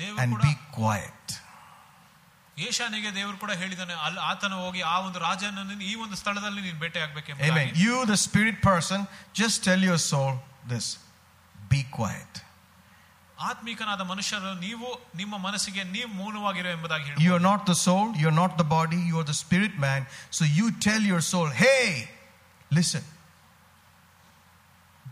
[0.00, 1.14] ದೇವರು And ಕೂಡ be quiet.
[2.66, 6.98] ಏಷಾನಿಗೆ ದೇವರು ಕೂಡ ಹೇಳಿದಾನೆ ಅಲ್ಲಿ ಆತನ ಹೋಗಿ ಆ ಒಂದು ರಾಜನನ್ನು ಈ ಒಂದು ಸ್ಥಳದಲ್ಲಿ ನೀನು ಭೇಟಿ
[6.98, 7.04] Amen.
[7.08, 9.00] ಆಗ್ಬೇಕೆಂಬುದಾಗಿ You, the spirit person,
[9.40, 10.32] just tell your soul
[10.72, 10.86] this
[11.72, 12.34] be quiet.
[13.48, 18.26] ಆತ್ಮಿಕನಾದ ಮನುಷ್ಯರು ನೀವು ನಿಮ್ಮ ಮನಸ್ಸಿಗೆ ನೀವು ಮೌನವಾಗಿರೋ ಎಂಬುದಾಗಿ You ಹೇಳಿ are not the soul, you
[18.32, 20.00] are not the body, you are the spirit man.
[20.36, 21.84] So you tell your soul, hey,
[22.78, 23.04] listen,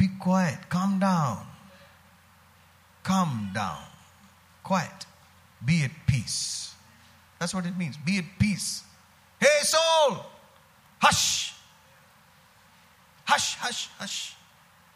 [0.00, 1.36] be quiet, calm down,
[3.10, 3.84] calm down,
[4.70, 5.00] quiet,
[5.68, 6.40] be at peace.
[7.38, 8.68] That's what it means, be at peace.
[9.40, 10.12] Hey, soul,
[11.06, 11.24] hush,
[13.24, 14.18] hush, hush, hush.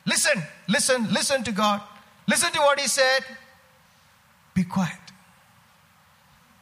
[0.07, 0.39] Listen,
[0.77, 1.81] listen, listen to God.
[2.29, 3.23] Listen to what He said.
[4.57, 5.05] Be quiet.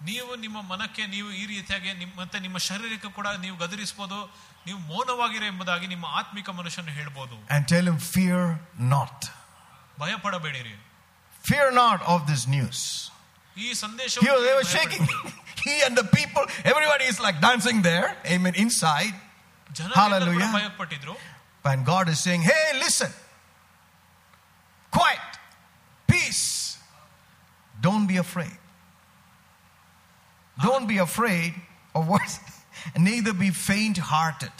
[0.00, 4.18] ನೀವು ನಿಮ್ಮ ಮನಕ್ಕೆ ನೀವು ಈ ರೀತಿಯಾಗಿ ನಿಮ್ಮ ಮತ್ತೆ ನಿಮ್ಮ ಶರೀರಕ್ಕೆ ಕೂಡ ನೀವು ಗದರಿಸಬಹುದು
[4.66, 8.40] ನೀವು ಮೌನವಾಗಿರೋ ಎಂಬುದಾಗಿ ನಿಮ್ಮ ಆತ್ಮಿಕ ಮನುಷ್ಯನು ಹೇಳ್ಬೋದು And tell him, fear
[8.94, 9.18] not.
[10.02, 10.74] ಭಯ ಪಡಬೇಡಿರಿ
[11.44, 12.78] Fear not of this news.
[13.56, 15.04] ಈ ಸಂದೇಶ Here they were shaking.
[15.66, 18.08] he and the people, everybody is like dancing there.
[18.34, 18.54] Amen.
[18.64, 19.14] Inside.
[20.00, 20.50] Hallelujah.
[20.58, 21.16] ಭಯ ಪಟ್ಟಿದ್ರು
[21.64, 23.10] And God is saying, hey, listen.
[24.92, 25.21] Quiet.
[27.83, 28.57] Don't be afraid.
[30.63, 31.53] Don't be afraid
[31.93, 32.39] of what?
[32.97, 34.51] Neither be faint hearted.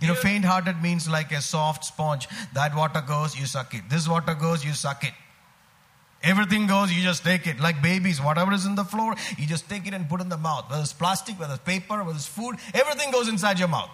[0.00, 2.28] You know, faint hearted means like a soft sponge.
[2.52, 3.82] That water goes, you suck it.
[3.88, 5.14] This water goes, you suck it.
[6.22, 7.60] Everything goes, you just take it.
[7.60, 10.36] Like babies, whatever is in the floor, you just take it and put in the
[10.36, 10.68] mouth.
[10.68, 13.90] Whether it's plastic, whether it's paper, whether it's food, everything goes inside your mouth.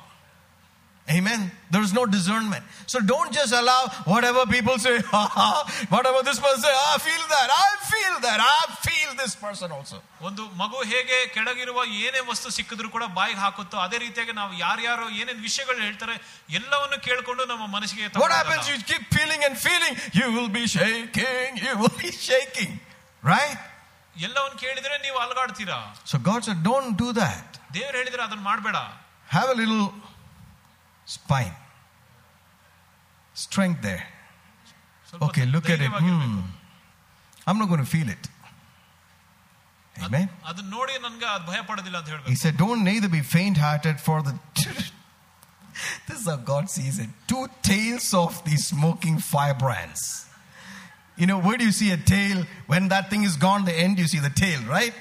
[1.07, 1.41] Amen.
[1.69, 2.63] There is no discernment.
[2.88, 5.49] So don't just allow whatever people say, ha, ha,
[5.89, 9.97] whatever this person say, I feel that, I feel that, I feel this person also.
[10.27, 15.41] ಒಂದು ಮಗು ಹೇಗೆ ಕೆಳಗಿರುವ ಏನೇ ವಸ್ತು ಸಿಕ್ಕಿದ್ರು ಕೂಡ ಬಾಯಿಗೆ ಹಾಕುತ್ತೋ ಅದೇ ರೀತಿಯಾಗಿ ನಾವು ಯಾರ್ಯಾರು ಏನೇನ್
[15.47, 16.15] ವಿಷಯಗಳು ಹೇಳ್ತಾರೆ
[16.59, 18.41] ಎಲ್ಲವನ್ನು ಕೇಳ್ಕೊಂಡು ನಮ್ಮ ಮನಸ್ಸಿಗೆ What ತಗೊಳ್ಳೋದಲ್ಲ.
[18.41, 18.65] happens?
[18.73, 22.73] You keep feeling and feeling, you will be shaking, you will be shaking.
[23.33, 23.55] Right?
[24.27, 25.79] ಎಲ್ಲವನ್ನು ಕೇಳಿದ್ರೆ ನೀವು ಅಲಗಾಡ್ತೀರಾ
[26.13, 27.47] So God said, don't do that.
[27.77, 28.75] ದೇವ್ರು ಹೇಳಿದ್ರೆ ಅದನ್ನ ಮಾಡಬೇಡ
[29.36, 29.86] Have a little
[31.15, 31.55] spine,
[33.45, 34.03] strength there.
[35.09, 35.91] ಸ್ವಲ್ಪ Okay, look at it.
[35.91, 36.31] ಧೈರ್ಯವಾಗಿರ್ಬೇಕು.
[36.31, 37.47] Hmm.
[37.47, 38.23] I'm not going to feel it.
[40.05, 40.27] Amen.
[40.49, 43.97] ಅದನ್ನ ನೋಡಿ ನನ್ಗೆ ಅದು ಭಯ ಪಡೋದಿಲ್ಲ ಅಂತ He ಹೇಳ್ಬೇಕು said, Don't neither be faint hearted
[44.07, 44.33] for the.
[46.07, 47.09] this is how God sees it.
[47.31, 50.03] Two tails of these smoking firebrands.
[51.21, 52.38] You know, where do you see a tail?
[52.71, 54.95] When that thing is gone, the end, you see the tail, right?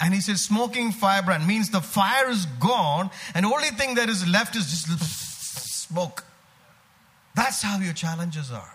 [0.00, 4.08] And he says, smoking firebrand means the fire is gone, and the only thing that
[4.08, 4.86] is left is just
[5.86, 6.24] smoke.
[7.34, 8.74] That's how your challenges are.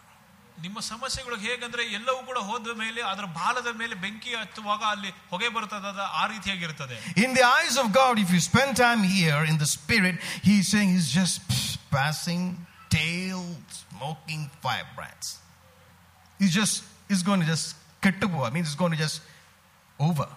[0.65, 5.87] ನಿಮ್ಮ ಸಮಸ್ಯೆಗಳು ಹೇಗಂದ್ರೆ ಎಲ್ಲವೂ ಕೂಡ ಹೋದ ಮೇಲೆ ಅದರ ಬಾಲದ ಮೇಲೆ ಬೆಂಕಿ ಹತ್ತುವಾಗ ಅಲ್ಲಿ ಹೊಗೆ ಬರುತ್ತದೆ
[5.93, 9.69] ಅದು ಆ ರೀತಿಯಾಗಿರ್ತದೆ In the eyes of God, if you spend time here in the
[9.77, 10.15] spirit,
[10.47, 11.41] He's saying He's just
[11.95, 12.43] passing
[12.95, 13.41] tail
[13.81, 15.29] smoking firebrands.
[16.39, 16.75] He's just,
[17.09, 17.67] He's going to just
[18.05, 18.39] kettupu.
[18.47, 19.19] I mean, it's going to just
[19.99, 20.29] over.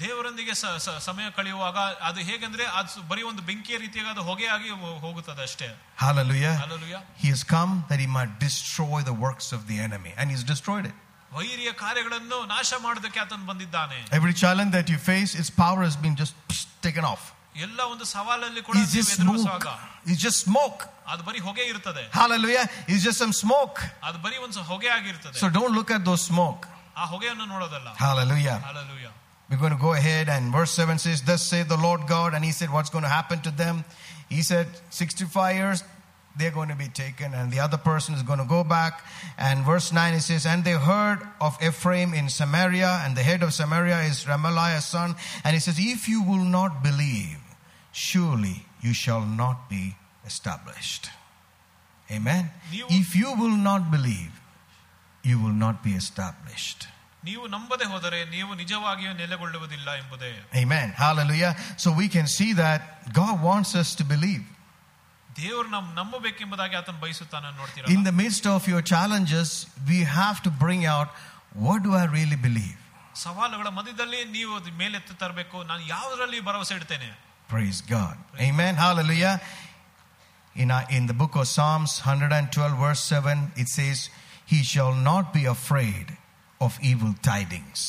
[0.00, 1.76] ದೇವರೊಂದಿಗೆ ಸ- ಸ- ಸಮಯ ಕಳೆಯುವಾಗ
[2.08, 6.54] ಅದು ಹೇಗಂದ್ರೆ ಅದು ಸು- ಬರೀ ಒಂದು ಬೆಂಕಿಯ ರೀತಿಯಾಗಿ ಅದು ಹೊಗೆಯಾಗಿ ಹೋ- ಹೋಗುತ್ತದೆ ಅಷ್ಟೇ Hallelujah.
[6.62, 7.00] Hallelujah.
[7.22, 10.86] He has come that He might destroy the works of the enemy, and He's destroyed
[10.90, 10.96] it.
[11.32, 16.16] ವೈರಿಯ ಕಾರ್ಯಗಳನ್ನು ನಾಶ ಮಾಡೋದಕ್ಕೆ ಆತನು ಬಂದಿದ್ದಾನೆ Every challenge that you face, its power has been
[16.22, 16.34] just
[16.86, 17.24] taken off.
[17.66, 19.36] ಎಲ್ಲ ಒಂದು ಸವಾಲಲ್ಲಿ ಕೂಡ He's ನೀವು just smoke.
[19.36, 19.68] ಎದುರಿಸುವಾಗ
[20.08, 20.80] He's just smoke.
[21.12, 22.64] ಅದು ಬರೀ ಹೊಗೆ ಇರ್ತದೆ Hallelujah.
[22.90, 23.78] He's just some smoke.
[24.08, 26.64] ಅದು ಬರೀ ಒಂದು ಹೊಗೆ ಆಗಿರ್ತದೆ So don't look at those smoke.
[26.96, 28.58] ಆ ಹೊಗೆಯನ್ನು ನೋಡೋದಲ್ಲ Hallelujah.
[28.68, 29.12] Hallelujah.
[29.51, 32.33] we're going to go ahead, and verse 7 says, Thus saith the Lord God.
[32.33, 33.83] And he said, What's going to happen to them?
[34.29, 35.83] He said, 65 years,
[36.37, 39.03] they're going to be taken, and the other person is going to go back.
[39.37, 43.43] And verse 9 it says, And they heard of Ephraim in Samaria, and the head
[43.43, 45.15] of Samaria is Remaliah's son.
[45.43, 47.37] And he says, If you will not believe,
[47.91, 49.95] surely you shall not be
[50.25, 51.09] established.
[52.09, 52.49] Amen.
[52.71, 54.31] You- If you will not believe,
[55.23, 56.87] you will not be established.
[57.28, 60.30] ನೀವು ನಂಬದೆ ಹೋದರೆ ನೀವು ನಿಜವಾಗಿಯೂ ನೆಲೆಗೊಳ್ಳುವುದಿಲ್ಲ ಎಂಬುದೇ
[60.62, 60.88] Amen.
[61.04, 61.52] Hallelujah.
[61.82, 62.80] So we can see that
[63.20, 64.44] God wants us to believe.
[65.40, 69.48] ದೇವರು ನಮ್ ನಂಬಬೇಕೆಂಬುದಾಗಿ ಆತನು ಬಯಸುತ್ತಾನೆ ನೋಡ್ತೀರಾ In the midst of your challenges,
[69.90, 71.08] we have to bring out
[71.66, 72.76] what do I really believe?
[73.24, 77.10] ಸವಾಲುಗಳ ಮಧ್ಯದಲ್ಲಿ ನೀವು ಅದು ಮೇಲೆತ್ತು ತರಬೇಕು ನಾನು ಯಾವುದರಲ್ಲಿ ಭರವಸೆ ಇಡ್ತೇನೆ
[77.48, 78.14] Praise God.
[78.48, 78.74] Amen.
[78.84, 79.34] Hallelujah.
[80.56, 83.98] In, our, in the book of Psalms 112, verse 7, it says,
[84.52, 86.06] He shall not be afraid
[86.66, 87.80] of evil tidings.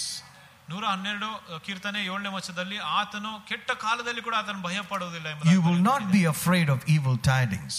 [0.71, 1.27] ನೂರ ಹನ್ನೆರಡು
[1.65, 6.17] ಕೀರ್ತನೆ ಏಳನೇ ವರ್ಷದಲ್ಲಿ ಆತನು ಕೆಟ್ಟ ಕಾಲದಲ್ಲಿ ಕೂಡ ಆತನು ಭಯ ಪಡುವುದಿಲ್ಲ You ಎಂಬುದಾಗಿ will not ಬರೆದಿದೆ.
[6.17, 7.75] be afraid of evil tidings.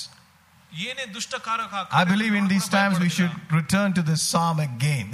[0.86, 1.66] ಏನೇ ದುಷ್ಟ ಕಾರ್ಯ
[2.00, 5.10] I believe in these times we should return to this psalm again.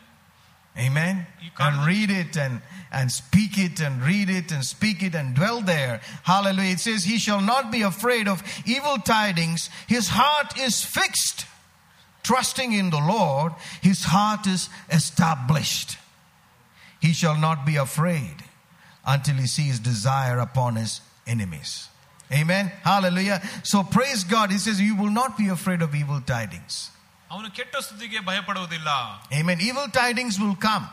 [0.77, 1.15] Amen.
[1.45, 2.53] You can't- And read it and,
[2.97, 5.95] and speak it and read it and speak it and dwell there.
[6.23, 6.71] Hallelujah.
[6.71, 8.37] It says, He shall not be afraid of
[8.75, 9.69] evil tidings.
[9.87, 11.39] His heart is fixed.
[12.25, 15.97] Trusting in the Lord, his heart is established.
[16.99, 18.35] He shall not be afraid
[19.05, 21.87] until he sees desire upon his enemies.
[22.31, 22.71] Amen.
[22.83, 23.41] Hallelujah.
[23.63, 24.51] So praise God.
[24.51, 26.73] He says, You will not be afraid of evil tidings.
[27.33, 28.89] ಅವನು ಕೆಟ್ಟ ಸುದ್ದಿಗೆ ಭಯ ಪಡುವುದಿಲ್ಲ
[29.39, 29.57] Amen.
[29.69, 30.85] Evil tidings will come.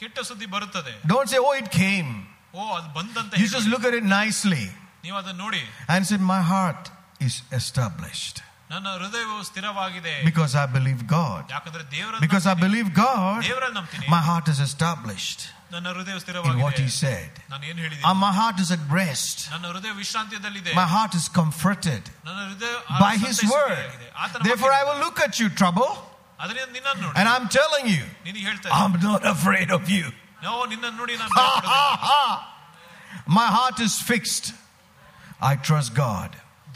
[0.00, 2.10] ಕೆಟ್ಟ ಸುದ್ದಿ ಬರುತ್ತದೆ Don't say, Oh, it came.
[2.54, 4.64] ಓ ಅದು ಬಂದಂತ You just look at it nicely
[5.04, 6.84] ನೀವು ಅದನ್ನ ನೋಡಿ and say, My heart
[7.26, 8.36] is established
[8.70, 11.42] ನನ್ನ ಹೃದಯವು ಸ್ಥಿರವಾಗಿದೆ because I believe God.
[11.54, 15.40] ಯಾಕಂದ್ರೆ ದೇವರ Because I believe God, ದೇವರಲ್ಲಿ ನಂಬ್ತೀನಿ my heart is established
[15.74, 17.32] ನನ್ನ ಹೃದಯ in what ಸ್ಥಿರವಾಗಿದೆ He said.
[17.52, 19.36] ನಾನು ಏನ್ And ಹೇಳಿದ್ದೀನಿ my heart is at rest.
[19.52, 22.72] ನನ್ನ ಹೃದಯ ವಿಶ್ರಾಂತಿಯಲ್ಲಿದೆ My heart is comforted ನನ್ನ ಹೃದಯ
[23.04, 23.76] by His word.
[23.76, 24.08] ಸಂತೈಸುವಿಕೆಯಾಗಿದೆ.
[24.24, 24.90] ಆತನ Therefore, I ವಾಕ್ಯದಿಂದ.
[24.90, 25.90] will look at you, trouble,
[26.44, 30.06] ಅದರಿಂದ ನಿನ್ನನ್ನು ನೋಡಿ and I'm telling you, ನಿನಗೆ ಹೇಳ್ತಾ I'm not afraid of you.
[30.46, 31.74] ನಾವು ನಿನ್ನನ್ನು ನೋಡಿ ನಾನು Ha, ಭಯಪಡೋದಿಲ್ಲ.
[31.74, 32.22] ha, ha.
[33.38, 34.46] My heart is fixed.
[35.50, 36.30] I trust God.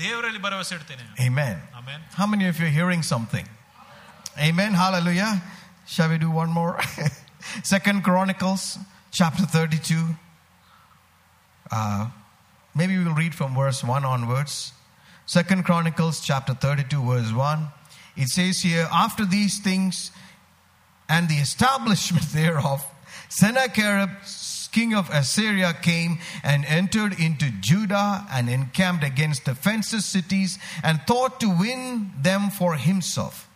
[0.05, 1.57] ದೇವರಲ್ಲಿ ಭರವಸೆ ಇಡ್ತೇನೆ Amen.
[1.79, 3.47] Amen How many of you are hearing something?
[4.49, 4.73] Amen.
[4.83, 5.31] Hallelujah.
[5.95, 6.75] Shall we do one more?
[7.75, 8.63] Second Chronicles
[9.19, 10.17] chapter 32.
[11.71, 12.03] Uh,
[12.75, 14.73] maybe we'll read from verse 1 onwards.
[15.27, 17.69] Second Chronicles chapter 32, verse 1.
[18.17, 20.11] It says here, after these things
[21.09, 22.85] and the establishment thereof,
[23.29, 24.11] Sennacherib,
[24.72, 31.02] king of Assyria, came and entered into Judah and encamped against the fenced cities and
[31.08, 33.48] thought to win them for himself.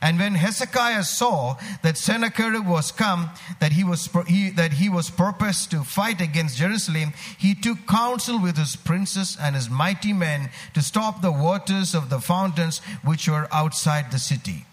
[0.00, 5.10] And when Hezekiah saw that Sennacherib was come, that he was he, that he was
[5.10, 10.50] purposed to fight against Jerusalem, he took counsel with his princes and his mighty men
[10.74, 14.66] to stop the waters of the fountains which were outside the city.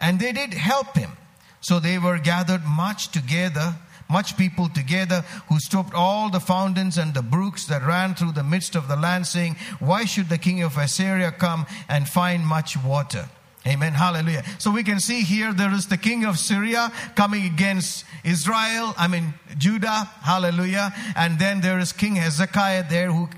[0.00, 1.12] And they did help him.
[1.60, 3.76] So they were gathered much together,
[4.10, 8.42] much people together, who stopped all the fountains and the brooks that ran through the
[8.42, 12.76] midst of the land, saying, Why should the king of Assyria come and find much
[12.76, 13.28] water?
[13.66, 13.92] Amen.
[13.92, 14.42] Hallelujah.
[14.58, 19.06] So we can see here there is the king of Syria coming against Israel, I
[19.06, 20.08] mean Judah.
[20.22, 20.94] Hallelujah.
[21.14, 23.28] And then there is King Hezekiah there who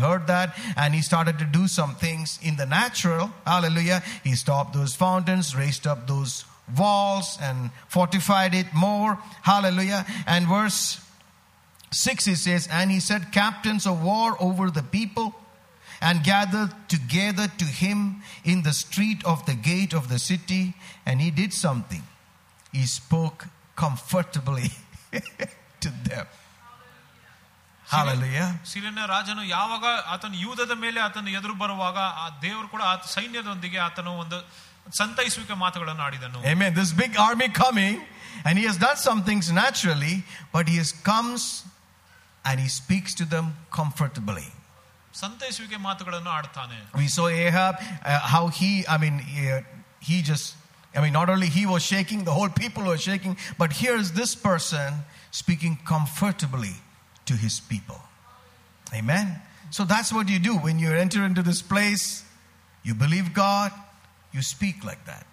[0.00, 3.30] heard that and he started to do some things in the natural.
[3.46, 4.02] Hallelujah.
[4.24, 6.44] He stopped those fountains, raised up those
[6.77, 9.17] walls and fortified it more.
[9.41, 10.05] Hallelujah.
[10.25, 10.99] And verse
[11.91, 15.35] 6 it says, And he set captains of war over the people
[16.01, 20.73] and gathered together to him in the street of the gate of the city.
[21.05, 22.03] And he did something.
[22.71, 23.45] He spoke
[23.75, 24.71] comfortably
[25.81, 26.25] to them.
[27.87, 28.47] Hallelujah.
[28.71, 34.11] ಸಿರಿಯನ ರಾಜನು ಯಾವಾಗ ಆತನು ಯೂದದ ಮೇಲೆ ಆತನು ಎದುರು ಬರುವಾಗ ಆ ದೇವರು ಕೂಡ ಆತ ಸೈನ್ಯದೊಂದಿಗೆ ಆತನು
[34.23, 34.37] ಒಂದು
[34.99, 36.71] ಸಂತೈಸುವಿಕೆ ಮಾತುಗಳನ್ನು ಆಡಿದನು Amen.
[36.81, 37.95] This big army coming,
[38.45, 40.15] and he has done some things naturally,
[40.55, 41.43] but he has comes
[42.45, 43.45] and he speaks to them
[43.79, 44.47] comfortably.
[45.21, 49.61] ಸಂತೈಸುವಿಕೆ ಮಾತುಗಳನ್ನು ಆಡ್ತಾನೆ We saw Ahab, uh, how he, I mean, uh,
[50.07, 50.47] he just,
[50.97, 54.09] I mean, not only he was shaking, the whole people were shaking, but here is
[54.21, 54.89] this person
[55.41, 56.75] speaking comfortably
[57.29, 57.99] to his people.
[58.99, 59.27] Amen.
[59.77, 62.05] So that's what you do when you enter into this place.
[62.87, 63.71] You believe God,
[64.33, 65.27] you speak like that.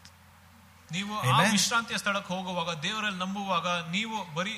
[0.97, 1.51] ನೀವು ಆ Amen.
[1.59, 3.66] ವಿಶ್ರಾಂತಿಯ ಸ್ಥಳಕ್ಕೆ ಹೋಗುವಾಗ ದೇವರಲ್ಲಿ ನಂಬುವಾಗ
[3.97, 4.55] ನೀವು ಬರೀ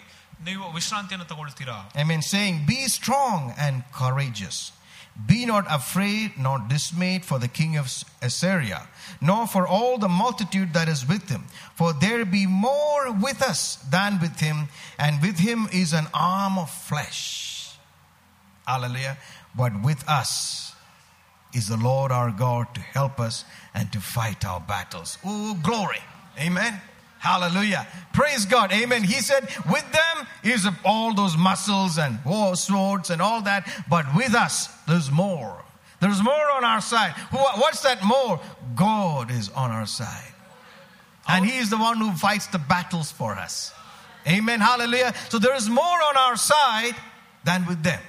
[0.48, 2.22] ನೀವು ವಿಶ್ರಾಂತಿಯನ್ನು ತಗೊಳ್ತೀರಾ Amen.
[2.34, 4.58] Saying, Be strong and courageous.
[5.30, 7.86] Be not afraid nor dismayed for the king of
[8.28, 8.78] Assyria,
[9.20, 11.42] nor for all the multitude that is with him.
[11.74, 14.58] For there be more with us than with him,
[14.98, 17.20] and with him is an arm of flesh.
[18.66, 19.18] Hallelujah.
[19.54, 20.65] But with us
[21.53, 25.17] is the Lord our God to help us and to fight our battles.
[25.25, 25.99] Oh, glory.
[26.39, 26.79] Amen.
[27.19, 27.87] Hallelujah.
[28.13, 28.71] Praise God.
[28.71, 29.03] Amen.
[29.03, 34.05] He said, with them is all those muscles and war swords and all that, but
[34.15, 35.63] with us, there's more.
[35.99, 37.13] There's more on our side.
[37.31, 38.39] What's that more?
[38.75, 40.33] God is on our side.
[41.27, 43.73] And He is the one who fights the battles for us.
[44.27, 44.59] Amen.
[44.59, 45.13] Hallelujah.
[45.29, 46.95] So there is more on our side
[47.43, 48.01] than with them.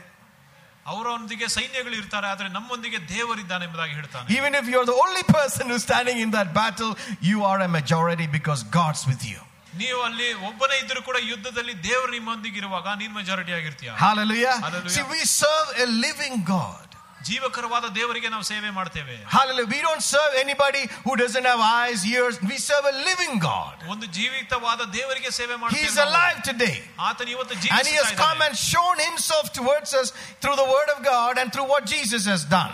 [0.91, 5.85] ಅವರೊಂದಿಗೆ ಸೈನ್ಯಗಳು ಇರ್ತಾರೆ ಆದ್ರೆ ನಮ್ಮೊಂದಿಗೆ ದೇವರಿದ್ದಾನೆ ಎಂಬುದಾಗಿ ಹೇಳ್ತಾನೆ Even if you're the only person who's
[5.89, 6.91] standing in that battle,
[7.29, 9.41] you are a majority because God's with you.
[9.81, 14.55] ನೀವು ಅಲ್ಲಿ ಒಬ್ಬನೇ ಇದ್ರೂ ಕೂಡ ಯುದ್ಧದಲ್ಲಿ ದೇವರು ನಿಮ್ಮೊಂದಿಗೆ ಇರುವಾಗ ನೀನ್ ಮೆಜಾರಿಟಿ ಆಗಿರ್ತೀಯ Hallelujah.
[14.65, 14.93] Hallelujah.
[14.95, 16.86] See, we serve a living God.
[17.27, 19.69] ಜೀವಕರವಾದ ದೇವರಿಗೆ ನಾವು ಸೇವೆ ಮಾಡ್ತೇವೆ Hallelujah.
[19.73, 22.35] We don't serve anybody who doesn't have eyes, ears.
[22.51, 23.75] We serve a living God.
[23.93, 26.07] ಒಂದು ಜೀವಿತವಾದ ದೇವರಿಗೆ ಸೇವೆ He ಮಾಡ್ತೇವೆ is ನಾವು.
[26.07, 26.75] alive today.
[27.09, 28.47] ಆತನು ಇವತ್ತು And He has ಜೀವಿಸ್ತಾ come ಇದ್ದಾನೆ.
[28.47, 30.09] and shown Himself towards us
[30.41, 32.73] through the Word of God and through what Jesus has done.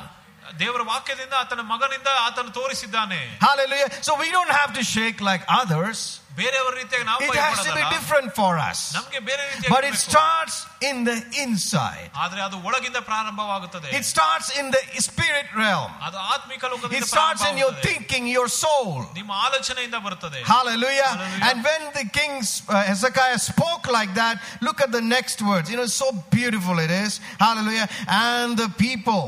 [0.61, 3.89] ದೇವರ ವಾಕ್ಯದಿಂದ ಆತನ ಮಗನಿಂದ ಆತನು ತೋರಿಸಿದ್ದಾನೆ Hallelujah.
[4.07, 5.99] So we don't have to shake like others.
[6.39, 7.93] ಬೇರೆಯವರ ರೀತಿಯಾಗಿ ನಾವು It has to be ಭಯಪಡೋದಲ್ಲ.
[7.95, 8.79] different for us.
[8.97, 9.43] ನಮ್ಗೆ ಬೇರೆ
[9.73, 10.55] But it ರೀತಿಯಾಗಿ starts
[10.89, 12.09] in the inside.
[12.23, 15.91] ಆದ್ರೆ ಅದು ಒಳಗಿಂದ ಪ್ರಾರಂಭವಾಗುತ್ತದೆ It starts in the spirit realm.
[16.07, 17.87] ಅದು ಆತ್ಮಿಕ It ಲೋಕದಿಂದ starts in your ಪ್ರಾರಂಭವಾಗುತ್ತದೆ.
[17.89, 18.91] thinking, your soul.
[19.19, 21.11] ನಿಮ್ಮ ಆಲೋಚನೆಯಿಂದ ಬರುತ್ತದೆ Hallelujah.
[21.13, 21.45] Hallelujah.
[21.49, 24.35] And when the king uh, Hezekiah spoke like that,
[24.67, 25.67] look at the next words.
[25.71, 27.13] You know, so beautiful it is.
[27.45, 27.87] Hallelujah.
[28.27, 29.23] And the people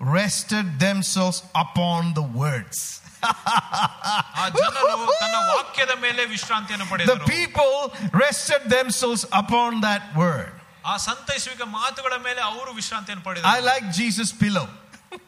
[0.00, 2.78] rested themselves upon the words.
[4.40, 4.92] ಆ ಜನರು
[5.22, 7.72] ತನ್ನ ವಾಕ್ಯದ ಮೇಲೆ ವಿಶ್ರಾಂತಿಯನ್ನು The ಪಡೆದರು people
[8.24, 10.50] rested themselves upon that word.
[10.90, 14.66] ಆ ಸಂತೈಸುವಿಕೆ ಮಾತುಗಳ ಮೇಲೆ ಅವರು ವಿಶ್ರಾಂತಿಯನ್ನು I ಪಡೆದರು like Jesus' pillow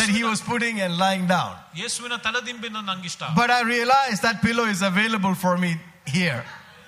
[0.00, 1.52] that he was putting and lying down.
[1.82, 5.72] ಯೇಸುವಿನ ತಲೆದಿಂಬಿನ ನಂಗಿಷ್ಟ But I realized that pillow is available for me
[6.16, 6.40] here.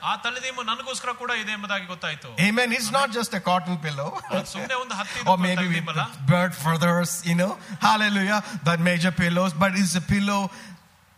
[0.03, 2.69] ಆ ತಲೆದಿಂಬು ನನಗೋಸ್ಕರ ಕೂಡ ಇದೆ ಎಂಬುದಾಗಿ ಗೊತ್ತಾಯ್ತು Amen.
[2.77, 4.09] It's not just a cotton pillow.
[4.31, 7.53] ಅದು ಸುಮ್ಮನೆ ಒಂದು ಹತ್ತಿ or maybe with ತಲೆದಿಂಬಲ್ಲ bird feathers, you know.
[7.89, 8.39] Hallelujah.
[8.69, 10.41] That major pillows, but it's a pillow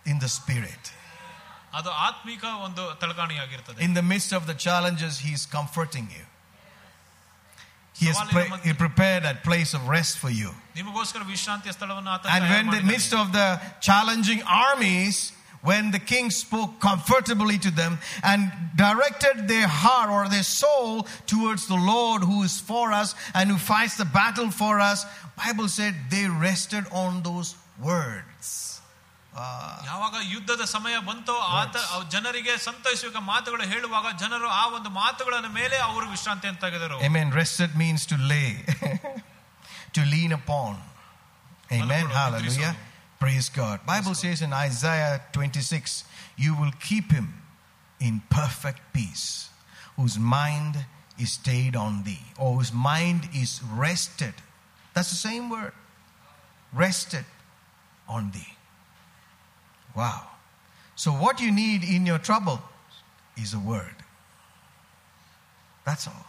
[0.07, 0.83] in the spirit.
[1.79, 6.25] ಅದು ಆತ್ಮಿಕ ಒಂದು ತಳಕಾಣಿಯಾಗಿರ್ತದೆ In the midst of the challenges, He's comforting you.
[7.97, 10.51] He has ಸವಾಲಿನ pre- ಮಧ್ಯೆ- he prepared that place of rest for you.
[10.79, 12.93] ನಿಮಗೋಸ್ಕರ ವಿಶ್ರಾಂತಿಯ ಸ್ಥಳವನ್ನು ಆತ And ತಯಾರು when the ಮಾಡಿದ್ದಾನೆ.
[12.95, 13.49] midst of the
[13.89, 15.17] challenging armies,
[15.65, 18.41] when the king spoke comfortably to them and
[18.77, 23.59] directed their heart or their soul towards the Lord who is for us and who
[23.59, 25.05] fights the battle for us,
[25.45, 27.51] Bible said they rested on those
[27.91, 28.49] words.
[29.89, 35.77] ಯಾವಾಗ ಯುದ್ಧದ ಸಮಯ ಬಂತೋ ಆತ ಅವ್ ಜನರಿಗೆ ಸಂತೈಸುವ ಮಾತುಗಳು ಹೇಳುವಾಗ ಜನರು ಆ ಒಂದು ಮಾತುಗಳ ಮೇಲೆ
[35.89, 37.29] ಅವರು ವಿಶ್ರಾಂತಿಯನ್ನು ತೆಗೆದರು Amen.
[37.41, 38.51] Rested means to lay,
[39.97, 40.73] to lean upon.
[41.77, 42.05] Amen.
[42.07, 42.73] Malapuro, Hallelujah.
[43.21, 43.85] Praise God.
[43.87, 46.05] Bible says in Isaiah 26,
[46.37, 47.35] you will keep him
[48.01, 49.51] in perfect peace,
[49.97, 50.87] whose mind
[51.19, 54.33] is stayed on thee, or whose mind is rested.
[54.95, 55.73] That's the same word.
[56.73, 57.27] Rested
[58.09, 58.53] on thee.
[59.95, 60.23] Wow.
[60.97, 62.59] So what you need in your trouble
[63.37, 63.97] is a word.
[65.85, 66.25] That's all.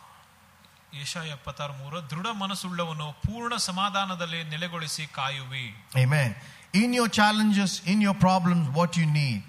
[1.02, 5.66] Isaiah ಎಪ್ಪತ್ತಾರು ಮೂರು ದೃಢ ಮನಸ್ಸುಳ್ಳವನು ಪೂರ್ಣ ಸಮಾಧಾನದಲ್ಲಿ ನೆಲೆಗೊಳಿಸಿ ಕಾಯುವಿ
[6.02, 6.32] Amen.
[6.76, 9.42] In your challenges, in your problems, what you need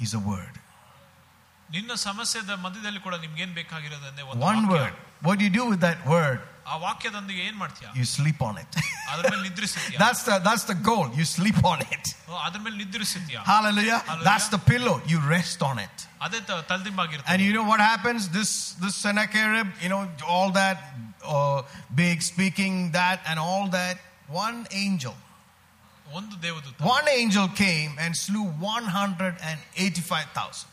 [0.00, 0.54] is a word.
[1.70, 4.82] ನಿನ್ನ ಸಮಸ್ಯೆದ ಮಧ್ಯದಲ್ಲಿ ಕೂಡ ನಿಮ್ಗೆ ಏನ್ ಬೇಕಾಗಿರೋದಂದ್ರೆ ಒಂದು One ವಾಕ್ಯ.
[4.82, 4.94] word.
[5.26, 6.40] What do you do with that word?
[6.72, 8.70] ಆ ವಾಕ್ಯದೊಂದಿಗೆ ಏನ್ ಮಾಡ್ತೀಯ You sleep on it.
[9.12, 11.04] ಅದ್ರ ಮೇಲೆ ನಿದ್ರಿಸ್ತೀಯ that's the that's the goal.
[11.20, 12.04] You sleep on it.
[12.46, 13.98] ಅದ್ರ ಮೇಲೆ ನಿದ್ರಿಸ್ತೀಯ Hallelujah.
[13.98, 14.26] Hallelujah.
[14.30, 14.96] That's the pillow.
[15.12, 15.96] You rest on it.
[16.26, 18.28] ಅದೇ ತ- ತಲೆದಿಂಬಾಗಿರ್ತದೆ And you know what happens?
[18.38, 18.52] This
[18.84, 20.02] this Sennacherib, you know,
[20.34, 20.78] all that
[21.36, 21.58] uh,
[22.02, 23.96] big speaking that and all that.
[26.10, 30.70] One angel, ಒಂದು ದೇವದೂತ one angel came and slew one hundred and eighty-five thousand.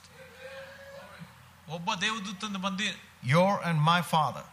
[1.78, 2.88] ಒಬ್ಬ ದೇವದೂತಂದು ಬಂದು
[3.34, 4.44] Your and my father,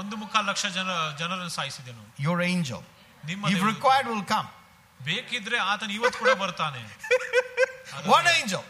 [0.00, 0.88] ಒಂದು ಮುಕ್ಕಾಲು ಲಕ್ಷ ಜನ
[1.20, 2.80] ಜನರನ್ನು ಸಾಯಿಸಿದನು your angel,
[3.30, 3.68] ನಿಮ್ಮ if ದೇವದೂತ.
[3.74, 4.48] required, will come.
[5.08, 6.82] ಬೇಕಿದ್ರೆ ಆತನ ಇವತ್ತು ಕೂಡ ಬರ್ತಾನೆ
[7.98, 8.64] ಅದು One angel.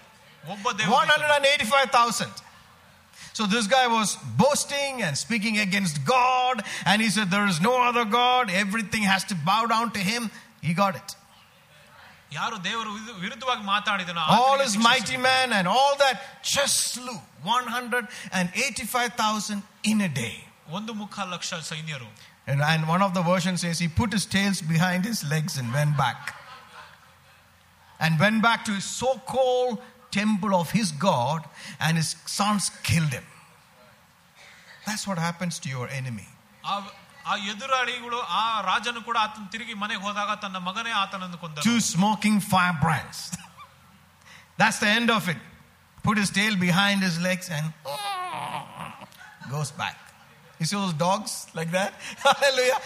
[0.54, 2.44] ಒಬ್ಬ ದೇವದೂತ 185,000.
[3.38, 4.08] So this guy was
[4.42, 6.56] boasting and speaking against God,
[6.90, 10.22] and he said, There is no other God, everything has to bow down to him.
[10.68, 11.10] He got it.
[12.32, 15.22] ಯಾರು ದೇವರು ವಿರು- ವಿರುದ್ಧವಾಗಿ ಮಾತಾಡಿದನೋ All ಆತನಿಗೆ his ಶಿಕ್ಷೆ mighty ಸಿಕ್ಕಿತು.
[15.30, 16.16] men and all that
[16.54, 17.18] just slew
[17.52, 20.36] 185,000 in a day.
[20.78, 22.10] ಒಂದು ಮುಕ್ಕಾಲು lakh ಸೈನ್ಯರು
[22.50, 25.66] And, and one of the versions says he put his tails behind his legs and
[25.78, 26.20] went back.
[28.00, 29.74] And went back to his so called
[30.10, 31.40] temple of his God,
[31.84, 33.26] and his sons killed him.
[34.86, 36.26] That's what happens to your enemy.
[37.30, 41.80] ಆ ಆ ಎದುರಾಳಿಗಳು ಆ ರಾಜನು ಕೂಡ ಆತನ ತಿರುಗಿ ಮನೆಗೆ ಹೋದಾಗ ತನ್ನ ಮಗನೇ ಆತನನ್ನು ಕೊಂದ Two
[41.94, 43.20] smoking firebrands.
[44.60, 45.40] That's the end of it.
[46.06, 47.66] Put his tail behind his legs and
[49.54, 49.96] goes back.
[50.60, 51.92] You see those dogs like that?
[52.26, 52.78] Hallelujah.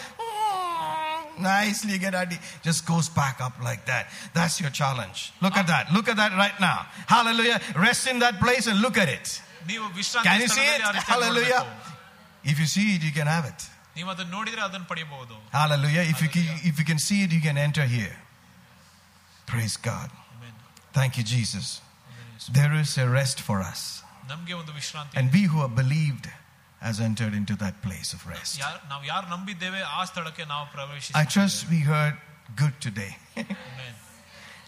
[1.39, 2.39] Nicely get at it.
[2.67, 4.03] Just goes back up like that.
[4.35, 5.19] That's your challenge.
[5.45, 5.85] Look at that.
[5.95, 6.79] Look at that right now.
[7.07, 7.59] Hallelujah.
[7.75, 9.27] Rest in that place and look at it.
[9.69, 10.81] ನೀವು Can ವಿಶ್ರಾಂತಿ you see it?
[10.81, 11.63] ಸ್ಥಳದಲ್ಲಿ ಆ ರೀತಿ Hallelujah.
[11.63, 12.49] ನೋಡ್ಬೇಕು.
[12.51, 13.61] If you see it, you can have it.
[13.97, 16.03] ನೀವು ಅದನ್ನ ನೋಡಿದ್ರೆ ಅದನ್ನ ಪಡೆಯಬಹುದು Hallelujah.
[16.13, 18.15] If you, can, if you can see it, you can enter here.
[19.45, 20.09] Praise God.
[20.99, 21.67] Thank you, Jesus.
[22.59, 23.81] There is a rest for us.
[24.31, 26.25] ನಮ್ಗೆ ಒಂದು ವಿಶ್ರಾಂತಿ And we who have believed
[26.87, 28.53] has entered into that place of rest.
[28.63, 32.15] ಯಾರ್- ನಾವು ಯಾರು ನಂಬಿದ್ದೇವೆ ಆ ಸ್ಥಳಕ್ಕೆ ನಾವು I ಪ್ರವೇಶಿಸಿ trust we heard
[32.61, 33.11] good today.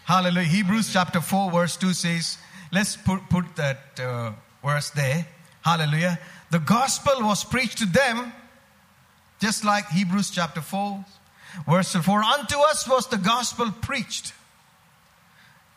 [0.04, 0.48] Hallelujah.
[0.48, 2.38] Hebrews chapter 4, verse 2 says,
[2.70, 4.32] let's put, put that uh,
[4.64, 5.26] verse there.
[5.62, 6.18] Hallelujah.
[6.50, 8.32] The gospel was preached to them,
[9.41, 11.03] just like Hebrews chapter 4,
[11.67, 12.23] verse 4.
[12.23, 14.33] Unto us was the gospel preached,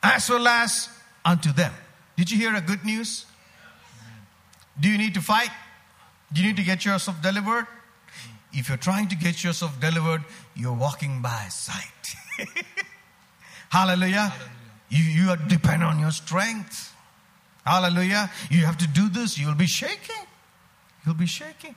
[0.02, 0.88] as well as
[1.24, 1.72] unto them.
[2.16, 3.24] Did you hear a good news?
[4.78, 5.50] Do you need to fight?
[6.32, 7.66] Do you need to get yourself delivered?
[8.52, 10.22] If you're trying to get yourself delivered,
[10.54, 12.16] you're walking by sight.
[13.70, 14.32] Hallelujah.
[14.90, 16.94] You, you are depend on your strength.
[17.64, 18.30] Hallelujah.
[18.50, 19.38] You have to do this.
[19.38, 20.26] You'll be shaking.
[21.04, 21.74] You'll be shaking.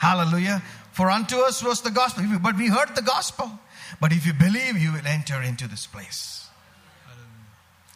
[0.00, 0.62] Hallelujah.
[0.92, 2.24] For unto us was the gospel.
[2.42, 3.50] But we heard the gospel.
[4.00, 6.48] But if you believe, you will enter into this place.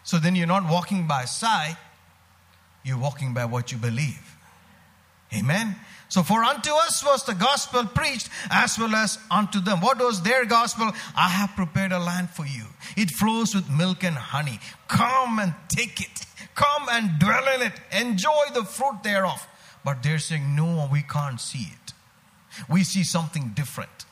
[0.03, 1.77] So then you're not walking by sight,
[2.85, 4.37] you're walking by what you believe.
[5.35, 5.77] Amen.
[6.11, 9.81] So for unto us was the gospel preached as well as unto them.
[9.81, 10.93] What was their gospel?
[11.17, 12.65] I have prepared a land for you.
[12.97, 14.61] It flows with milk and honey.
[14.89, 16.27] Come and take it.
[16.55, 17.73] Come and dwell in it.
[17.99, 19.49] Enjoy the fruit thereof.
[19.85, 21.84] But they're saying, no, we can't see it.
[22.69, 24.05] We see something different.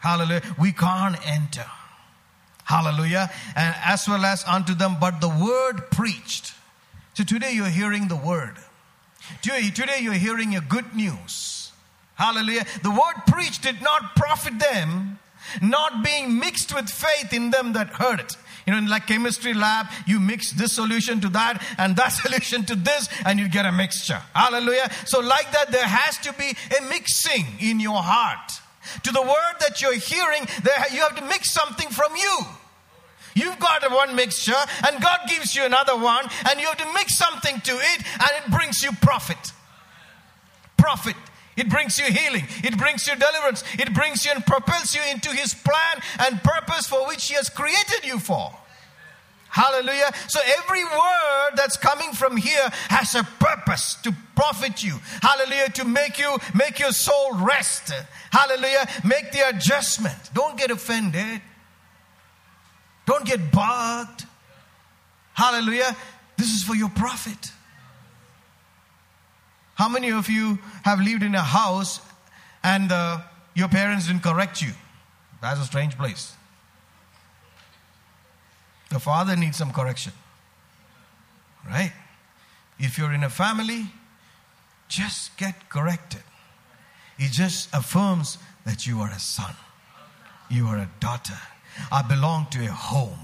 [0.00, 0.42] Hallelujah.
[0.58, 1.66] We can't enter.
[2.64, 3.30] Hallelujah.
[3.54, 6.54] And as well as unto them, but the word preached.
[7.14, 8.56] So today you're hearing the word.
[9.42, 11.70] Today you're hearing a good news.
[12.14, 12.66] Hallelujah.
[12.82, 15.18] The word preached did not profit them,
[15.60, 18.36] not being mixed with faith in them that heard it.
[18.66, 22.64] You know, in like chemistry lab, you mix this solution to that and that solution
[22.66, 24.20] to this, and you get a mixture.
[24.34, 24.90] Hallelujah.
[25.06, 28.52] So, like that, there has to be a mixing in your heart.
[29.04, 32.40] To the word that you're hearing, there, you have to mix something from you.
[33.34, 34.52] You've got one mixture,
[34.86, 38.30] and God gives you another one, and you have to mix something to it, and
[38.44, 39.52] it brings you profit.
[40.76, 41.16] Profit.
[41.56, 42.44] It brings you healing.
[42.64, 43.62] It brings you deliverance.
[43.74, 47.48] It brings you and propels you into His plan and purpose for which He has
[47.48, 48.52] created you for.
[49.52, 50.10] Hallelujah.
[50.28, 54.98] So every word that's coming from here has a purpose to profit you.
[55.20, 55.68] Hallelujah.
[55.74, 57.92] To make you, make your soul rest.
[58.30, 58.88] Hallelujah.
[59.04, 60.16] Make the adjustment.
[60.32, 61.42] Don't get offended.
[63.04, 64.24] Don't get bugged.
[65.34, 65.94] Hallelujah.
[66.38, 67.52] This is for your profit.
[69.74, 72.00] How many of you have lived in a house
[72.64, 73.20] and uh,
[73.54, 74.72] your parents didn't correct you?
[75.42, 76.34] That's a strange place.
[78.92, 80.12] The father needs some correction.
[81.66, 81.92] Right?
[82.78, 83.86] If you're in a family,
[84.86, 86.22] just get corrected.
[87.18, 88.36] It just affirms
[88.66, 89.54] that you are a son,
[90.50, 91.38] you are a daughter.
[91.90, 93.18] I belong to a home.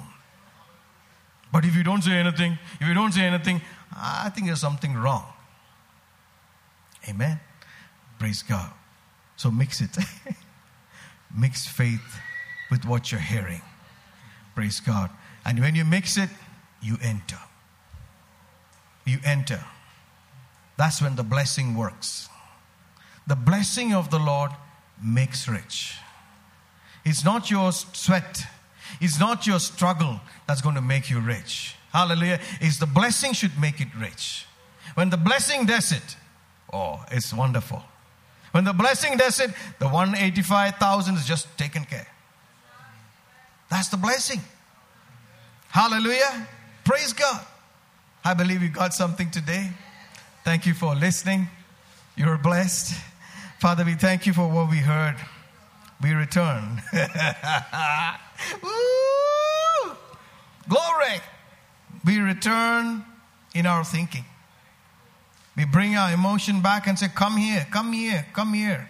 [1.53, 3.61] But if you don't say anything, if you don't say anything,
[3.95, 5.27] I think there's something wrong.
[7.07, 7.41] Amen.
[8.19, 8.71] Praise God.
[9.37, 9.95] So mix it.
[11.37, 12.21] mix faith
[12.71, 13.61] with what you're hearing.
[14.55, 15.11] Praise God.
[15.49, 16.29] And when you mix it,
[16.83, 17.39] you enter.
[19.07, 19.65] You enter.
[20.77, 22.29] That's when the blessing works.
[23.27, 24.51] The blessing of the Lord
[25.03, 25.97] makes rich.
[27.03, 28.43] It's not your sweat,
[29.01, 31.75] it's not your struggle that's going to make you rich.
[31.95, 32.41] Hallelujah.
[32.61, 34.45] It's the blessing should make it rich.
[34.97, 36.17] When the blessing does it,
[36.71, 37.83] oh, it's wonderful.
[38.51, 42.07] When the blessing does it, the 185,000 is just taken care.
[43.71, 44.43] That's the blessing.
[45.69, 46.49] Hallelujah.
[46.85, 47.45] Praise God.
[48.25, 49.71] I believe you got something today.
[50.45, 51.49] Thank you for listening.
[52.17, 52.95] You're blessed.
[53.61, 55.17] Father, we thank you for what we heard.
[56.03, 56.83] We return.
[60.69, 61.21] Glory.
[62.05, 63.05] We return
[63.55, 64.25] in our thinking.
[65.57, 68.89] We bring our emotion back and say, Come here, come here, come here.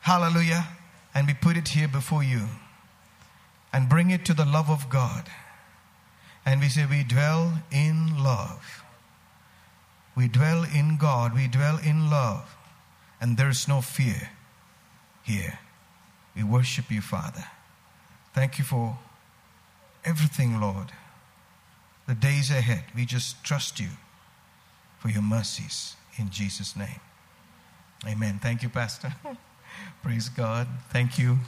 [0.00, 0.66] Hallelujah.
[1.14, 2.48] And we put it here before you
[3.72, 5.28] and bring it to the love of God.
[6.46, 8.84] And we say, We dwell in love.
[10.16, 11.34] We dwell in God.
[11.34, 12.56] We dwell in love.
[13.20, 14.30] And there is no fear
[15.22, 15.58] here.
[16.36, 17.44] We worship you, Father.
[18.34, 18.98] Thank you for
[20.04, 20.92] everything, Lord.
[22.06, 23.88] The days ahead, we just trust you
[24.98, 27.00] for your mercies in Jesus' name.
[28.06, 28.38] Amen.
[28.42, 29.14] Thank you, Pastor.
[30.02, 30.66] Praise God.
[30.90, 31.38] Thank you.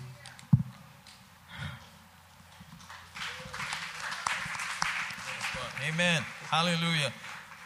[5.85, 6.23] Amen.
[6.51, 7.13] Hallelujah.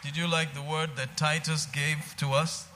[0.03, 2.67] Did you like the word that Titus gave to us?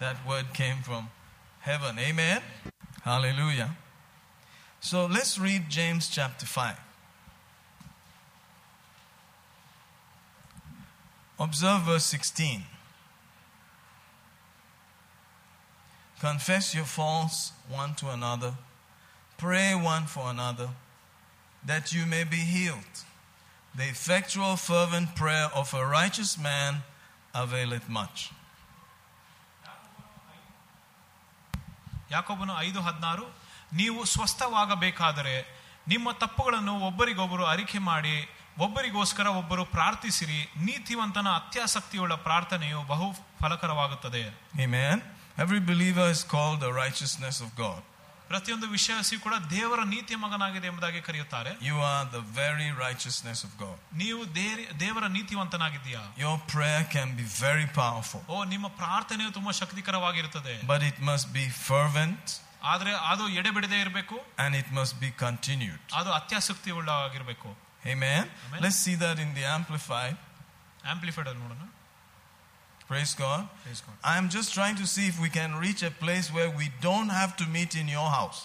[0.00, 1.10] That word came from
[1.60, 1.98] heaven.
[1.98, 2.42] Amen.
[3.02, 3.76] Hallelujah.
[4.80, 6.76] So let's read James chapter 5.
[11.38, 12.62] Observe verse 16.
[16.20, 18.54] Confess your faults one to another,
[19.36, 20.70] pray one for another,
[21.64, 23.05] that you may be healed.
[23.76, 26.72] The effectual, fervent prayer of a righteous man
[27.34, 28.18] availeth much.
[32.10, 33.24] ಯಾಕೊಬ್ಬನು ಐದು ಹದಿನಾರು
[33.72, 35.34] ನೀವು ಸ್ವಸ್ಥವಾಗಬೇಕಾದರೆ
[35.88, 38.14] ನಿಮ್ಮ ತಪ್ಪುಗಳನ್ನು ಒಬ್ಬರಿಗೊಬ್ಬರು ಅರಿಕೆ ಮಾಡಿ
[38.58, 43.08] ಒಬ್ಬರಿಗೋಸ್ಕರ ಒಬ್ಬರು ಪ್ರಾರ್ಥಿಸಿರಿ ನೀತಿವಂತನ ಅತ್ಯಾಸಕ್ತಿಯುಳ್ಳ ಪ್ರಾರ್ಥನೆಯು ಬಹು
[43.40, 44.22] ಫಲಕರವಾಗುತ್ತದೆ
[44.66, 44.96] Amen.
[45.44, 47.80] Every believer is called the righteousness of God.
[48.27, 53.77] ಪ್ರತಿಯೊಂದು ವಿಷಯಸಿ ಕೂಡ ದೇವರ ನೀತಿ ಮಗನಾಗಿದೆ ಎಂಬುದಾಗಿ ಕರೆಯುತ್ತಾರೆ You are the very righteousness of God.
[53.93, 60.55] ನೀವು ದೇ- ದೇವರ ನೀತಿವಂತನಾಗಿದ್ದೀಯಾ Your prayer can be very powerful, ಓ ನಿಮ್ಮ ಪ್ರಾರ್ಥನೆಯು ತುಂಬಾ ಶಕ್ತಿಕರವಾಗಿರುತ್ತದೆ
[60.65, 62.23] but it must be fervent
[62.63, 65.81] ಆದ್ರೆ ಅದು ಎಡೆಬಿಡದೆ ಇರಬೇಕು and it must be continued.
[65.93, 67.51] ಅದು ಅತ್ಯಾಸಕ್ತಿ ಉಳ್ಳವಾಗಿರ್ಬೇಕು
[67.85, 68.23] Amen.
[68.47, 68.59] Amen.
[68.63, 70.17] Let's see that in the Amplified.
[70.85, 71.63] Amplified ಅಲ್ಲಿ ನೋಡೋಣ
[72.87, 73.41] Praise God.
[73.63, 73.97] Praise God.
[74.05, 77.35] I'm just trying to see if we can reach a place where we don't have
[77.37, 78.39] to meet in your house.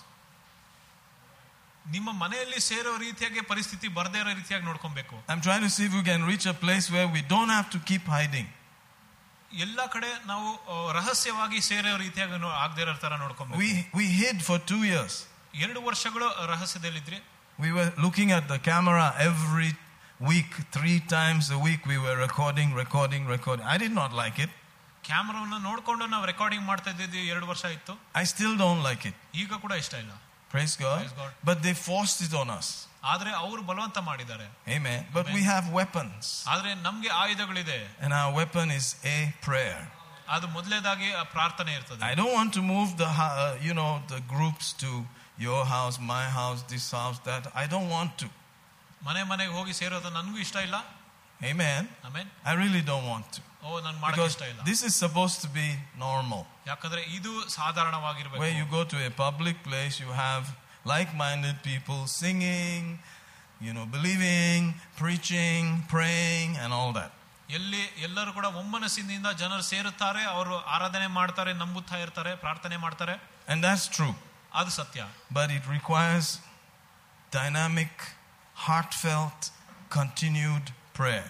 [1.86, 6.04] ನಿಮ್ಮ ಮನೆಯಲ್ಲಿ ಸೇರೋ ರೀತಿಯಾಗಿ ಪರಿಸ್ಥಿತಿ ಬರದೇ ಇರೋ ರೀತಿಯಾಗಿ ನೋಡ್ಕೊಬೇಕು I'm trying to see if we
[6.10, 8.48] can reach a place where we don't have to keep hiding.
[9.64, 14.38] ಎಲ್ಲ ಕಡೆ ನಾವು ಆ, ರಹಸ್ಯವಾಗಿ ಸೇರೋ ರೀತಿಯಾಗಿ ನೋ- ಆಗದೇ ಇರೋ ತರ ನೋಡ್ಕೊಬೇಕು We, we hid
[14.48, 15.14] for two years.
[15.64, 17.18] ಎರಡು ವರ್ಷಗಳು ರಹಸ್ಯದಲ್ಲಿದ್ರಿ
[17.58, 19.70] We were looking at the camera every
[20.20, 21.80] week, three times a week.
[21.86, 23.66] We were recording, recording, recording.
[23.74, 24.50] I did not like it.
[25.08, 29.16] ಕ್ಯಾಮ್ರಾವನ್ನ ನೋಡ್ಕೊಂಡು ನಾವು ರೆಕಾರ್ಡಿಂಗ್ ಮಾಡ್ತಾ ಇದ್ದಿದ್ದು ಎರಡು ವರ್ಷ ಇತ್ತು I still don't like it.
[29.42, 30.14] ಈಗ ಕೂಡ ಇಷ್ಟ ಇಲ್ಲ
[30.54, 30.98] Praise God.
[31.00, 31.30] Praise God.
[31.48, 32.68] But they forced it on us.
[33.12, 34.46] ಆದ್ರೆ ಅವರು ಬಲವಂತ ಮಾಡಿದ್ದಾರೆ
[34.76, 35.00] Amen.
[35.16, 36.24] But we have weapons.
[36.54, 39.78] ಆದ್ರೆ ನಮ್ಗೆ ಆಯುಧಗಳಿದೆ And our weapon is a prayer.
[40.36, 43.92] ಅದು ಮೊದಲೇದಾಗಿ ಆ ಪ್ರಾರ್ಥನೆ ಇರ್ತದೆ I don't want to move the, ho- uh, you know,
[44.14, 44.90] the groups to
[45.46, 47.44] your house, my house, this house, that.
[47.62, 48.26] I don't want to.
[49.08, 50.76] ಮನೆ ಮನೆಗೆ ಹೋಗಿ ಸೇರೋದು ನನಗೂ ಇಷ್ಟ ಇಲ್ಲ
[51.50, 51.82] Amen.
[52.06, 53.40] ಆಮೇಲೆ I really don't want to.
[53.66, 55.66] ಓ ನನ್ ಮಾಡಕ್ Because ಇಷ್ಟ ಇಲ್ಲ this is supposed to be
[56.04, 56.42] normal.
[56.70, 60.44] ಯಾಕಂದ್ರೆ ಇದು Where you ಸಾಧಾರಣವಾಗಿರ್ಬೇಕು go to a public place, you have
[60.92, 62.82] like minded people singing,
[63.66, 64.62] you know, believing,
[65.02, 67.12] preaching, praying, and all that.
[67.58, 73.14] ಎಲ್ಲಿ ಎಲ್ಲರೂ ಕೂಡ ಒಮ್ಮನಸ್ಸಿನಿಂದ ಜನರು ಸೇರುತ್ತಾರೆ ಅವರು ಆರಾಧನೆ ಮಾಡ್ತಾರೆ ನಂಬುತ್ತಾ ಇರ್ತಾರೆ ಪ್ರಾರ್ಥನೆ ಮಾಡ್ತಾರೆ
[73.52, 74.14] And that's true.
[74.60, 75.00] ಅದು ಸತ್ಯ
[75.38, 76.28] But it requires
[77.32, 77.92] dynamic,
[78.66, 79.40] heartfelt,
[79.90, 81.28] continued prayer.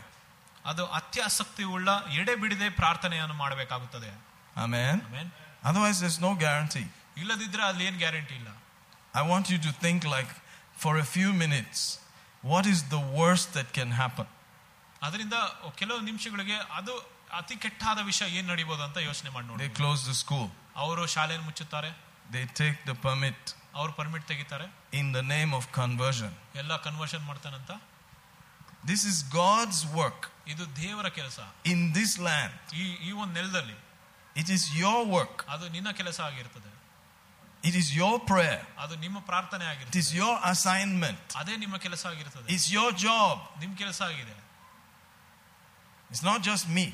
[0.65, 1.89] ಅದು ಅತ್ಯಾಸಕ್ತಿ ಉಳ್ಳ
[2.21, 4.13] ಎಡೆ ಬಿಡದೆ ಪ್ರಾರ್ಥನೆಯನ್ನು ಮಾಡಬೇಕಾಗುತ್ತದೆ
[4.57, 4.95] Amen.
[5.09, 5.27] Amen.
[5.65, 6.87] Otherwise, there's no guarantee.
[7.23, 8.49] ಇಲ್ಲದಿದ್ರೆ ಅಲ್ಲಿ ಏನ್ ಗ್ಯಾರಂಟಿ ಇಲ್ಲ
[9.15, 10.33] I want you to think like
[10.83, 11.79] for a few minutes,
[12.45, 14.27] what is the worst that can happen?
[15.03, 15.37] ಅದರಿಂದ
[15.81, 16.95] ಕೆಲವು ನಿಮಿಷಗಳಿಗೆ ಅದು
[17.41, 20.47] ಅತಿ ಕೆಟ್ಟಾದ ವಿಷಯ ಏನ್ ನಡಿಬಹುದು ಅಂತ ಯೋಚನೆ ಮಾಡಿ ನೋಡಿ They close the school,
[20.85, 21.91] ಅವರು ಶಾಲೆಯನ್ನು ಮುಚ್ಚುತ್ತಾರೆ
[22.35, 23.41] they take the permit
[23.79, 24.67] ಅವ್ರು ಪರ್ಮಿಟ್ ತೆಗಿತಾರೆ
[25.01, 26.33] in the name of conversion.
[26.63, 27.71] ಎಲ್ಲ conversion ಮಾಡ್ತಾನಂತ
[28.91, 30.21] This is God's work
[30.53, 31.39] ಇದು ದೇವರ ಕೆಲಸ
[31.73, 32.57] in this land.
[32.83, 33.77] ಈ ಈ ಒಂದು ನೆಲದಲ್ಲಿ
[34.43, 36.71] It is your work, ಅದು ನಿನ್ನ ಕೆಲಸ ಆಗಿರ್ತದೆ
[37.69, 42.03] it is your prayer, ಅದು ನಿಮ್ಮ ಪ್ರಾರ್ಥನೆ it ಆಗಿರ್ತದೆ is your assignment, ಅದೇ ನಿಮ್ಮ ಕೆಲಸ
[42.13, 43.37] ಆಗಿರ್ತದೆ it's your job.
[43.63, 44.37] ನಿಮ್ ಕೆಲಸ ಆಗಿದೆ
[46.11, 46.87] It's not just me.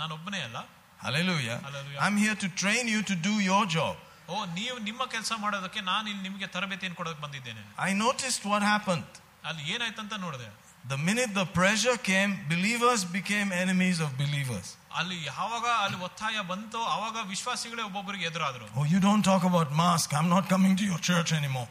[0.00, 0.58] ನಾನು ಒಬ್ಬನೇ ಅಲ್ಲ
[1.06, 1.56] Hallelujah.
[1.64, 1.98] Hallelujah.
[2.04, 3.96] I'm here to train you to do your job.
[4.28, 9.10] ಓ ನೀವು ನಿಮ್ಮ ಕೆಲಸ ಮಾಡೋದಕ್ಕೆ ನಾನು ಇಲ್ಲಿ ನಿಮಗೆ ತರಬೇತಿಯನ್ನು ಕೊಡೋಕೆ ಬಂದಿದ್ದೇನೆ I noticed what happened.
[9.50, 10.48] ಅಲ್ಲಿ ಏನಾಯ್ತಂತ ನೋಡಿದೆ
[10.84, 14.66] The minute the pressure came, believers became enemies of believers.
[15.00, 20.08] ಅಲ್ಲಿ ಯಾವಾಗ ಅಲ್ಲಿ ಒತ್ತಾಯ ಬಂತೋ ಅವಾಗ ವಿಶ್ವಾಸಿಗಳೇ ಒಬ್ಬೊಬ್ಬರಿಗೆ ಎದುರಾದ್ರು Oh, you don't talk about mask.
[20.18, 21.68] I'm not coming to your church anymore.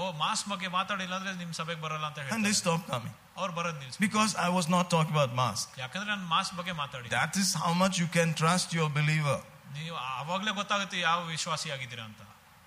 [0.00, 3.14] O mask ಬಗ್ಗೆ ಮಾತಾಡಿಲ್ಲ ಅಂದ್ರೆ ನಿಮ್ ಸಭೆಗೆ ಬರಲ್ಲ ಅಂತ And they ಹೇಳಿ stopped coming.
[3.40, 5.66] ಅವ್ರು ಬರೋದ್ ನಿಲ್ಸಿ Because I was not talking about mask.
[5.82, 9.38] ಯಾಕಂದ್ರೆ ನಾನು ಮಾಸ್ ಬಗ್ಗೆ ಮಾತಾಡಿ That is how much you can trust your believer.
[9.76, 12.22] ನೀವು ಅವಾಗ್ಲೇ ಗೊತ್ತಾಗುತ್ತೆ ಯಾವ ವಿಶ್ವಾಸಿ ಆಗಿದ್ದೀರಾ ಅಂತ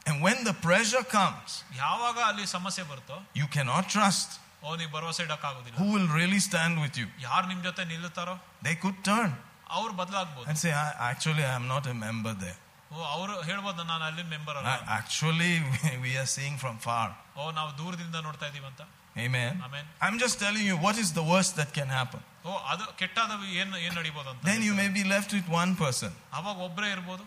[0.06, 1.52] And when the pressure comes,
[1.84, 4.30] ಯಾವಾಗ ಅಲ್ಲಿ ಸಮಸ್ಯೆ ಬರುತ್ತೋ you cannot trust.
[4.64, 7.07] ಓ ನೀವು ಭರವಸೆ ಇಡಕ್ಕಾಗೋದಿಲ್ಲ Who will really stand with you?
[7.27, 8.35] ಯಾರು ನಿಮ್ ಜೊತೆ ನಿಲ್ಲುತ್ತಾರೋ
[8.68, 9.31] They could turn
[9.77, 12.60] ಅವ್ರು ಬದಲಾಗ್ಬೋದು and say, I, Actually, I am not a member there.
[12.91, 15.53] ಓ ಅವರು ಹೇಳ್ಬೋದು ನಾನು ಅಲ್ಲಿ ಮೆಂಬರ್ ಅಲ್ಲ I- actually,
[16.06, 17.07] we are seeing from far.
[17.38, 18.81] ಓ ನಾವು ದೂರದಿಂದ ನೋಡ್ತಾ ಇದೀವಿ ಅಂತ
[19.26, 19.52] Amen.
[19.65, 19.85] Amen.
[20.06, 22.22] I'm just telling you what is the worst that can happen.
[22.45, 23.31] ಓ ಅದು ಕೆಟ್ಟಾದ
[23.61, 26.11] ಏನ್ ಏನ್ ನಡಿಬೋದು ಅಂತ Then you may be left with one person.
[26.39, 27.23] ಅವಾಗ ಒಬ್ಬರೇ ಇರ್ಬೋದು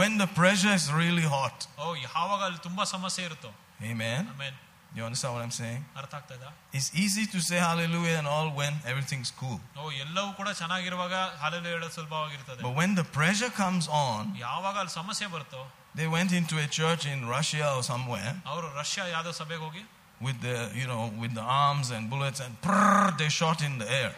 [0.00, 1.56] When the pressure is really hot.
[1.82, 3.50] ಓ ಯಾವಾಗ ಅಲ್ಲಿ ತುಂಬಾ ಸಮಸ್ಯೆ ಇರುತ್ತೋ
[3.92, 4.22] Amen.
[4.34, 4.58] ಆಮೇಲೆ
[4.96, 5.82] You understand what I'm saying?
[6.00, 6.48] ಅರ್ಥ ಆಗ್ತಾ ಇದ್ದ
[6.78, 9.58] It's easy to say hallelujah and all when everything's cool.
[9.80, 14.94] ಓ ಎಲ್ಲವೂ ಕೂಡ ಚೆನ್ನಾಗಿರುವಾಗ ಹಾಲೆಲ್ಲ ಹೇಳೋದು ಸುಲಭವಾಗಿರ್ತದೆ But when the pressure comes on, ಯಾವಾಗ ಅಲ್ಲಿ
[15.00, 15.62] ಸಮಸ್ಯೆ ಬರುತ್ತೋ
[16.00, 19.82] they went into a church in Russia or somewhere ಅವರು ರಷ್ಯಾ ಯಾವ್ದೋ ಸಭೆಗೆ ಹೋಗಿ
[20.26, 23.88] with the, you know, with the arms and bullets and prrr, they shot in the
[24.00, 24.12] air.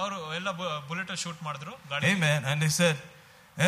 [0.00, 0.48] ಅವರು ಎಲ್ಲ
[0.88, 2.40] ಬುಲೆಟ್ ಶೂಟ್ ಮಾಡಿದ್ರು ಗಾಡಿ Amen.
[2.50, 2.96] And they said,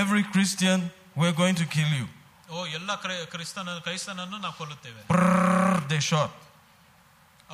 [0.03, 0.79] every Christian,
[1.21, 2.07] we're going to kill you.
[2.55, 6.33] ಓ ಎಲ್ಲ CRY- ಕ್ರಿಸ್ತನ ಕ್ರೈಸ್ತನನ್ನು ನಾವು ಕೊಲ್ಲುತ್ತೇವೆ Prrr, they shot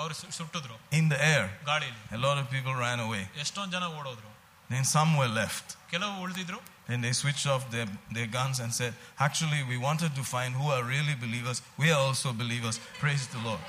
[0.01, 1.45] ಅವರು ಸು- ಸುಟ್ಟಿದ್ರು in the air.
[1.70, 3.23] ಗಾಳಿಲಿ A lot of people ran away.
[3.45, 4.31] ಎಷ್ಟೊಂದ್ ಜನ ಓಡೋದ್ರು
[4.73, 5.66] Then some were left.
[5.93, 6.59] ಕೆಲವು ಉಳಿದಿದ್ರು
[6.91, 8.93] Then they switched off their, their guns and said,
[9.27, 11.59] Actually, we wanted to find who are really believers.
[11.83, 12.77] We are also believers.
[13.03, 13.65] Praise the Lord.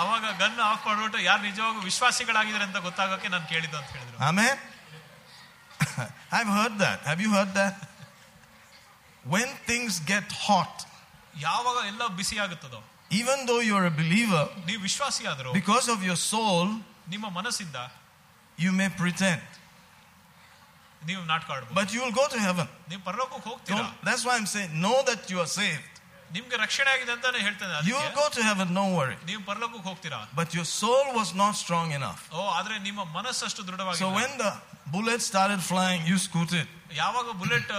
[0.00, 4.56] ಅವಾಗ gun off ಮಾಡ್ಬಿಟ್ಟು ಯಾರು ನಿಜವಾಗೂ ವಿಶ್ವಾಸಿಗಳಾಗಿದ್ದಾರೆ ಅಂತ ಗೊತ್ತಾಗಕ್ಕೆ ನಾನು ಕೇಳಿದ್ದು ಅಂತ ಹೇಳಿದ್ರು Amen.
[6.36, 6.98] I've heard that.
[7.10, 7.74] Have you heard that?
[9.24, 10.74] When things get hot,
[11.46, 12.80] ಯಾವಾಗ ಎಲ್ಲ ಬಿಸಿ ಆಗುತ್ತದೋ
[13.20, 16.66] even though you're a believer, ನೀವು ವಿಶ್ವಾಸಿ ಆದ್ರು because of your soul,
[17.14, 17.76] ನಿಮ್ಮ ಮನಸ್ಸಿಂದ
[18.58, 19.44] you may pretend.
[21.02, 22.68] ನೀವು ನಾಟಕ ಆಡ್ಬೋದು But you will go to heaven.
[22.90, 25.90] ನೀವು ಪರಲೋಕಕ್ಕೆ ಹೋಗ್ತೀರಾ Don't, that's why I'm saying, know that you are saved.
[26.36, 29.16] ನಿಮ್ಗೆ ರಕ್ಷಣೆ ಆಗಿದೆ ಅಂತಾನೆ ಹೇಳ್ತೇನೆ You will ಅದಕ್ಕೆ go to heaven, don't worry.
[29.30, 32.20] ನೀವು ಪರಲೋಕಕ್ಕೆ ಹೋಗ್ತೀರಾ But your soul was not strong enough.
[32.38, 34.50] ಓ ಆದ್ರೆ ನಿಮ್ಮ ಮನಸ್ಸಷ್ಟು So ದೃಢವಾಗಿ when the
[34.94, 36.66] bullets started flying, you scooted.
[37.02, 37.70] ಯಾವಾಗ ಬುಲೆಟ್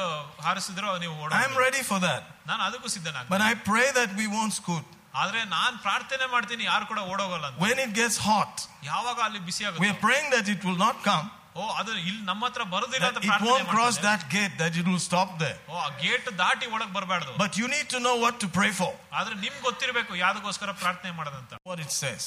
[0.46, 2.24] ಹಾರಿಸಿದ್ರೋ ನೀವು ಓಡ I'm ready for that.
[2.52, 4.86] ನಾನು ಅದಕ್ಕೂ ಸಿದ್ಧನಾಗ But I pray that we won't scoot.
[5.22, 8.56] ಆದ್ರೆ ನಾನ್ ಪ್ರಾರ್ಥನೆ ಮಾಡ್ತೀನಿ ಯಾರು ಕೂಡ ಓಡೋಗಲ್ಲ ಅಂತ When it gets hot,
[8.92, 11.28] ಯಾವಾಗ ಅಲ್ಲಿ ಬಿಸಿ we ಆಗುತ್ತೆ are praying that it will not come.
[11.56, 14.08] ಓ ಅದು ಇಲ್ಲಿ ನಮ್ಮ ಹತ್ರ ಬರೋದಿಲ್ಲ That ಅಂತ it ಪ್ರಾರ್ಥನೆ won't cross ಮಾಡ್ತೇನೆ.
[14.10, 15.58] that gate, that it will stop there.
[15.72, 18.92] ಓ ಆ ಗೇಟ್ ದಾಟಿ ಒಳಗ್ ಬರಬಾರ್ದು But you need to know what to pray for.
[19.20, 22.26] ಆದ್ರೆ ನಿಮ್ಗೆ ಗೊತ್ತಿರಬೇಕು ಯಾವ್ದಕ್ಕೋಸ್ಕರ ಪ್ರಾರ್ಥನೆ ಮಾಡೋದಂತ What it says.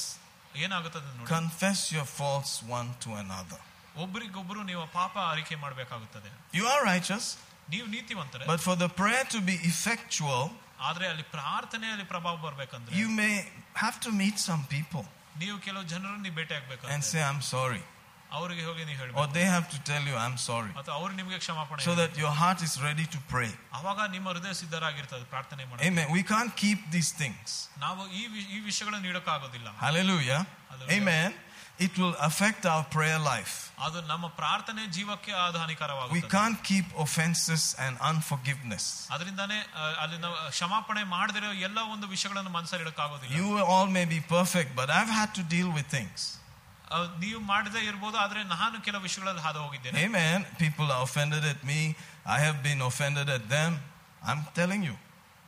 [0.55, 3.59] ಏನಾಗುತ್ತದೆ ನೋಡಿ Confess your faults one to another.
[4.03, 6.29] ಒಬ್ರಿಗೊಬ್ರು ನೀವು ಪಾಪ ಅರಿಕೆ ಮಾಡ್ಬೇಕಾಗುತ್ತದೆ
[6.59, 7.25] You are righteous,
[7.73, 10.43] ನೀವು ನೀತಿವಂತರೆ but for the prayer to be effectual,
[10.87, 13.33] ಆದ್ರೆ ಅಲ್ಲಿ ಪ್ರಾರ್ಥನೆಯಲ್ಲಿ ಪ್ರಭಾವ ಬರ್ಬೇಕಂದ್ರೆ you may
[13.83, 15.05] have to meet some people
[15.43, 17.83] ನೀವು ಕೆಲವು ಜನರನ್ನು ನೀವು ಭೇಟಿ ಆಗ್ಬೇಕು and say, I'm sorry.
[18.33, 20.71] ಅವ್ರಿಗೆ ಹೋಗಿ ನೀವು Or ಹೇಳ್ಬೇಕು they have to tell you, I'm sorry.
[20.79, 22.01] ಅಥವಾ ಅವ್ರು ನಿಮ್ಗೆ ಕ್ಷಮಾಪಣೆ So ಹೇಳ್ಬೇಕು.
[22.03, 23.51] that your heart is ready to pray.
[23.79, 26.07] ಅವಾಗ ನಿಮ್ಮ ಹೃದಯ ಸಿದ್ಧರಾಗಿರ್ತದೆ ಪ್ರಾರ್ಥನೆ ಮಾಡಿ Amen.
[26.11, 27.47] We can't keep these things.
[27.77, 30.41] ನಾವು ಈ ವಿ- ಈ ವಿಷಯಗಳನ್ನು ನೀಡಕ್ಕಾಗೋದಿಲ್ಲ Hallelujah.
[30.71, 30.97] Hallelujah.
[30.97, 31.29] Amen.
[31.79, 33.53] It will affect our prayer life.
[33.87, 38.85] ಅದು ನಮ್ಮ ಪ್ರಾರ್ಥನೆ ಜೀವಕ್ಕೆ ಅದು We ಹಾನಿಕರವಾಗುತ್ತೆ can't keep offenses and unforgiveness.
[39.15, 44.19] ಅದರಿಂದಾನೇ ಆ, ಅಲ್ಲಿ ನಾವು ಕ್ಷಮಾಪಣೆ ಮಾಡದಿರೋ ಎಲ್ಲ ಒಂದು ವಿಷಯಗಳನ್ನು ಮನಸ್ಸಲ್ಲಿ ಇಡಕ್ಕಾಗೋದಿಲ್ಲ You all may be
[44.37, 46.19] perfect, but I've had to deal with things.
[46.93, 50.39] ಆ, ನೀವು ಮಾಡದೇ ಇರ್ಬೋದು ಆದ್ರೆ ನಾನು ಕೆಲವು ವಿಷಯಗಳಲ್ಲಿ ಹಾದು ಹೋಗಿದ್ದೇನೆ Amen.
[50.63, 51.81] People are offended at me.
[52.35, 53.71] I have been offended at them.
[54.23, 54.95] I'm telling you.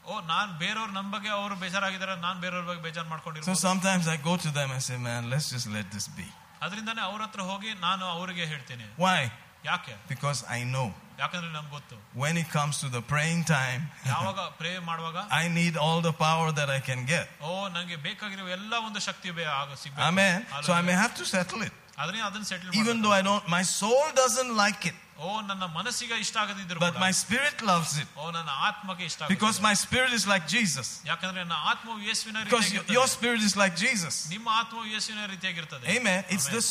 [0.06, 4.20] ಓ ನಾನ್ ಬೇರೆಯವ್ರ ನಮ್ ಬಗ್ಗೆ ಅವರು ಬೇಜಾರಾಗಿದ್ದಾರೆ ನಾನ್ ಬೇರೆಯವ್ರ ಬಗ್ಗೆ ಬೇಜಾರ್ So ಮಾಡ್ಕೊಂಡಿರ್ಬೋದು sometimes I
[4.24, 6.28] go to them and say, man, let's just let this be.
[6.62, 9.20] ಅದರಿಂದಾನೇ ಅವ್ರ ಹತ್ರ ಹೋಗಿ ನಾನು ಅವರಿಗೆ ಹೇಳ್ತೇನೆ Why?
[9.66, 10.88] ಯಾಕೆ Because I know
[11.22, 13.82] ಯಾಕಂದ್ರೆ ನಂಗೆ ಗೊತ್ತು when it comes to the praying time,
[14.12, 17.28] ಯಾವಾಗ ಪ್ರೇ ಮಾಡುವಾಗ I need all the power that I can get.
[17.50, 20.08] ಓ ನಂಗೆ ಬೇಕಾಗಿರೋ ಎಲ್ಲ ಒಂದು ಶಕ್ತಿ ಬೇ- ಆಗ ಸಿಗ್ಬೇಕು.
[20.10, 20.38] Amen.
[20.40, 20.84] So I Hallelujah.
[20.90, 21.76] may have to settle it.
[22.02, 26.16] ಆದ್ರೆ ಅದನ್ನ settle Even though I don't, my soul doesn't like it, ಓ ನನ್ನ ಮನಸ್ಸಿಗೆ
[26.24, 28.08] ಇಷ್ಟ ಆಗದಿದ್ರು but ಕೂಡ, my spirit loves it.
[28.22, 29.68] ಓ ನನ್ನ ಆತ್ಮಗೆ ಇಷ್ಟ Because ಆಗುತ್ತೆ.
[29.70, 30.88] my spirit is like Jesus.
[31.12, 32.96] ಯಾಕಂದ್ರೆ ನನ್ನ ಆತ್ಮವು ಯೇಸುವಿನ Because your, ರೀತಿಯಾಗಿರ್ತದೆ.
[32.98, 34.16] your spirit is like Jesus.
[34.36, 36.22] ನಿಮ್ಮ ಆತ್ಮವು ಯೇಸುವಿನ ರೀತಿಯಾಗಿರ್ತದೆ Amen.
[36.36, 36.70] It's the Amen.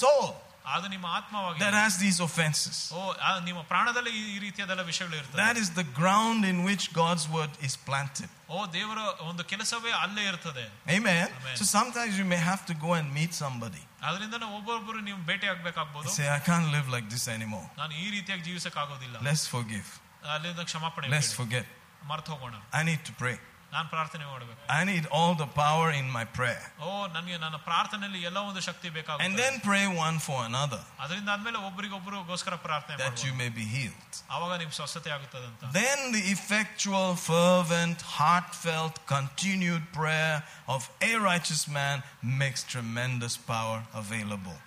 [0.64, 2.76] soul ಅದು ನಿಮ್ಮ ಆತ್ಮವಾಗಿ that has these offenses.
[2.92, 6.84] ಓ ಆ ನಿಮ್ಮ ಪ್ರಾಣದಲ್ಲಿ ಈ- ಈ ರೀತಿಯಾದೆಲ್ಲ ವಿಷಯಗಳು ಇರ್ತದೆ That is the ground in which
[7.00, 8.28] God's word is planted.
[8.48, 8.98] ಓ ದೇವರ
[9.30, 10.64] ಒಂದು ಕೆಲಸವೇ ಅಲ್ಲೇ ಇರ್ತದೆ
[10.96, 11.26] Amen.
[11.38, 11.56] Amen.
[11.60, 13.82] So sometimes you may have to go and meet somebody.
[14.08, 17.66] ಅದರಿಂದ ಒಬ್ಬೊಬ್ಬರು ನೀವು ಭೇಟಿ ಆಗ್ಬೇಕಾಗ್ಬೋದು Say, I can't live like this anymore.
[17.80, 19.88] ನಾನು ಈ ರೀತಿಯಾಗಿ ಜೀವಿಸಕ್ ಆಗೋದಿಲ್ಲ Let's forgive.
[20.34, 21.66] ಅಲ್ಲಿಂದ ಕ್ಷಮಾಪಣೆ Let's forget.
[22.12, 23.36] ಮರ್ತು ಹೋಗೋಣ I need to pray.
[23.74, 26.62] ನಾನು ಪ್ರಾರ್ಥನೆ ಮಾಡಬೇಕು I need all the power in my prayer.
[26.86, 31.28] ಓ ನನಗೆ ನನ್ನ ಪ್ರಾರ್ಥನೆಯಲ್ಲಿ ಎಲ್ಲ ಒಂದು ಶಕ್ತಿ And ಬೇಕಾಗುತ್ತೆ then pray one for another ಅದರಿಂದ
[31.34, 33.38] ಆದ್ಮೇಲೆ ಒಬ್ಬರಿಗೊಬ್ಬರಿಗೋಸ್ಕರ ಪ್ರಾರ್ಥನೆ that you ಮಾಡ್ಬೋದು.
[33.42, 34.12] may be healed.
[34.36, 40.36] ಆವಾಗ ನಿಮ್ ಸ್ವಸ್ಥತೆ ಆಗುತ್ತದೆ ಅಂತ Then the effectual, fervent, heartfelt, continued prayer
[40.76, 41.96] of a righteous man
[42.42, 44.58] makes tremendous power available.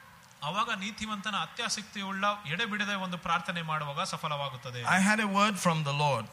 [0.49, 2.23] ಅವಾಗ ನೀತಿವಂತನ ಅತ್ಯಾಸಕ್ತಿ ಉಳ್ಳ
[2.53, 6.26] ಎಡೆಬಿಡದೆ ಒಂದು ಪ್ರಾರ್ಥನೆ ಮಾಡುವಾಗ ಸಫಲವಾಗುತ್ತದೆ I had a word from the Lord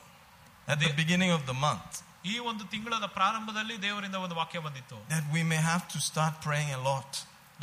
[0.72, 1.92] at the beginning of the month
[2.24, 6.70] ಈ ಒಂದು ತಿಂಗಳದ ಪ್ರಾರಂಭದಲ್ಲಿ ದೇವರಿಂದ ಒಂದು ವಾಕ್ಯ ಬಂದಿತ್ತು that we may have to start praying
[6.78, 7.10] a lot.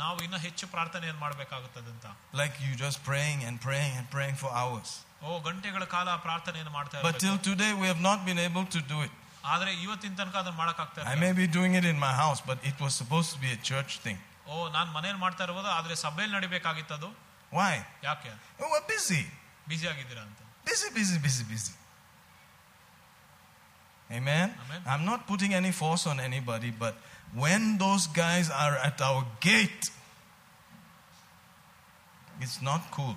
[0.02, 2.06] ನಾವು ಇನ್ನ ಹೆಚ್ಚು ಪ್ರಾರ್ಥನೆಯನ್ನು ಮಾಡಬೇಕಾಗುತ್ತದೆ ಅಂತ
[2.40, 4.90] Like you just praying and praying and praying for hours.
[5.22, 7.46] ಓ ಗಂಟೆಗಳ ಕಾಲ ಪ್ರಾರ್ಥನೆಯನ್ನು ಮಾಡ್ತಾ But till ಇರ್ಬೇಕು.
[7.50, 9.14] today, we have not been able to do it.
[9.52, 12.58] ಆದ್ರೆ ಇವತ್ತಿನ ತನಕ ಅದನ್ನ ಮಾಡಕ್ಕಾಗ್ತಾ I ಇಲ್ಲ may be doing it in my house, but
[12.70, 14.18] it was supposed to be a church thing.
[14.50, 17.08] ಓ ನಾನ್ ಮನೇಲಿ ಮಾಡ್ತಾ ಇರ್ಬೋದು ಆದ್ರೆ ಸಭೆಯಲ್ಲಿ ನಡಿಬೇಕಾಗಿತ್ತದು
[17.52, 17.74] Why?
[18.08, 19.22] ಯಾಕೆ We were busy.
[19.70, 20.40] ಬಿಸಿ ಆಗಿದ್ದೀರಾ ಅಂತ
[20.70, 21.72] Busy, busy, busy, busy.
[24.12, 24.48] Amen?
[24.64, 24.82] Amen.
[24.86, 26.94] I'm not putting any force on anybody, but
[27.34, 29.84] when those guys are at our gate,
[32.40, 33.16] it's not cool.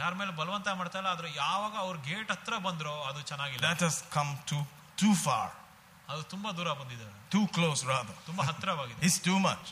[0.00, 3.96] ಯಾರ ಮೇಲೆ ಬಲವಂತ ಮಾಡ್ತಾ ಇಲ್ಲ ಆದ್ರೆ ಯಾವಾಗ ಅವ್ರ ಗೇಟ್ ಹತ್ರ ಬಂದ್ರೋ ಅದು ಚೆನ್ನಾಗಿಲ್ಲ That has
[4.16, 4.62] come too,
[5.02, 5.46] too far.
[6.12, 8.16] ಅದು ತುಂಬಾ ದೂರ ಬಂದಿದ್ದಾರೆ Too close, rather.
[8.28, 9.66] ತುಂಬಾ ಹತ್ರವಾಗಿದೆ It's too much.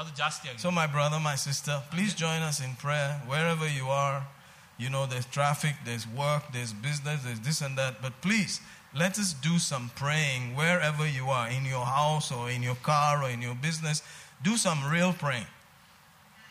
[0.00, 3.86] ಅದು ಜಾಸ್ತಿ ಆಗಿದೆ So, my brother, my sister, please join us in prayer wherever you
[4.06, 4.18] are.
[4.82, 7.94] You know, there's traffic, there's work, there's business, there's this and that.
[8.04, 8.52] But please,
[8.94, 13.22] let us do some praying wherever you are in your house or in your car
[13.22, 13.98] or in your business.
[14.42, 15.48] Do some real praying.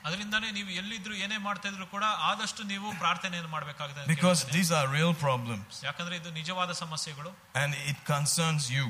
[0.05, 4.55] ಅದರಿಂದಾನೇ ನೀವು ಎಲ್ಲಿದ್ರು ಏನೇ ಮಾಡ್ತಾ ಇದ್ರು ಕೂಡ ಆದಷ್ಟು ನೀವು ಪ್ರಾರ್ಥನೆಯನ್ನು ಮಾಡಬೇಕಾಗಿದೆ ಅಂತ Because ಕೇಳ್ತೇನೆ.
[4.57, 5.71] these are real problems.
[5.87, 7.31] ಯಾಕಂದ್ರೆ ಇದು ನಿಜವಾದ ಸಮಸ್ಯೆಗಳು
[7.63, 8.85] And it concerns you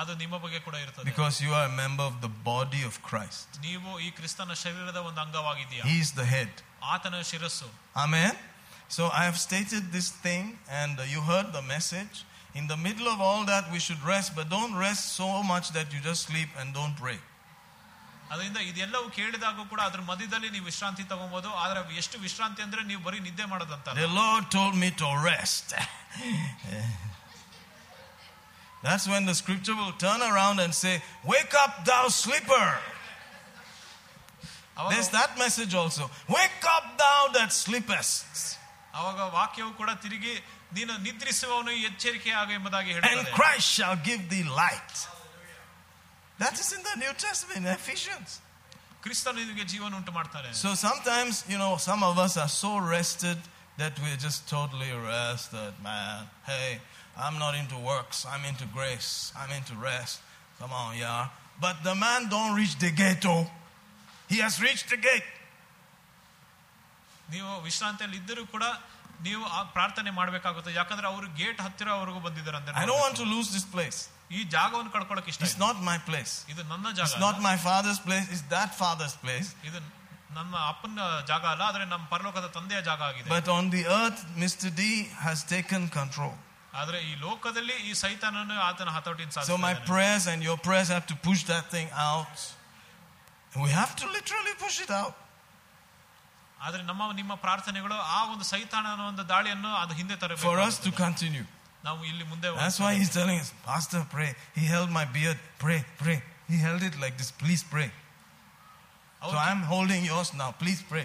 [0.00, 3.48] ಅದು ನಿಮ್ಮ ಬಗ್ಗೆ ಕೂಡ ಇರ್ತದೆ because you are a member of the body of Christ.
[3.68, 6.52] ನೀವು ಈ ಕ್ರಿಸ್ತನ ಶರೀರದ ಒಂದು ಅಂಗವಾಗಿದೆಯಾ He is the head.
[6.94, 7.68] ಆತನ ಶಿರಸ್ಸು
[8.04, 8.32] Amen.
[8.96, 10.44] So I have stated this thing,
[10.80, 12.16] and uh, you heard the message.
[12.58, 15.86] In the middle of all that, we should rest, but don't rest so much that
[15.92, 17.18] you just sleep and don't pray.
[18.30, 23.18] ಅದರಿಂದ ಇದೆಲ್ಲವೂ ಕೇಳಿದಾಗೂ ಕೂಡ ಅದ್ರ ಮಧ್ಯದಲ್ಲಿ ನೀವು ವಿಶ್ರಾಂತಿ ತಗೊಬಹುದು ಆದ್ರೆ ಎಷ್ಟು ವಿಶ್ರಾಂತಿ ಅಂದ್ರೆ ನೀವು ಬರೀ
[23.26, 25.66] ನಿದ್ದೆ ಮಾಡೋದಂತ The Lord told me to rest.
[28.86, 30.94] That's when the scripture will turn around and say,
[31.32, 32.66] Wake up, thou sleeper.
[34.90, 36.10] There's that message also.
[36.28, 38.34] Wake up, thou that sleepest,
[38.98, 40.34] ಅವಾಗ ವಾಕ್ಯವು ಕೂಡ ತಿರುಗಿ
[40.76, 44.94] ನೀನು ನಿದ್ರಿಸುವವನು ಎಚ್ಚರಿಕೆ ಆಗ ಎಂಬುದಾಗಿ and ಹೇಳ್ತದೆ Christ shall give thee light.
[46.42, 48.30] That is in the New Testament, Ephesians.
[49.04, 53.38] ಕ್ರಿಸ್ತನು ನಿನಗೆ ಜೀವನ ಉಂಟು ಮಾಡ್ತಾನೆ So sometimes, you know, some of us are so rested
[53.82, 56.18] that we're just totally rested, man.
[56.50, 56.68] Hey,
[57.24, 59.10] I'm not into works, I'm into grace,
[59.40, 60.16] I'm into rest.
[60.60, 61.22] Come on, yeah.
[61.64, 63.44] But the man don't reach the gate, oh.
[64.32, 65.28] He has reached the gate.
[67.32, 68.64] ನೀವು ವಿಶ್ರಾಂತಿಯಲ್ಲಿ ಇದ್ದರೂ ಕೂಡ
[69.26, 73.26] ನೀವು ಆ ಪ್ರಾರ್ಥನೆ ಮಾಡಬೇಕಾಗುತ್ತೆ ಯಾಕಂದ್ರೆ ಅವರು gate ಹತ್ತಿರ ಅವ್ರಿಗೂ ಬಂದಿದ್ದಾರೆ ಅಂತ I don't want to
[73.34, 73.98] lose this place.
[74.36, 75.64] ಈ ಜಾಗವನ್ನು ಕಳ್ಕೊಳಕ್ ಇಷ್ಟ It's ಇಲ್ಲ.
[75.66, 76.32] not my place.
[76.52, 77.44] ಇದು ನನ್ನ It's ಜಾಗ not ಅಲ್ಲ.
[77.50, 79.50] my father's place, it's that father's place.
[79.68, 79.78] ಇದು
[80.38, 80.98] ನನ್ನ ಅಪ್ಪನ
[81.30, 84.68] ಜಾಗ ಅಲ್ಲ ಆದ್ರೆ ನಮ್ಮ ಪರಲೋಕದ ತಂದೆಯ ಜಾಗ ಆಗಿದೆ But on the earth, Mr.
[84.80, 84.82] D
[85.26, 86.34] has taken control.
[86.80, 89.86] ಆದ್ರೆ ಈ ಲೋಕದಲ್ಲಿ ಈ ಸೈತಾನನು ಆತನ ಹತೋಟಿನ So my ಸಾಧಿಸಿದ್ದಾನೆ.
[89.92, 92.36] prayers and your prayers have to push that thing out.
[93.52, 95.14] And we have to literally push it out.
[96.66, 100.14] ಆದ್ರೆ ನಮ್ಮ ನಿಮ್ಮ ಪ್ರಾರ್ಥನೆಗಳು ಆ ಒಂದು ಸೈತಾನನ ಒಂದು ದಾಳಿಯನ್ನು ಅದು ಹಿಂದೆ
[100.44, 101.44] For us to ತರಬೇಕು continue.
[101.88, 104.30] ನಾವು ಇಲ್ಲಿ ಮುಂದೆ That's why he's telling us, Pastor, pray.
[104.58, 105.38] He held my beard.
[105.64, 106.18] Pray, pray.
[106.52, 107.30] He held it like this.
[107.42, 107.88] Please pray.
[107.90, 110.50] So ಅವ್ರು- I'm holding yours now.
[110.62, 111.04] Please pray.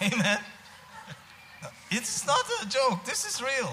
[0.01, 0.39] Amen.
[1.91, 2.99] It's not a joke.
[3.05, 3.71] This is real.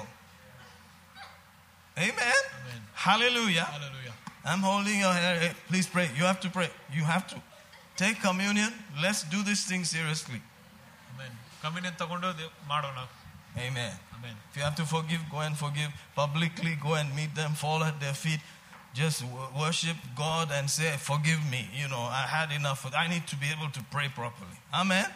[1.98, 2.42] Amen.
[2.60, 2.80] Amen.
[2.94, 3.64] Hallelujah.
[3.64, 4.14] Hallelujah.
[4.44, 5.34] I'm holding your hair.
[5.40, 6.10] Hey, please pray.
[6.14, 6.68] You have to pray.
[6.90, 7.36] You have to.
[7.96, 8.72] Take communion.
[9.04, 10.40] Let's do this thing seriously.
[11.12, 11.32] Amen.
[11.62, 12.98] Communion ತಗೊಂಡು ದೇವ್- ಮಾಡೋಣ
[13.66, 13.94] Amen.
[14.14, 14.34] Amen.
[14.48, 15.90] If you have to forgive, go and forgive.
[16.16, 18.42] Publicly, go and meet them, fall at their feet.
[18.94, 21.62] Just wo- worship God and say, Forgive me.
[21.72, 22.82] You know, I had enough.
[22.94, 24.58] I need to be able to pray properly.
[24.72, 25.08] Amen.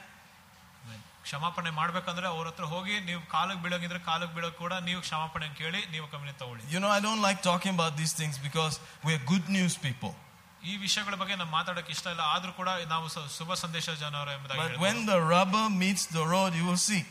[0.82, 1.01] Amen.
[1.26, 6.06] ಕ್ಷಮಾಪಣೆ ಮಾಡ್ಬೇಕಂದ್ರೆ ಅವ್ರ ಹತ್ರ ಹೋಗಿ ನೀವು ಕಾಲಿಗೆ ಬೀಳೋಗಿದ್ರೆ ಕಾಲಿಗೆ ಬೀಳೋ ಕೂಡ ನೀವು ಕ್ಷಮಾಪಣೆ ಕೇಳಿ ನೀವು
[6.14, 8.76] ಕಮ್ಮಿ ತಗೊಳ್ಳಿ You know, I don't like talking about these things because
[9.06, 10.14] we're good news people.
[10.62, 14.60] ಈ ವಿಷಯಗಳ ಬಗ್ಗೆ ನಾವು ಮಾತಾಡಕ್ಕೆ ಇಷ್ಟ ಇಲ್ಲ ಆದ್ರೂ ಕೂಡ ನಾವು ಸ- ಶುಭ ಸಂದೇಶ ಜನರು ಎಂಬುದಾಗಿ
[14.60, 14.84] But ಹೇಳ್ಬೋದು.
[14.86, 17.02] when the rubber meets the road, you will see.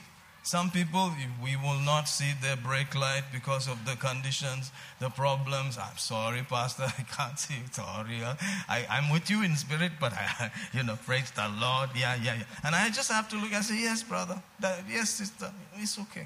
[0.44, 1.04] Some people,
[1.40, 4.64] we will not see their brake light because of the conditions,
[5.00, 5.74] the problems.
[5.78, 7.60] I'm sorry, Pastor, I can't see.
[7.72, 8.18] Sorry.
[8.24, 8.32] uh,
[8.68, 10.26] I, I'm with you in spirit, but I,
[10.74, 11.90] you know, praise the Lord.
[11.96, 12.64] Yeah, yeah, yeah.
[12.64, 14.38] And I just have to look and say, yes, brother.
[14.60, 15.52] That, yes, sister.
[15.78, 16.26] It's okay.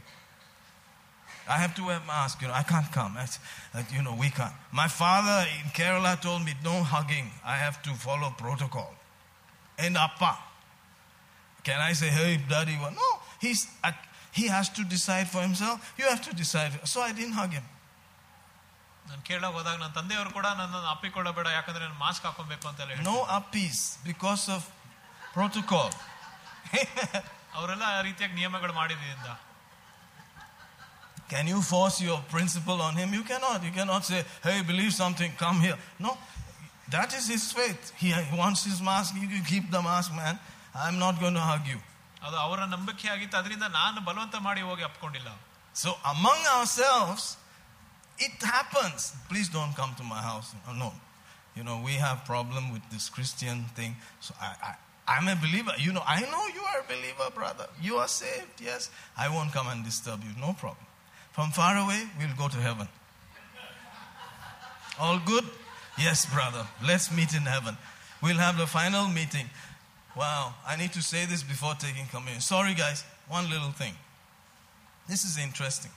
[1.49, 2.41] I have to wear mask.
[2.41, 3.13] You know, I can't come.
[3.15, 3.37] That's,
[3.73, 4.53] that, you know, we can't.
[4.71, 7.27] My father in Kerala told me, no hugging.
[7.45, 8.91] I have to follow protocol.
[9.77, 10.33] And Appa.
[11.63, 12.77] Can I say, hey, daddy?
[12.81, 13.09] Well, no.
[13.39, 13.95] He's, at,
[14.31, 15.93] he has to decide for himself.
[15.99, 16.71] You have to decide.
[16.85, 17.65] So I didn't hug him.
[19.09, 23.17] ನಾನು ಕೇರಳ ಹೋದಾಗ ನನ್ನ ತಂದೆಯವರು ಕೂಡ ನನ್ನನ್ನು ಅಪ್ಪಿಕೊಳ್ಳಬೇಡ ಯಾಕಂದ್ರೆ ನಾನು mask ಹಾಕೊಬೇಕು ಅಂತ ಹೇಳಿ No
[23.37, 23.79] uppies
[24.09, 24.61] because of
[25.35, 25.89] protocol.
[27.57, 29.27] ಅವರೆಲ್ಲ ಆ ರೀತಿಯಾಗಿ ನಿಯಮಗಳು ಮಾಡಿದ್ರಿಂದ
[31.29, 33.13] Can you force your principle on him?
[33.13, 33.63] You cannot.
[33.63, 35.77] You cannot say, hey, believe something, come here.
[35.99, 36.17] No.
[36.91, 37.93] That is his faith.
[37.97, 39.15] He wants his mask.
[39.15, 40.37] You you keep the mask, man.
[40.75, 41.79] I'm not going to hug you.
[42.25, 45.31] ಅದು ಅವರ ನಂಬಿಕೆ ಆಗಿತ್ತು ಅದರಿಂದ ನಾನು ಬಲವಂತ ಮಾಡಿ ಹೋಗಿ ಅಪ್ಕೊಂಡಿಲ್ಲ
[45.81, 47.23] So among ourselves,
[48.27, 49.01] it happens.
[49.31, 50.49] Please don't come to my house.
[50.67, 50.89] No, no.
[51.57, 53.93] You know, we have problem with this Christian thing.
[54.25, 54.71] So I, I,
[55.15, 55.73] I'm a believer.
[55.85, 57.67] You know, I know you are a believer, brother.
[57.87, 58.57] You are saved.
[58.69, 58.89] Yes.
[59.25, 60.33] I won't come and disturb you.
[60.45, 60.87] No problem.
[61.32, 62.88] From far away, we'll go to heaven.
[64.98, 65.44] All good?
[65.98, 66.66] Yes, brother.
[66.86, 67.76] Let's meet in heaven.
[68.22, 69.48] We'll have the final meeting.
[70.16, 70.54] Wow.
[70.66, 72.40] I need to say this before taking communion.
[72.40, 73.04] Sorry, guys.
[73.28, 73.94] One little thing.
[75.08, 75.90] This is interesting.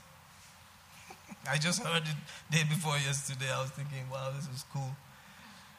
[1.49, 2.15] I just heard it
[2.51, 3.51] day before yesterday.
[3.53, 4.95] I was thinking, wow, this is cool.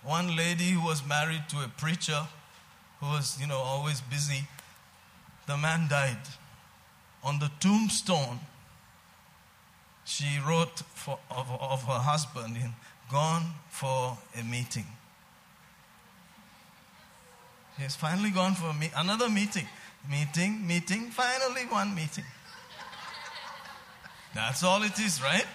[0.02, 2.26] One lady who was married to a preacher
[3.00, 4.46] who was, you know, always busy.
[5.46, 6.18] The man died.
[7.22, 8.40] On the tombstone,
[10.04, 12.72] she wrote for, of, of her husband in
[13.10, 14.86] gone for a meeting.
[17.76, 19.66] He has finally gone for me- another meeting.
[20.08, 22.24] Meeting, meeting, finally one meeting.
[24.34, 25.46] That's all it is, right?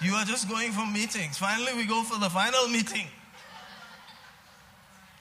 [0.00, 1.38] You are just going for meetings.
[1.38, 3.06] Finally, we go for the final meeting.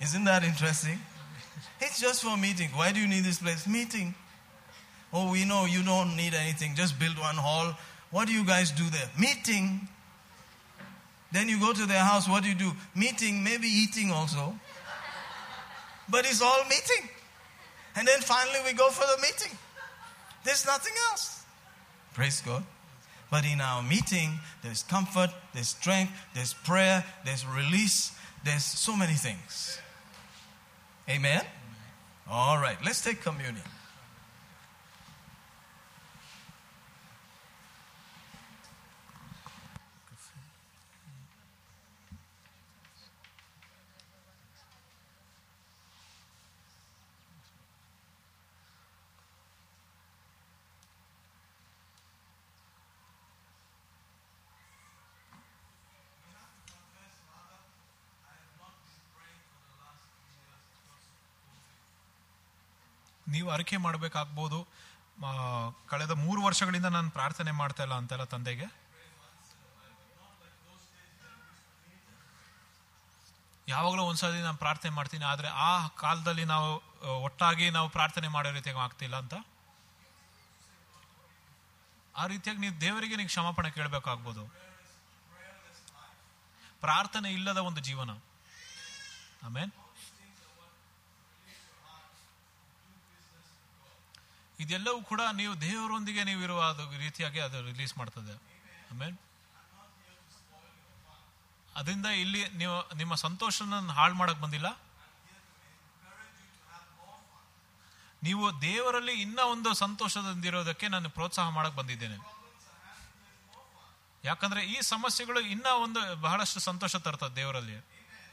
[0.02, 1.00] Isn't that interesting?
[1.82, 2.70] It's just for meeting.
[2.76, 3.68] Why do you need this place?
[3.68, 4.14] Meeting.
[5.12, 6.76] Oh, we know you don't need anything.
[6.76, 7.76] Just build one hall.
[8.12, 9.10] What do you guys do there?
[9.20, 9.88] Meeting.
[11.32, 12.28] Then you go to their house.
[12.28, 12.72] What do you do?
[12.96, 14.56] Meeting, maybe eating also.
[16.10, 17.10] But it's all meeting.
[17.96, 19.58] And then finally we go for the meeting.
[20.44, 21.44] There's nothing else.
[22.14, 22.64] Praise God.
[23.30, 28.14] But in our meeting, there's comfort, there's strength, there's prayer, there's release,
[28.46, 29.80] there's so many things.
[31.10, 31.44] Amen?
[32.30, 33.64] All right, let's take communion.
[63.34, 64.60] ನೀವು ಅರಿಕೆ ಮಾಡಬೇಕಾಗ್ಬೋದು.
[65.92, 68.68] ಕಳೆದ ಮೂರು ವರ್ಷಗಳಿಂದ ನಾನು ಪ್ರಾರ್ಥನೆ ಮಾಡ್ತಾ ಇಲ್ಲ ಅಂತೆಲ್ಲ ತಂದೆಗೆ.
[73.68, 75.72] ಯಾವಾಗಲೂ ಒಂದ್ಸಲಿ ನಾನು ಪ್ರಾರ್ಥನೆ ಮಾಡ್ತೀನಿ, ಆದರೆ ಆ
[76.04, 76.68] ಕಾಲದಲ್ಲಿ ನಾವು
[77.28, 79.36] ಒಟ್ಟಾಗಿ ನಾವು ಪ್ರಾರ್ಥನೆ ಮಾಡೋ ರೀತಿಯಾಗಿ ಆಗ್ತಿಲ್ಲ ಅಂತ.
[82.16, 84.44] ಆ ರೀತಿಯಾಗಿ ನೀವು ದೇವರಿಗೆ ನೀವು ಕ್ಷಮಾಪಣೆ ಕೇಳಬೇಕಾಗ್ಬೋದು.
[86.86, 88.12] ಪ್ರಾರ್ಥನೆ ಇಲ್ಲದ ಒಂದು ಜೀವನ.
[89.48, 89.72] ಆಮೇನ್?
[94.60, 98.36] ಇದೆಲ್ಲವೂ ಕೂಡ ನೀವು ದೇವರೊಂದಿಗೆ ನೀವು ಇರುವ ಅದು ರೀತಿಯಾಗಿ ಅದು ರಿಲೀಸ್ ಮಾಡ್ತದೆ.
[98.92, 99.22] ಆಮೇಲೆ?
[101.76, 104.80] ಅದರಿಂದ ಇಲ್ಲಿ ನೀವು, ನಿಮ್ಮ ಸಂತೋಷನ ಹಾಳು ಮಾಡಕ್ ಬಂದಿಲ್ಲ?
[108.24, 112.38] ನೀವು ದೇವರಲ್ಲಿ ಇನ್ನ ಒಂದು ಸಂತೋಷದಿಂದಿರೋದಕ್ಕೆ ನಾನು ಪ್ರೋತ್ಸಾಹ ಮಾಡಕ್ ಬಂದಿದ್ದೇನೆ.
[114.24, 117.86] ಯಾಕಂದ್ರೆ ಈ ಸಮಸ್ಯೆಗಳು ಇನ್ನ ಒಂದು ಬಹಳಷ್ಟು ಸಂತೋಷ ತರ್ತದೆ ದೇವರಲ್ಲಿ.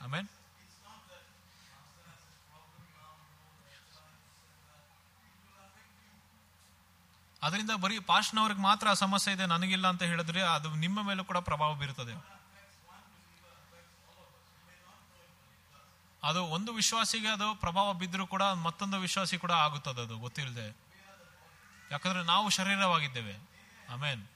[0.02, 0.43] ಆಮೇಲೆ?
[7.44, 11.74] ಅದರಿಂದ ಬರೀ ಪಾಸ್ಟ್ನವ್ರಿಗೆ ಮಾತ್ರ ಆ ಸಮಸ್ಯೆ ಇದೆ, ನನಗಿಲ್ಲ ಅಂತ ಹೇಳಿದ್ರೆ ಅದು ನಿಮ್ಮ ಮೇಲೂ ಕೂಡ ಪ್ರಭಾವ
[11.74, 12.34] ಬೀರುತ್ತದೆ.
[16.24, 20.76] ಅದು ಒಂದು ವಿಶ್ವಾಸಿಗೆ ಅದು ಪ್ರಭಾವ ಬಿದ್ದರೂ ಕೂಡ ಮತ್ತೊಂದು ವಿಶ್ವಾಸಿ ಕೂಡ ಆಗುತ್ತದೆ ಅದು, ಗೊತ್ತಿಲ್ಲದೆ.
[21.90, 23.50] ಯಾಕಂದ್ರೆ ನಾವು ಶರೀರವಾಗಿದ್ದೇವೆ.
[23.90, 24.28] ಆಮೇನ್.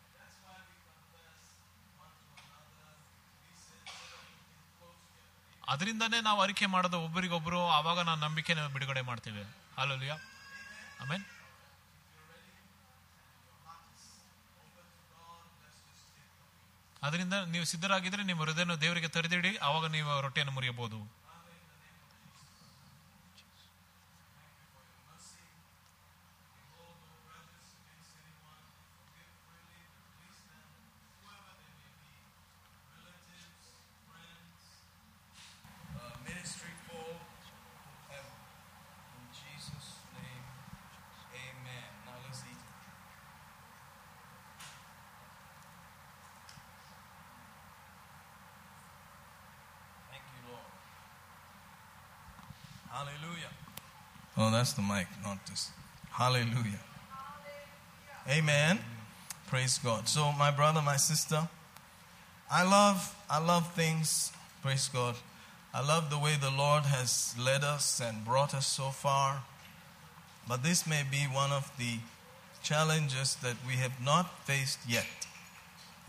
[5.68, 9.42] ಅದರಿಂದನೇ ನಾವು ಅರಿಕೆ ಮಾಡೋದು ಒಬ್ಬರಿಗೊಬ್ಬರು ಆವಾಗ ನಾವು ನಂಬಿಕೆ ಬಿಡುಗಡೆ ಮಾಡ್ತೇವೆ.
[9.76, 10.12] ಹಾಲಲಿಯ
[11.00, 11.24] ಆಮೇನ್.
[17.02, 21.27] ಅದರಿಂದ ನೀವು ಸಿದ್ಧರಾಗಿದ್ರೆ ನಿಮ್ಮ ಹೃದಯನ ದೇವರಿಗೆ ತರೆದಿಡಿ ಅವಾಗ ನೀವು ರೊಟ್ಟಿಯನ್ನು ಮುರಿಯಬಹುದು.
[52.98, 53.52] Hallelujah.
[54.36, 55.70] Oh, that's the mic, not this.
[56.10, 56.80] Hallelujah.
[58.28, 58.80] Amen.
[59.46, 60.08] Praise God.
[60.08, 61.48] So, my brother, my sister,
[62.50, 64.32] I love, I love things.
[64.62, 65.14] Praise God.
[65.72, 69.44] I love the way the Lord has led us and brought us so far.
[70.48, 71.98] But this may be one of the
[72.64, 75.06] challenges that we have not faced yet.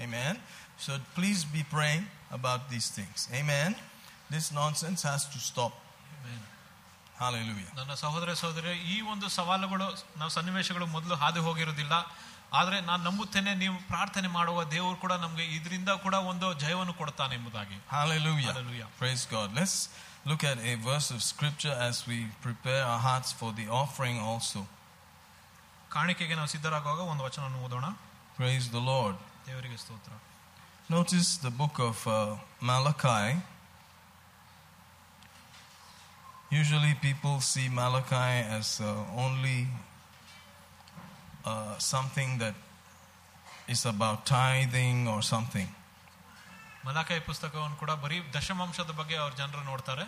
[0.02, 0.40] Amen.
[0.80, 3.30] So please be praying about these things.
[3.32, 3.76] Amen.
[4.32, 5.74] This nonsense has to stop.
[6.24, 6.59] Hallelujah.
[7.78, 9.86] ನನ್ನ ಸಹೋದರ ಸಹೋದರಿ ಈ ಒಂದು ಸವಾಲುಗಳು
[10.20, 11.94] ನಾವು ಸನ್ನಿವೇಶಗಳು ಮೊದಲು ಹಾದು ಹೋಗಿರೋದಿಲ್ಲ
[12.52, 17.76] ಆದ್ರೆ ನಾನು ನಂಬುತ್ತೇನೆ ನೀವು ಪ್ರಾರ್ಥನೆ ಮಾಡುವ ದೇವರು ಕೂಡ ನಮ್ಗೆ ಇದರಿಂದ ಕೂಡ ಒಂದು ಜಯವನ್ನು ಕೊಡ್ತಾನೆ ಎಂಬುದಾಗಿ
[17.93, 18.52] Hallelujah.
[18.52, 18.89] Hallelujah.
[18.98, 19.48] Praise God.
[19.60, 19.76] Let's
[20.26, 24.62] look at a verse of scripture as we prepare our hearts for the offering also.
[25.93, 27.89] ಕಾಣಿಕೆಗೆ ನಾವು ಸಿದ್ಧರಾಗುವಾಗ ಒಂದು ವಚನವನ್ನು ಓದೋಣ
[28.39, 29.16] Praise the Lord.
[29.47, 30.12] ದೇವರಿಗೆ ಸ್ತೋತ್ರ
[30.89, 32.16] Notice the book of uh,
[32.62, 33.26] Malachi.
[36.51, 38.86] Usually, people see Malachi as uh,
[39.16, 39.59] only
[41.44, 42.55] uh, something that
[43.68, 45.68] is about tithing or something.
[46.86, 50.05] ಮಲಾಕಾಯಿ ಪುಸ್ತಕವನ್ನು ಕೂಡ ಬರೀ ದಶಮಾಂಶದ ಬಗ್ಗೆ ಅವ್ರ ಜನರು ನೋಡ್ತಾರೆ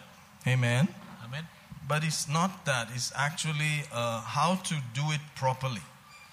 [0.54, 0.84] Amen.
[1.24, 1.46] ಆಮೇಲೆ
[1.90, 5.84] But it's not that, it's actually uh, how to do it properly.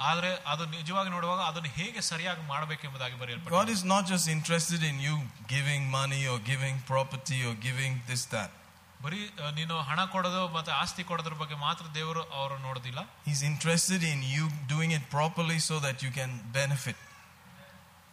[0.10, 4.98] ಆದ್ರೆ ಅದು ನಿಜವಾಗಿ ನೋಡುವಾಗ ಅದನ್ನು ಹೇಗೆ ಸರಿಯಾಗಿ ಮಾಡಬೇಕೆಂಬುದಾಗಿ God ಬರೆಯಲ್ಪಟ್ಟಿದೆ is not just interested in
[5.07, 5.15] you
[5.56, 8.52] giving money or giving property or giving this, that.
[8.99, 14.02] ಬರೀ ಆ, ನೀನು ಹಣ ಕೊಡೋದು ಮತ್ತೆ ಆಸ್ತಿ ಕೊಡೋದ್ರ ಬಗ್ಗೆ ಮಾತ್ರ ದೇವರು ಅವರು ನೋಡೋದಿಲ್ಲ He's interested
[14.03, 16.99] in you doing it properly so that you can benefit.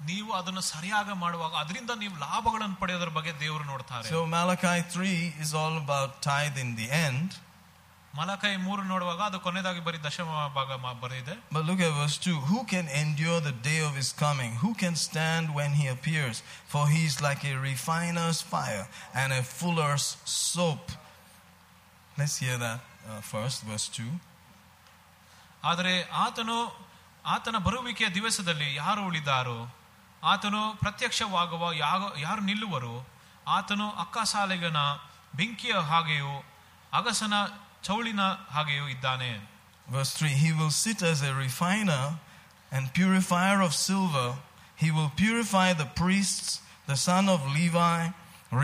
[0.05, 5.13] ನೀವು ಅದನ್ನು ಸರಿಯಾಗಿ ಮಾಡುವಾಗ ಅದರಿಂದ ನೀವು ಲಾಭಗಳನ್ನು ಪಡೆಯೋದ್ರ ಬಗ್ಗೆ ದೇವರು ನೋಡ್ತಾರೆ So Malachi 3
[5.45, 7.29] is all about tithe in the end.
[8.18, 10.28] Malachi ಮೂರು ನೋಡುವಾಗ ಅದು ಕೊನೆಯದಾಗಿ ಬರೀ ದಶಮ
[10.58, 10.70] ಭಾಗ
[11.04, 12.36] ಬರೆದಿದೆ But look at verse 2.
[12.50, 14.52] Who can endure the day of his coming?
[14.64, 16.38] Who can stand when he appears?
[16.74, 18.86] For he is like a refiner's fire
[19.22, 20.06] and a fuller's
[20.46, 20.86] soap.
[22.16, 24.08] Let's hear that uh, first, verse 2.
[25.64, 25.94] ಆದರೆ
[26.26, 26.58] ಆತನು
[27.26, 29.60] ಆತನ ಬರುವಿಕೆಯ ದಿವಸದಲ್ಲಿ ಯಾರು ಉಳಿದಾರೋ
[30.24, 32.96] ಆತನು ಪ್ರತ್ಯಕ್ಷವಾಗುವ ಯಾವ ಯಾರು ನಿಲ್ಲುವರು
[33.48, 34.80] ಆತನು ಅಕ್ಕಸಾಲಿಗನ
[35.36, 36.34] ಬೆಂಕಿಯ ಹಾಗೆಯೂ
[36.94, 37.36] ಅಗಸನ
[37.89, 38.23] ಚೌಳಿನ
[38.57, 39.31] ಹಾಗೆಯೂ ಇದ್ದಾನೆ
[39.89, 42.03] Verse 3 He will sit as a refiner
[42.73, 44.29] and purifier of silver.
[44.83, 46.51] He will purify the priests,
[46.87, 47.99] the son of Levi,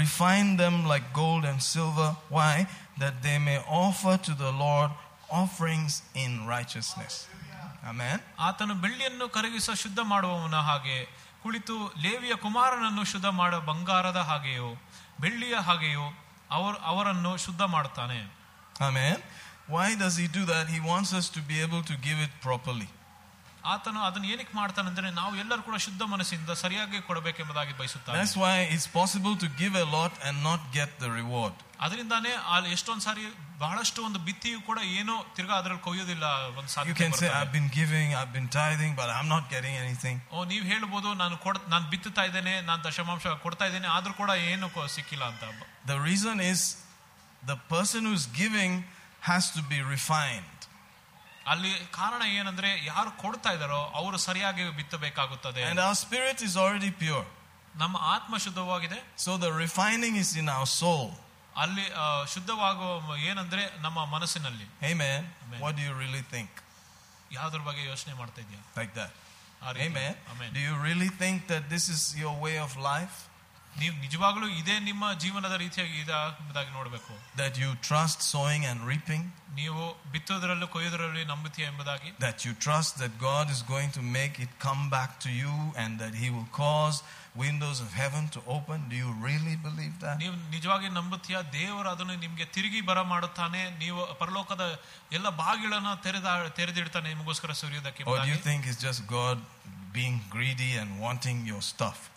[0.00, 2.08] refine them like gold and silver.
[2.28, 2.54] Why?
[3.02, 4.90] That they may offer to the Lord
[5.40, 5.94] offerings
[6.24, 7.14] in righteousness.
[7.84, 8.16] Amen.
[8.48, 10.96] ಆತನು ಬೆಳ್ಳಿಯನ್ನು ಕರಗಿಸ ಶುದ್ಧ ಮಾಡುವವನ ಹಾಗೆ
[11.42, 14.70] ಕುಳಿತು ಲೇವಿಯ ಕುಮಾರನನ್ನು ಶುದ್ಧ ಮಾಡುವ ಬಂಗಾರದ ಹಾಗೆಯೋ
[15.20, 16.06] ಬೆಳ್ಳಿಯ ಹಾಗೆಯೋ
[16.50, 18.18] ಅವರು ಅವರನ್ನು ಶುದ್ಧ ಮಾಡುತ್ತಾನೆ
[18.80, 19.16] Amen.
[19.68, 20.68] Why does he do that?
[20.68, 22.88] He wants us to be able to give it properly.
[23.64, 28.86] ಆತನು ಅದನ್ನು ಏನಕ್ಕೆ ಮಾಡ್ತಾನಂದ್ರೆ ನಾವು ಎಲ್ಲರೂ ಕೂಡ ಶುದ್ಧ ಮನಸ್ಸಿಂದ ಸರಿಯಾಗಿ ಕೊಡಬೇಕೆಂಬುದಾಗಿ ಬಯಸುತ್ತಾನೆ That's why it's
[28.92, 31.54] possible to give a lot and not get the reward.
[31.86, 33.24] ಅದರಿಂದಾನೇ ಅಲ್ಲಿ ಎಷ್ಟೊಂದ್ ಸಾರಿ
[33.58, 37.32] ಬಹಳಷ್ಟು ಒಂದು ಬಿತ್ತಿಯು ಕೂಡ ಏನೋ ತಿರ್ಗಾ ಅದ್ರಲ್ಲಿ ಕೊಯ್ಯೋದಿಲ್ಲ ಒಂದು You ಸಾಧ್ಯತೆ can say, ಬರ್ತದೆ.
[37.40, 40.16] I've been giving, I've been tithing, but I'm not getting anything.
[40.32, 44.68] ಓ ನೀವ್ ಹೇಳ್ಬೋದು ನಾನು ಕೊಡ್ ನಾನು ಬಿತ್ತುತ್ತಾ ಇದ್ದೇನೆ ನಾನು ದಶಮಾಂಶ ಕೊಡ್ತಾ ಇದ್ದೇನೆ ಆದ್ರೂ ಕೂಡ ಏನು
[44.70, 45.44] ಕೊ- ಸಿಕ್ಕಿಲ್ಲ ಅಂತ
[45.86, 46.60] The reason is
[47.46, 48.72] the person who's giving
[49.22, 50.52] has to be refined.
[51.46, 57.24] ಅಲ್ಲಿ ಕಾರಣ ಏನಂದ್ರೆ ಯಾರು ಕೊಡ್ತಾ ಇದಾರೋ ಅವರು ಸರಿಯಾಗಿ ಬಿತ್ತಬೇಕಾಗುತ್ತದೆ And our spirit is already pure.
[57.76, 61.06] ನಮ್ಮ ಆತ್ಮ ಶುದ್ಧವಾಗಿದೆ So the refining is in our soul.
[61.56, 65.20] ಅಲ್ಲಿ ಆ, ಶುದ್ಧವಾಗುವ ಏನಂದ್ರೆ ನಮ್ಮ ಮನಸ್ಸಿನಲ್ಲಿ Amen.
[65.44, 65.60] Amen.
[65.64, 66.50] What do you really think?
[67.32, 69.12] ಯಾವ್ದ್ರ ಬಗ್ಗೆ ಯೋಚನೆ ಮಾಡ್ತಾ ಇದೆಯಾ Like that.
[69.62, 69.86] ಆ ರೀತಿ.
[69.88, 70.12] Amen.
[70.32, 70.50] Amen.
[70.56, 73.16] Do you really think that this is your way of life?
[73.80, 79.24] ನೀವು ನಿಜವಾಗ್ಲೂ ಇದೇ ನಿಮ್ಮ ಜೀವನದ ರೀತಿಯಾಗಿ ಇದ ಎಂಬುದಾಗಿ ನೋಡಬೇಕು That you trust sowing and reaping?
[79.58, 79.82] ನೀವು
[80.12, 84.82] ಬಿತ್ತೋದ್ರಲ್ಲೂ ಕೊಯ್ಯೋದ್ರಲ್ಲಿ ನಂಬುತ್ತೀಯ ಎಂಬುದಾಗಿ That you trust that God is going to make it come
[84.96, 86.96] back to you and that He will cause
[87.44, 88.78] windows of heaven to open?
[88.92, 90.16] Do you really believe that?
[90.24, 94.64] ನೀವು ನಿಜವಾಗಿ ನಂಬುತ್ತೀಯ ದೇವರು ಅದನ್ನು ನಿಮ್ಗೆ ತಿರುಗಿ ಬರ ಮಾಡುತ್ತಾನೆ ನೀವು ಪರಲೋಕದ
[95.18, 96.28] ಎಲ್ಲ ಬಾಗಿಲನ್ನ ತೆರೆದ
[96.60, 98.44] ತೆರೆದಿಡ್ತಾನೆ ನಿಮಗೋಸ್ಕರ ಸುರಿಯೋದಕ್ಕೆ Or do you ಎಂಬುದಾಗಿ.
[98.48, 99.38] think it's just God
[99.98, 100.90] being greedy and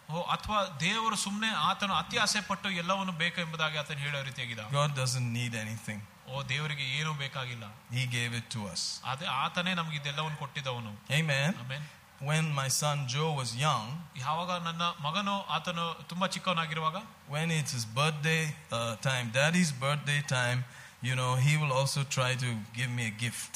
[0.04, 0.16] wanting your stuff?
[0.16, 4.92] ಓ ಅಥವಾ ದೇವರು ಸುಮ್ಮನೆ ಆತನು ಅತಿ ಆಸೆ ಪಟ್ಟು ಎಲ್ಲವನ್ನು ಬೇಕು ಎಂಬುದಾಗಿ ಆತನು ಹೇಳೋ ರೀತಿಯಾಗಿದ್ದ God
[5.02, 6.00] doesn't need anything.
[6.32, 8.82] ಓ ದೇವರಿಗೆ ಏನೂ ಬೇಕಾಗಿಲ್ಲ He gave it to us.
[9.12, 11.52] ಅದೇ ಆತನೇ ನಮ್ಗೆ ಇದೆಲ್ಲವನ್ನು ಕೊಟ್ಟಿದ್ದವನು Amen.
[11.64, 11.86] ಆಮೇಲೆ
[12.30, 13.86] when my son Joe was young,
[14.26, 16.98] ಯಾವಾಗ ನನ್ನ ಮಗನು ಆತನು ತುಂಬಾ ಚಿಕ್ಕವನಾಗಿರುವಾಗ
[17.36, 18.42] when it's his birthday
[18.78, 20.60] uh, time, daddy's birthday time,
[21.02, 23.54] you know, he will also try to give me a gift.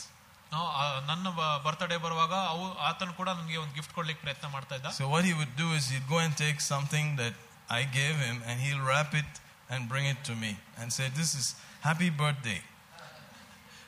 [0.52, 1.28] ಆ, ಆ, ನನ್ನ
[1.66, 5.34] ಬರ್ತ್ಡೇ ಬರುವಾಗ ಅವು ಆತನು ಕೂಡ ನನಗೆ ಒಂದು ಗಿಫ್ಟ್ ಕೊಡ್ಲಿಕ್ಕೆ ಪ್ರಯತ್ನ ಮಾಡ್ತಾ ಇದ್ದ So what he
[5.40, 7.36] would do is he'd go and take something that
[7.70, 9.32] I gave him and he'll wrap it
[9.70, 11.48] and bring it to me and say, This is
[11.82, 12.60] happy birthday.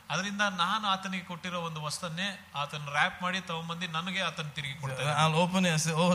[0.10, 2.28] ಅದರಿಂದ ನಾನು ಆತನಿಗೆ ಕೊಟ್ಟಿರೋ ಒಂದು ವಸ್ತನ್ನೇ
[2.62, 5.14] ಆತನ ರ್ಯಾಪ್ ಮಾಡಿ ತಗೊಂಬಂದು ನನಗೆ ಆತನ ತಿರುಗಿ ಕೊಡ್ತಾ ಇದ್ದ.
[5.22, 6.12] I'll open it and say, Oh,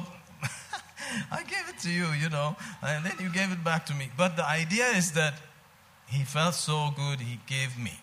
[1.39, 2.49] I gave it to you, you know,
[2.91, 4.07] and then you gave it back to me.
[4.23, 5.35] But the idea is that
[6.09, 7.95] he felt so good, he gave me.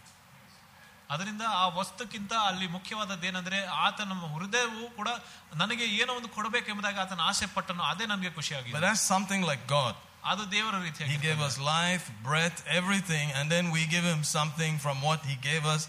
[1.12, 5.09] ಅದರಿಂದ ಆ ವಸ್ತುಕ್ಕಿಂತ ಅಲ್ಲಿ ಮುಖ್ಯವಾದದ್ದು ಏನಂದ್ರೆ ಆತನ ಹೃದಯವು ಕೂಡ
[5.55, 8.94] ನನಗೆ ಏನೋ ಒಂದು ಕೊಡಬೇಕೆಂಬುದಾಗಿ ಆತನ ಆಸೆ ಪಟ್ಟನು ಅದೇ ನನಗೆ ಖುಷಿಯಾಗಿದೆ.
[9.09, 14.06] ಸಮಥಿಂಗ್ ಲೈಕ್ ಗಾಡ್ ಅದು ದೇವರ ರೀತಿ gave us life breath everything and then we give
[14.06, 15.86] him something from what he gave us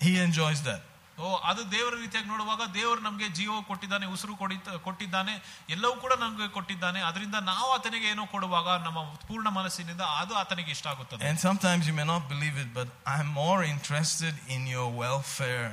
[0.00, 0.84] he enjoys that
[1.18, 5.34] ಓ ಅದು ದೇವರ ರೀತಿಯಾಗಿ ನೋಡುವಾಗ ದೇವರು ನಮಗೆ ಜೀವ ಕೊಟ್ಟಿದ್ದಾನೆ ಉಸಿರು ಕೊಡಿ- ಕೊಟ್ಟಿದ್ದಾನೆ
[5.70, 10.86] ಎಲ್ಲವೂ ಕೂಡ ನಮಗೆ ಕೊಟ್ಟಿದ್ದಾನೆ ಅದರಿಂದ ನಾವು ಆತನಿಗೆ ಏನೋ ಕೊಡುವಾಗ ನಮ್ಮ ಪೂರ್ಣ ಮನಸ್ಸಿನಿಂದ ಅದು ಆತನಿಗೆ ಇಷ್ಟ
[10.86, 15.70] ಆಗುತ್ತದೆ And sometimes you may not believe it, but I'm more interested in your welfare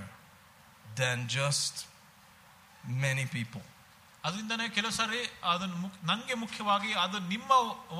[0.95, 1.73] than just
[3.05, 3.63] many people.
[4.24, 5.18] ಅದರಿಂದನೇ ಕೆಲವು ಸಾರಿ
[5.50, 7.50] ಅದನ್ನು ಮುಕ್- ನಂಗೆ ಮುಖ್ಯವಾಗಿ ಅದು ನಿಮ್ಮ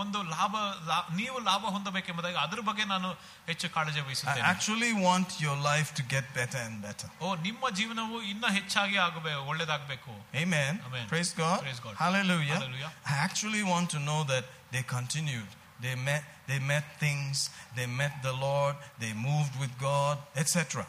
[0.02, 0.55] ಒಂದು ಲಾಭ
[0.88, 3.09] ಲಾ- ನೀವು ಲಾಭ ಹೊಂದಬೇಕೆಂಬುದಾಗಿ ಅದ್ರ ಬಗ್ಗೆ ನಾನು
[3.47, 7.09] ಹೆಚ್ಚು ಕಾಳಜಿ I ವಹಿಸುತ್ತೇನೆ actually want your life to get better and better.
[7.22, 10.72] ಓ ನಿಮ್ಮ ಜೀವನವು ಇನ್ನ ಹೆಚ್ಚಾಗಿ ಆಗಬೇಕು ಒಳ್ಳೇದಾಗಬೇಕು Amen.
[10.88, 11.06] Amen.
[11.14, 11.56] Praise God.
[11.60, 11.97] Praise God.
[11.97, 12.59] Hallelujah.
[12.59, 12.92] Hallelujah.
[13.06, 15.51] I actually want to know that they continued.
[15.80, 17.36] They met, they met things,
[17.76, 20.84] they met the Lord, they moved with God, etc.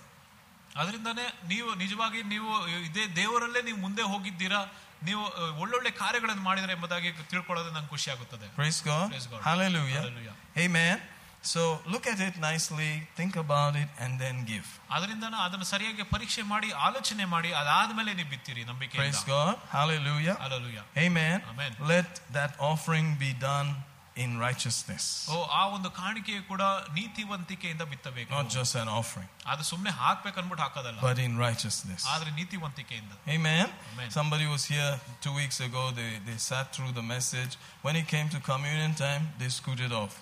[0.76, 2.52] ಅದರಿಂದನೇ ನೀವು ನಿಜವಾಗಿ ನೀವು
[2.86, 4.62] ಇದೇ ದೇವರಲ್ಲೇ ನೀವು ಮುಂದೆ ಹೋಗಿದ್ದೀರಾ
[5.03, 9.08] ನೀವು ಅಹ್, ಒಳ್ಳೊಳ್ಳೆ ಕಾರ್ಯಗಳನ್ನು ಮಾಡಿದ್ರೆ ಎಂಬುದಾಗಿ ತಿಳ್ಕೊಳ್ಳೋದು ನಂಗೆ ಖುಷಿ ಆಗುತ್ತದೆ Praise God.
[9.10, 9.41] Praise God.
[9.41, 10.02] Hallelujah.
[10.02, 10.36] Hallelujah.
[10.66, 11.02] Amen.
[11.44, 14.68] So look at it nicely, think about it, and then give.
[14.91, 19.56] ಅದರಿಂದ ಅದನ್ನು ಸರಿಯಾಗಿ ಪರೀಕ್ಷೆ ಮಾಡಿ ಆಲೋಚನೆ ಮಾಡಿ ಅದಾದ್ಮೇಲೆ ನೀವು ಬಿತ್ತೀರಿ Praise ನಂಬಿಕೆ God.
[19.74, 20.36] Hallelujah.
[20.41, 21.41] Alleluia Amen.
[21.53, 21.72] Amen.
[21.80, 23.70] Let that offering be done
[24.16, 25.03] in righteousness,
[25.34, 26.64] ಓ ಆ ಒಂದು ಕಾಣಿಕೆಯು ಕೂಡ
[26.98, 32.02] ನೀತಿವಂತಿಕೆಯಿಂದ ಬಿತ್ತಬೇಕು not just an offering, ಅದು ಸುಮ್ಮನೆ ಹಾಕ್ಬೇಕು ಅನ್ಬಿಟ್ಟು ಹಾಕೋದಲ್ಲ but in righteousness.
[32.14, 33.66] ಆದ್ರೆ ನೀತಿವಂತಿಕೆಯಿಂದ Amen.
[33.91, 34.10] Amen.
[34.18, 34.91] Somebody was here
[35.26, 35.84] two weeks ago.
[35.99, 37.53] They, they sat through the message.
[37.86, 40.14] When it came to communion time, they scooted off.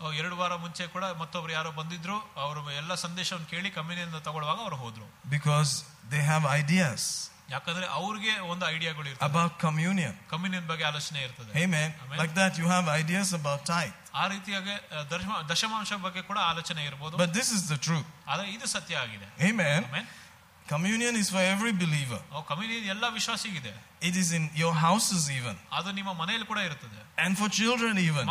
[0.00, 4.78] ಓ, ಎರಡು ವಾರ ಮುಂಚೆ ಕೂಡ ಮತ್ತೊಬ್ರು ಯಾರೋ ಬಂದಿದ್ರು ಅವರು ಎಲ್ಲ ಸಂದೇಶವನ್ನು ಕೇಳಿ ಕಮ್ಯುನಿಯಿಂದ ತಗೊಳ್ಳುವಾಗ ಅವ್ರು
[4.84, 5.06] ಹೋದ್ರು
[5.36, 5.72] Because
[6.14, 7.02] they have ideas
[7.50, 10.12] ಯಾಕಂದ್ರೆ ಅವ್ರಿಗೆ ಒಂದು ಐಡಿಯಾಗಳು ಇರ್ತವೆ about communion.
[10.30, 11.90] ಕಮ್ಯುನಿಯನ್ ಬಗ್ಗೆ ಆಲೋಚನೆ ಇರ್ತದೆ Amen.
[12.04, 12.18] Amen.
[12.20, 13.94] Like that, you have ideas about tithe.
[14.14, 18.06] ಆ ರೀತಿಯಾಗಿ ಅಹ್, ದಶಮ- ದಶಮಾಂಶ ಬಗ್ಗೆ ಕೂಡ ಆಲೋಚನೆ ಇರಬಹುದು But this is the truth.
[18.28, 19.84] ಆದ್ರೆ ಇದು ಸತ್ಯ ಆಗಿದೆ Amen.
[19.88, 20.24] ಆಮೇಲೆ
[20.68, 22.42] Communion is for every believer.
[22.48, 23.72] Communion ಎಲ್ಲ ವಿಶ್ವಾಸಿಗಿದೆ
[24.02, 28.24] It is in your houses, even, ಅದು ನಿಮ್ಮ ಮನೆಯಲ್ಲಿ ಕೂಡ ಇರ್ತದೆ and for children, even.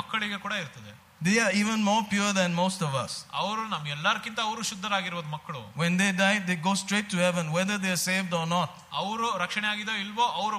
[1.18, 3.26] ಮಕ್ಕಳಿಗೆ ಕೂಡ ಇರ್ತದೆ They are even more pure than most of us.
[3.32, 7.78] ಅವರು ನಮ್ ಎಲ್ಲರಿಗಿಂತ ಅವರು ಶುದ್ಧರಾಗಿರೋದು ಮಕ್ಕಳು When they die, they go straight to heaven, whether
[7.78, 8.70] they are saved or not.
[8.92, 10.58] ಅವರು ರಕ್ಷಣೆ ಆಗಿದೋ ಇಲ್ವೋ ಅವರು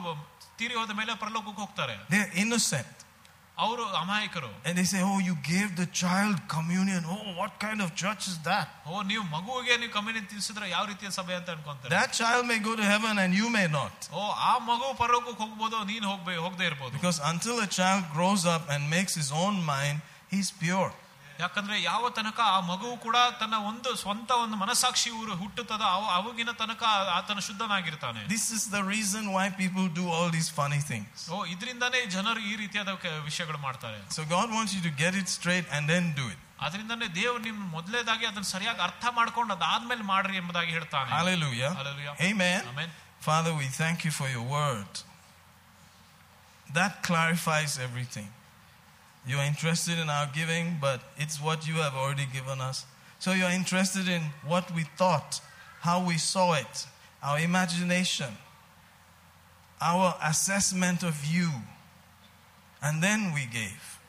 [0.59, 2.93] ತೀರಿ ಹೋದ ಮೇಲೆ ಪರಲೋಕಕ್ಕೆ ಹೋಗ್ತಾರೆ They are innocent.
[3.59, 7.02] ಅವರು ಅಮಾಯಕರು And they say, Oh, you gave the child communion.
[7.06, 8.69] Oh, what kind of church is that?
[8.86, 12.74] ಓ ನೀವು ಮಗುವಿಗೆ ನೀವು ಕಮ್ಯುನಿಯನ್ ತಿನ್ಸಿದ್ರೆ ಯಾವ ರೀತಿಯ ಸಭೆ ಅಂತ ಅನ್ಕೊಂತಾರೆ That child may go
[12.81, 14.09] to heaven and you may not.
[14.19, 18.65] ಓ ಆ ಮಗು ಪರಲೋಕಕ್ಕೆ ಹೋಗ್ಬೋದು ನೀನ್ ಹೋಗ್ಬೇ ಹೋಗದೆ ಇರ್ಬೋದು Because until a child grows up
[18.77, 20.01] and makes his own mind,
[20.32, 20.93] he's pure.
[21.39, 26.51] ಯಾಕಂದ್ರೆ ಯಾವ ತನಕ ಆ ಮಗುವು ಕೂಡ ತನ್ನ ಒಂದು ಸ್ವಂತ ಒಂದು ಮನಸ್ಸಾಕ್ಷಿ ಊರು ಹುಟ್ಟುತ್ತದ ಅವ- ಅವಾಗಿನ
[26.61, 26.82] ತನಕ
[27.16, 31.16] ಆತನ ಶುದ್ಧನಾಗಿರ್ತಾನೆ This is the reason why people do all these funny things.
[31.35, 35.28] ಓ ಇದರಿಂದಾನೇ ಜನರು ಈ ರೀತಿಯಾದ ಕ- ವಿಷಯಗಳು ಮಾಡ್ತಾರೆ So God wants you to get it
[35.39, 36.39] straight and then do it.
[36.66, 41.73] ಅದರಿಂದಾನೇ ದೇವರು ನಿಮ್ ಮೊದಲೇದಾಗಿ ಅದನ್ನ ಸರಿಯಾಗಿ ಅರ್ಥ ಮಾಡ್ಕೊಂಡು ಅದಾದ್ಮೇಲೆ ಮಾಡ್ರಿ ಎಂಬುದಾಗಿ ಹೇಳ್ತಾನೆ Hallelujah.
[41.81, 42.15] Hallelujah.
[42.28, 42.61] Amen.
[42.73, 42.90] Amen.
[43.28, 44.93] Father, we thank you for your word.
[46.69, 48.28] That clarifies everything.
[49.30, 52.88] You are interested in our giving, but it's what you have already given us.
[53.19, 55.39] So you're interested in what we thought,
[55.81, 56.88] how we saw it,
[57.22, 58.34] our imagination,
[59.80, 61.47] our assessment of you.
[62.81, 63.99] And then we gave.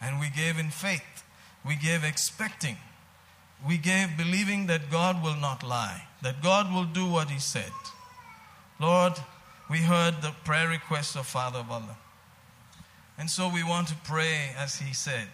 [0.00, 1.22] And we gave in faith.
[1.62, 2.78] We gave expecting.
[3.68, 7.72] We gave believing that God will not lie, that God will do what He said.
[8.80, 9.12] Lord,
[9.68, 11.98] we heard the prayer request of Father Valla.
[13.18, 15.28] And so we want to pray as He said.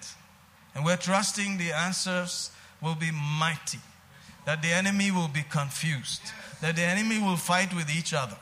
[0.75, 2.51] And we're trusting the answers
[2.81, 3.79] will be mighty,
[4.47, 6.23] that the enemy will be confused,
[6.61, 8.37] that the enemy will fight with each other.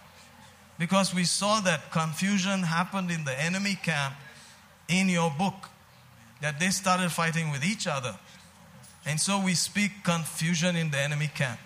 [0.79, 4.15] Because we saw that confusion happened in the enemy camp
[4.89, 5.69] in your book,
[6.41, 8.17] that they started fighting with each other.
[9.05, 11.61] And so we speak confusion in the enemy camp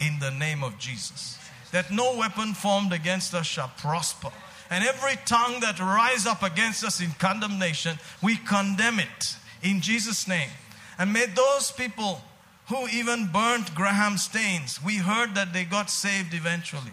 [0.00, 1.38] in the name of Jesus.
[1.72, 4.30] That no weapon formed against us shall prosper.
[4.70, 10.26] And every tongue that rise up against us in condemnation, we condemn it in Jesus'
[10.26, 10.50] name.
[10.98, 12.22] And may those people
[12.66, 16.92] who even burnt Graham Staines, we heard that they got saved eventually.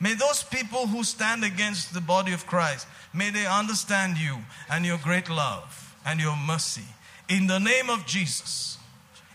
[0.00, 4.38] May those people who stand against the body of Christ, may they understand you
[4.68, 6.84] and your great love and your mercy.
[7.28, 8.78] In the name of Jesus.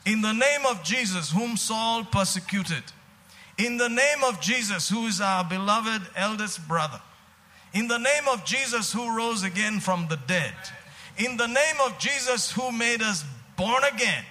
[0.05, 2.83] In the name of Jesus, whom Saul persecuted.
[3.57, 7.01] In the name of Jesus, who is our beloved eldest brother.
[7.73, 10.53] In the name of Jesus, who rose again from the dead.
[11.17, 13.25] In the name of Jesus, who made us
[13.55, 14.23] born again.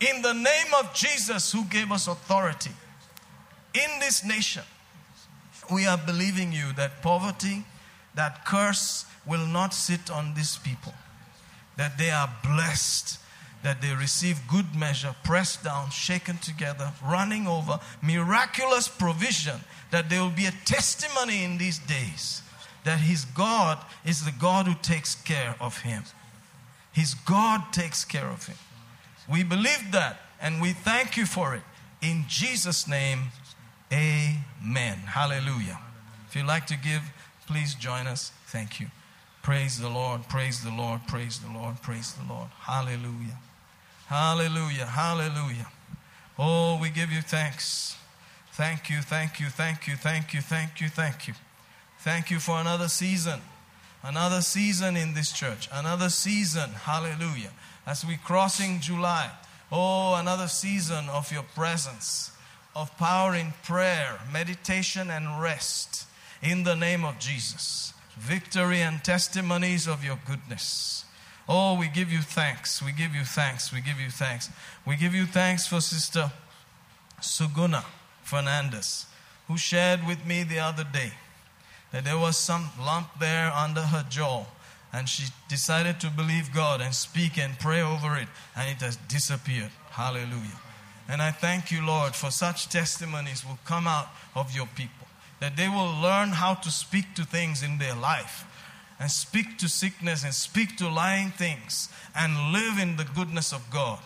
[0.00, 2.70] In the name of Jesus, who gave us authority.
[3.74, 4.62] In this nation,
[5.72, 7.64] we are believing you that poverty,
[8.14, 10.94] that curse will not sit on these people,
[11.76, 13.18] that they are blessed,
[13.62, 19.60] that they receive good measure, pressed down, shaken together, running over, miraculous provision,
[19.90, 22.42] that there will be a testimony in these days
[22.84, 26.04] that his God is the God who takes care of him.
[26.92, 28.56] His God takes care of him.
[29.28, 31.62] We believe that and we thank you for it.
[32.02, 33.24] In Jesus' name,
[33.92, 34.98] amen.
[34.98, 35.78] Hallelujah.
[36.28, 37.02] If you'd like to give,
[37.46, 38.32] please join us.
[38.46, 38.86] Thank you.
[39.42, 42.48] Praise the Lord, praise the Lord, praise the Lord, praise the Lord.
[42.60, 43.38] Hallelujah.
[44.06, 45.66] Hallelujah, hallelujah.
[46.38, 47.96] Oh, we give you thanks.
[48.52, 51.34] Thank you, thank you, thank you, thank you, thank you, thank you.
[52.02, 53.40] Thank you for another season.
[54.02, 55.68] Another season in this church.
[55.70, 56.70] Another season.
[56.70, 57.50] Hallelujah.
[57.86, 59.30] As we're crossing July.
[59.70, 62.32] Oh, another season of your presence,
[62.74, 66.06] of power in prayer, meditation, and rest
[66.42, 67.92] in the name of Jesus.
[68.18, 71.04] Victory and testimonies of your goodness.
[71.46, 72.82] Oh, we give you thanks.
[72.82, 73.72] We give you thanks.
[73.72, 74.48] We give you thanks.
[74.86, 76.32] We give you thanks for Sister
[77.20, 77.84] Suguna
[78.22, 79.04] Fernandez,
[79.48, 81.12] who shared with me the other day
[81.92, 84.44] that there was some lump there under her jaw.
[84.92, 88.96] And she decided to believe God and speak and pray over it, and it has
[89.08, 89.70] disappeared.
[89.90, 90.60] Hallelujah.
[91.08, 95.06] And I thank you, Lord, for such testimonies will come out of your people.
[95.40, 98.44] That they will learn how to speak to things in their life
[99.00, 103.68] and speak to sickness and speak to lying things and live in the goodness of
[103.70, 103.98] God.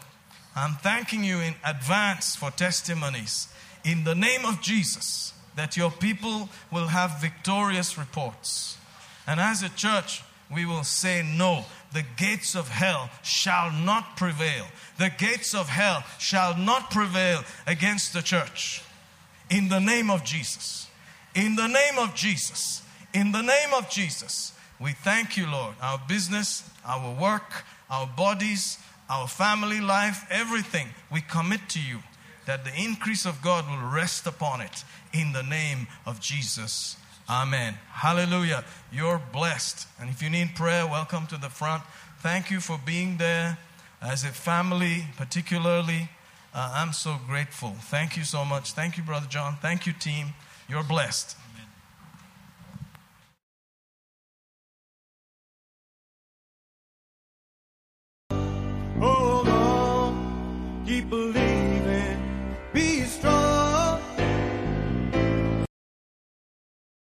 [0.54, 3.48] I'm thanking you in advance for testimonies
[3.84, 8.76] in the name of Jesus that your people will have victorious reports.
[9.26, 10.22] And as a church,
[10.52, 14.66] we will say, No, the gates of hell shall not prevail.
[14.98, 18.82] The gates of hell shall not prevail against the church.
[19.50, 20.88] In the name of Jesus.
[21.34, 22.82] In the name of Jesus.
[23.12, 24.52] In the name of Jesus.
[24.80, 25.74] We thank you, Lord.
[25.80, 28.78] Our business, our work, our bodies,
[29.08, 32.00] our family life, everything we commit to you
[32.46, 36.96] that the increase of God will rest upon it in the name of Jesus.
[37.28, 37.74] Amen.
[37.90, 38.64] Hallelujah.
[38.92, 39.86] You're blessed.
[40.00, 41.82] And if you need prayer, welcome to the front.
[42.18, 43.58] Thank you for being there
[44.02, 46.08] as a family, particularly.
[46.54, 47.70] Uh, I'm so grateful.
[47.70, 48.72] Thank you so much.
[48.72, 49.56] Thank you, Brother John.
[49.60, 50.28] Thank you, team.
[50.68, 51.36] You're blessed.
[59.00, 61.43] Oh Lord, keep believing.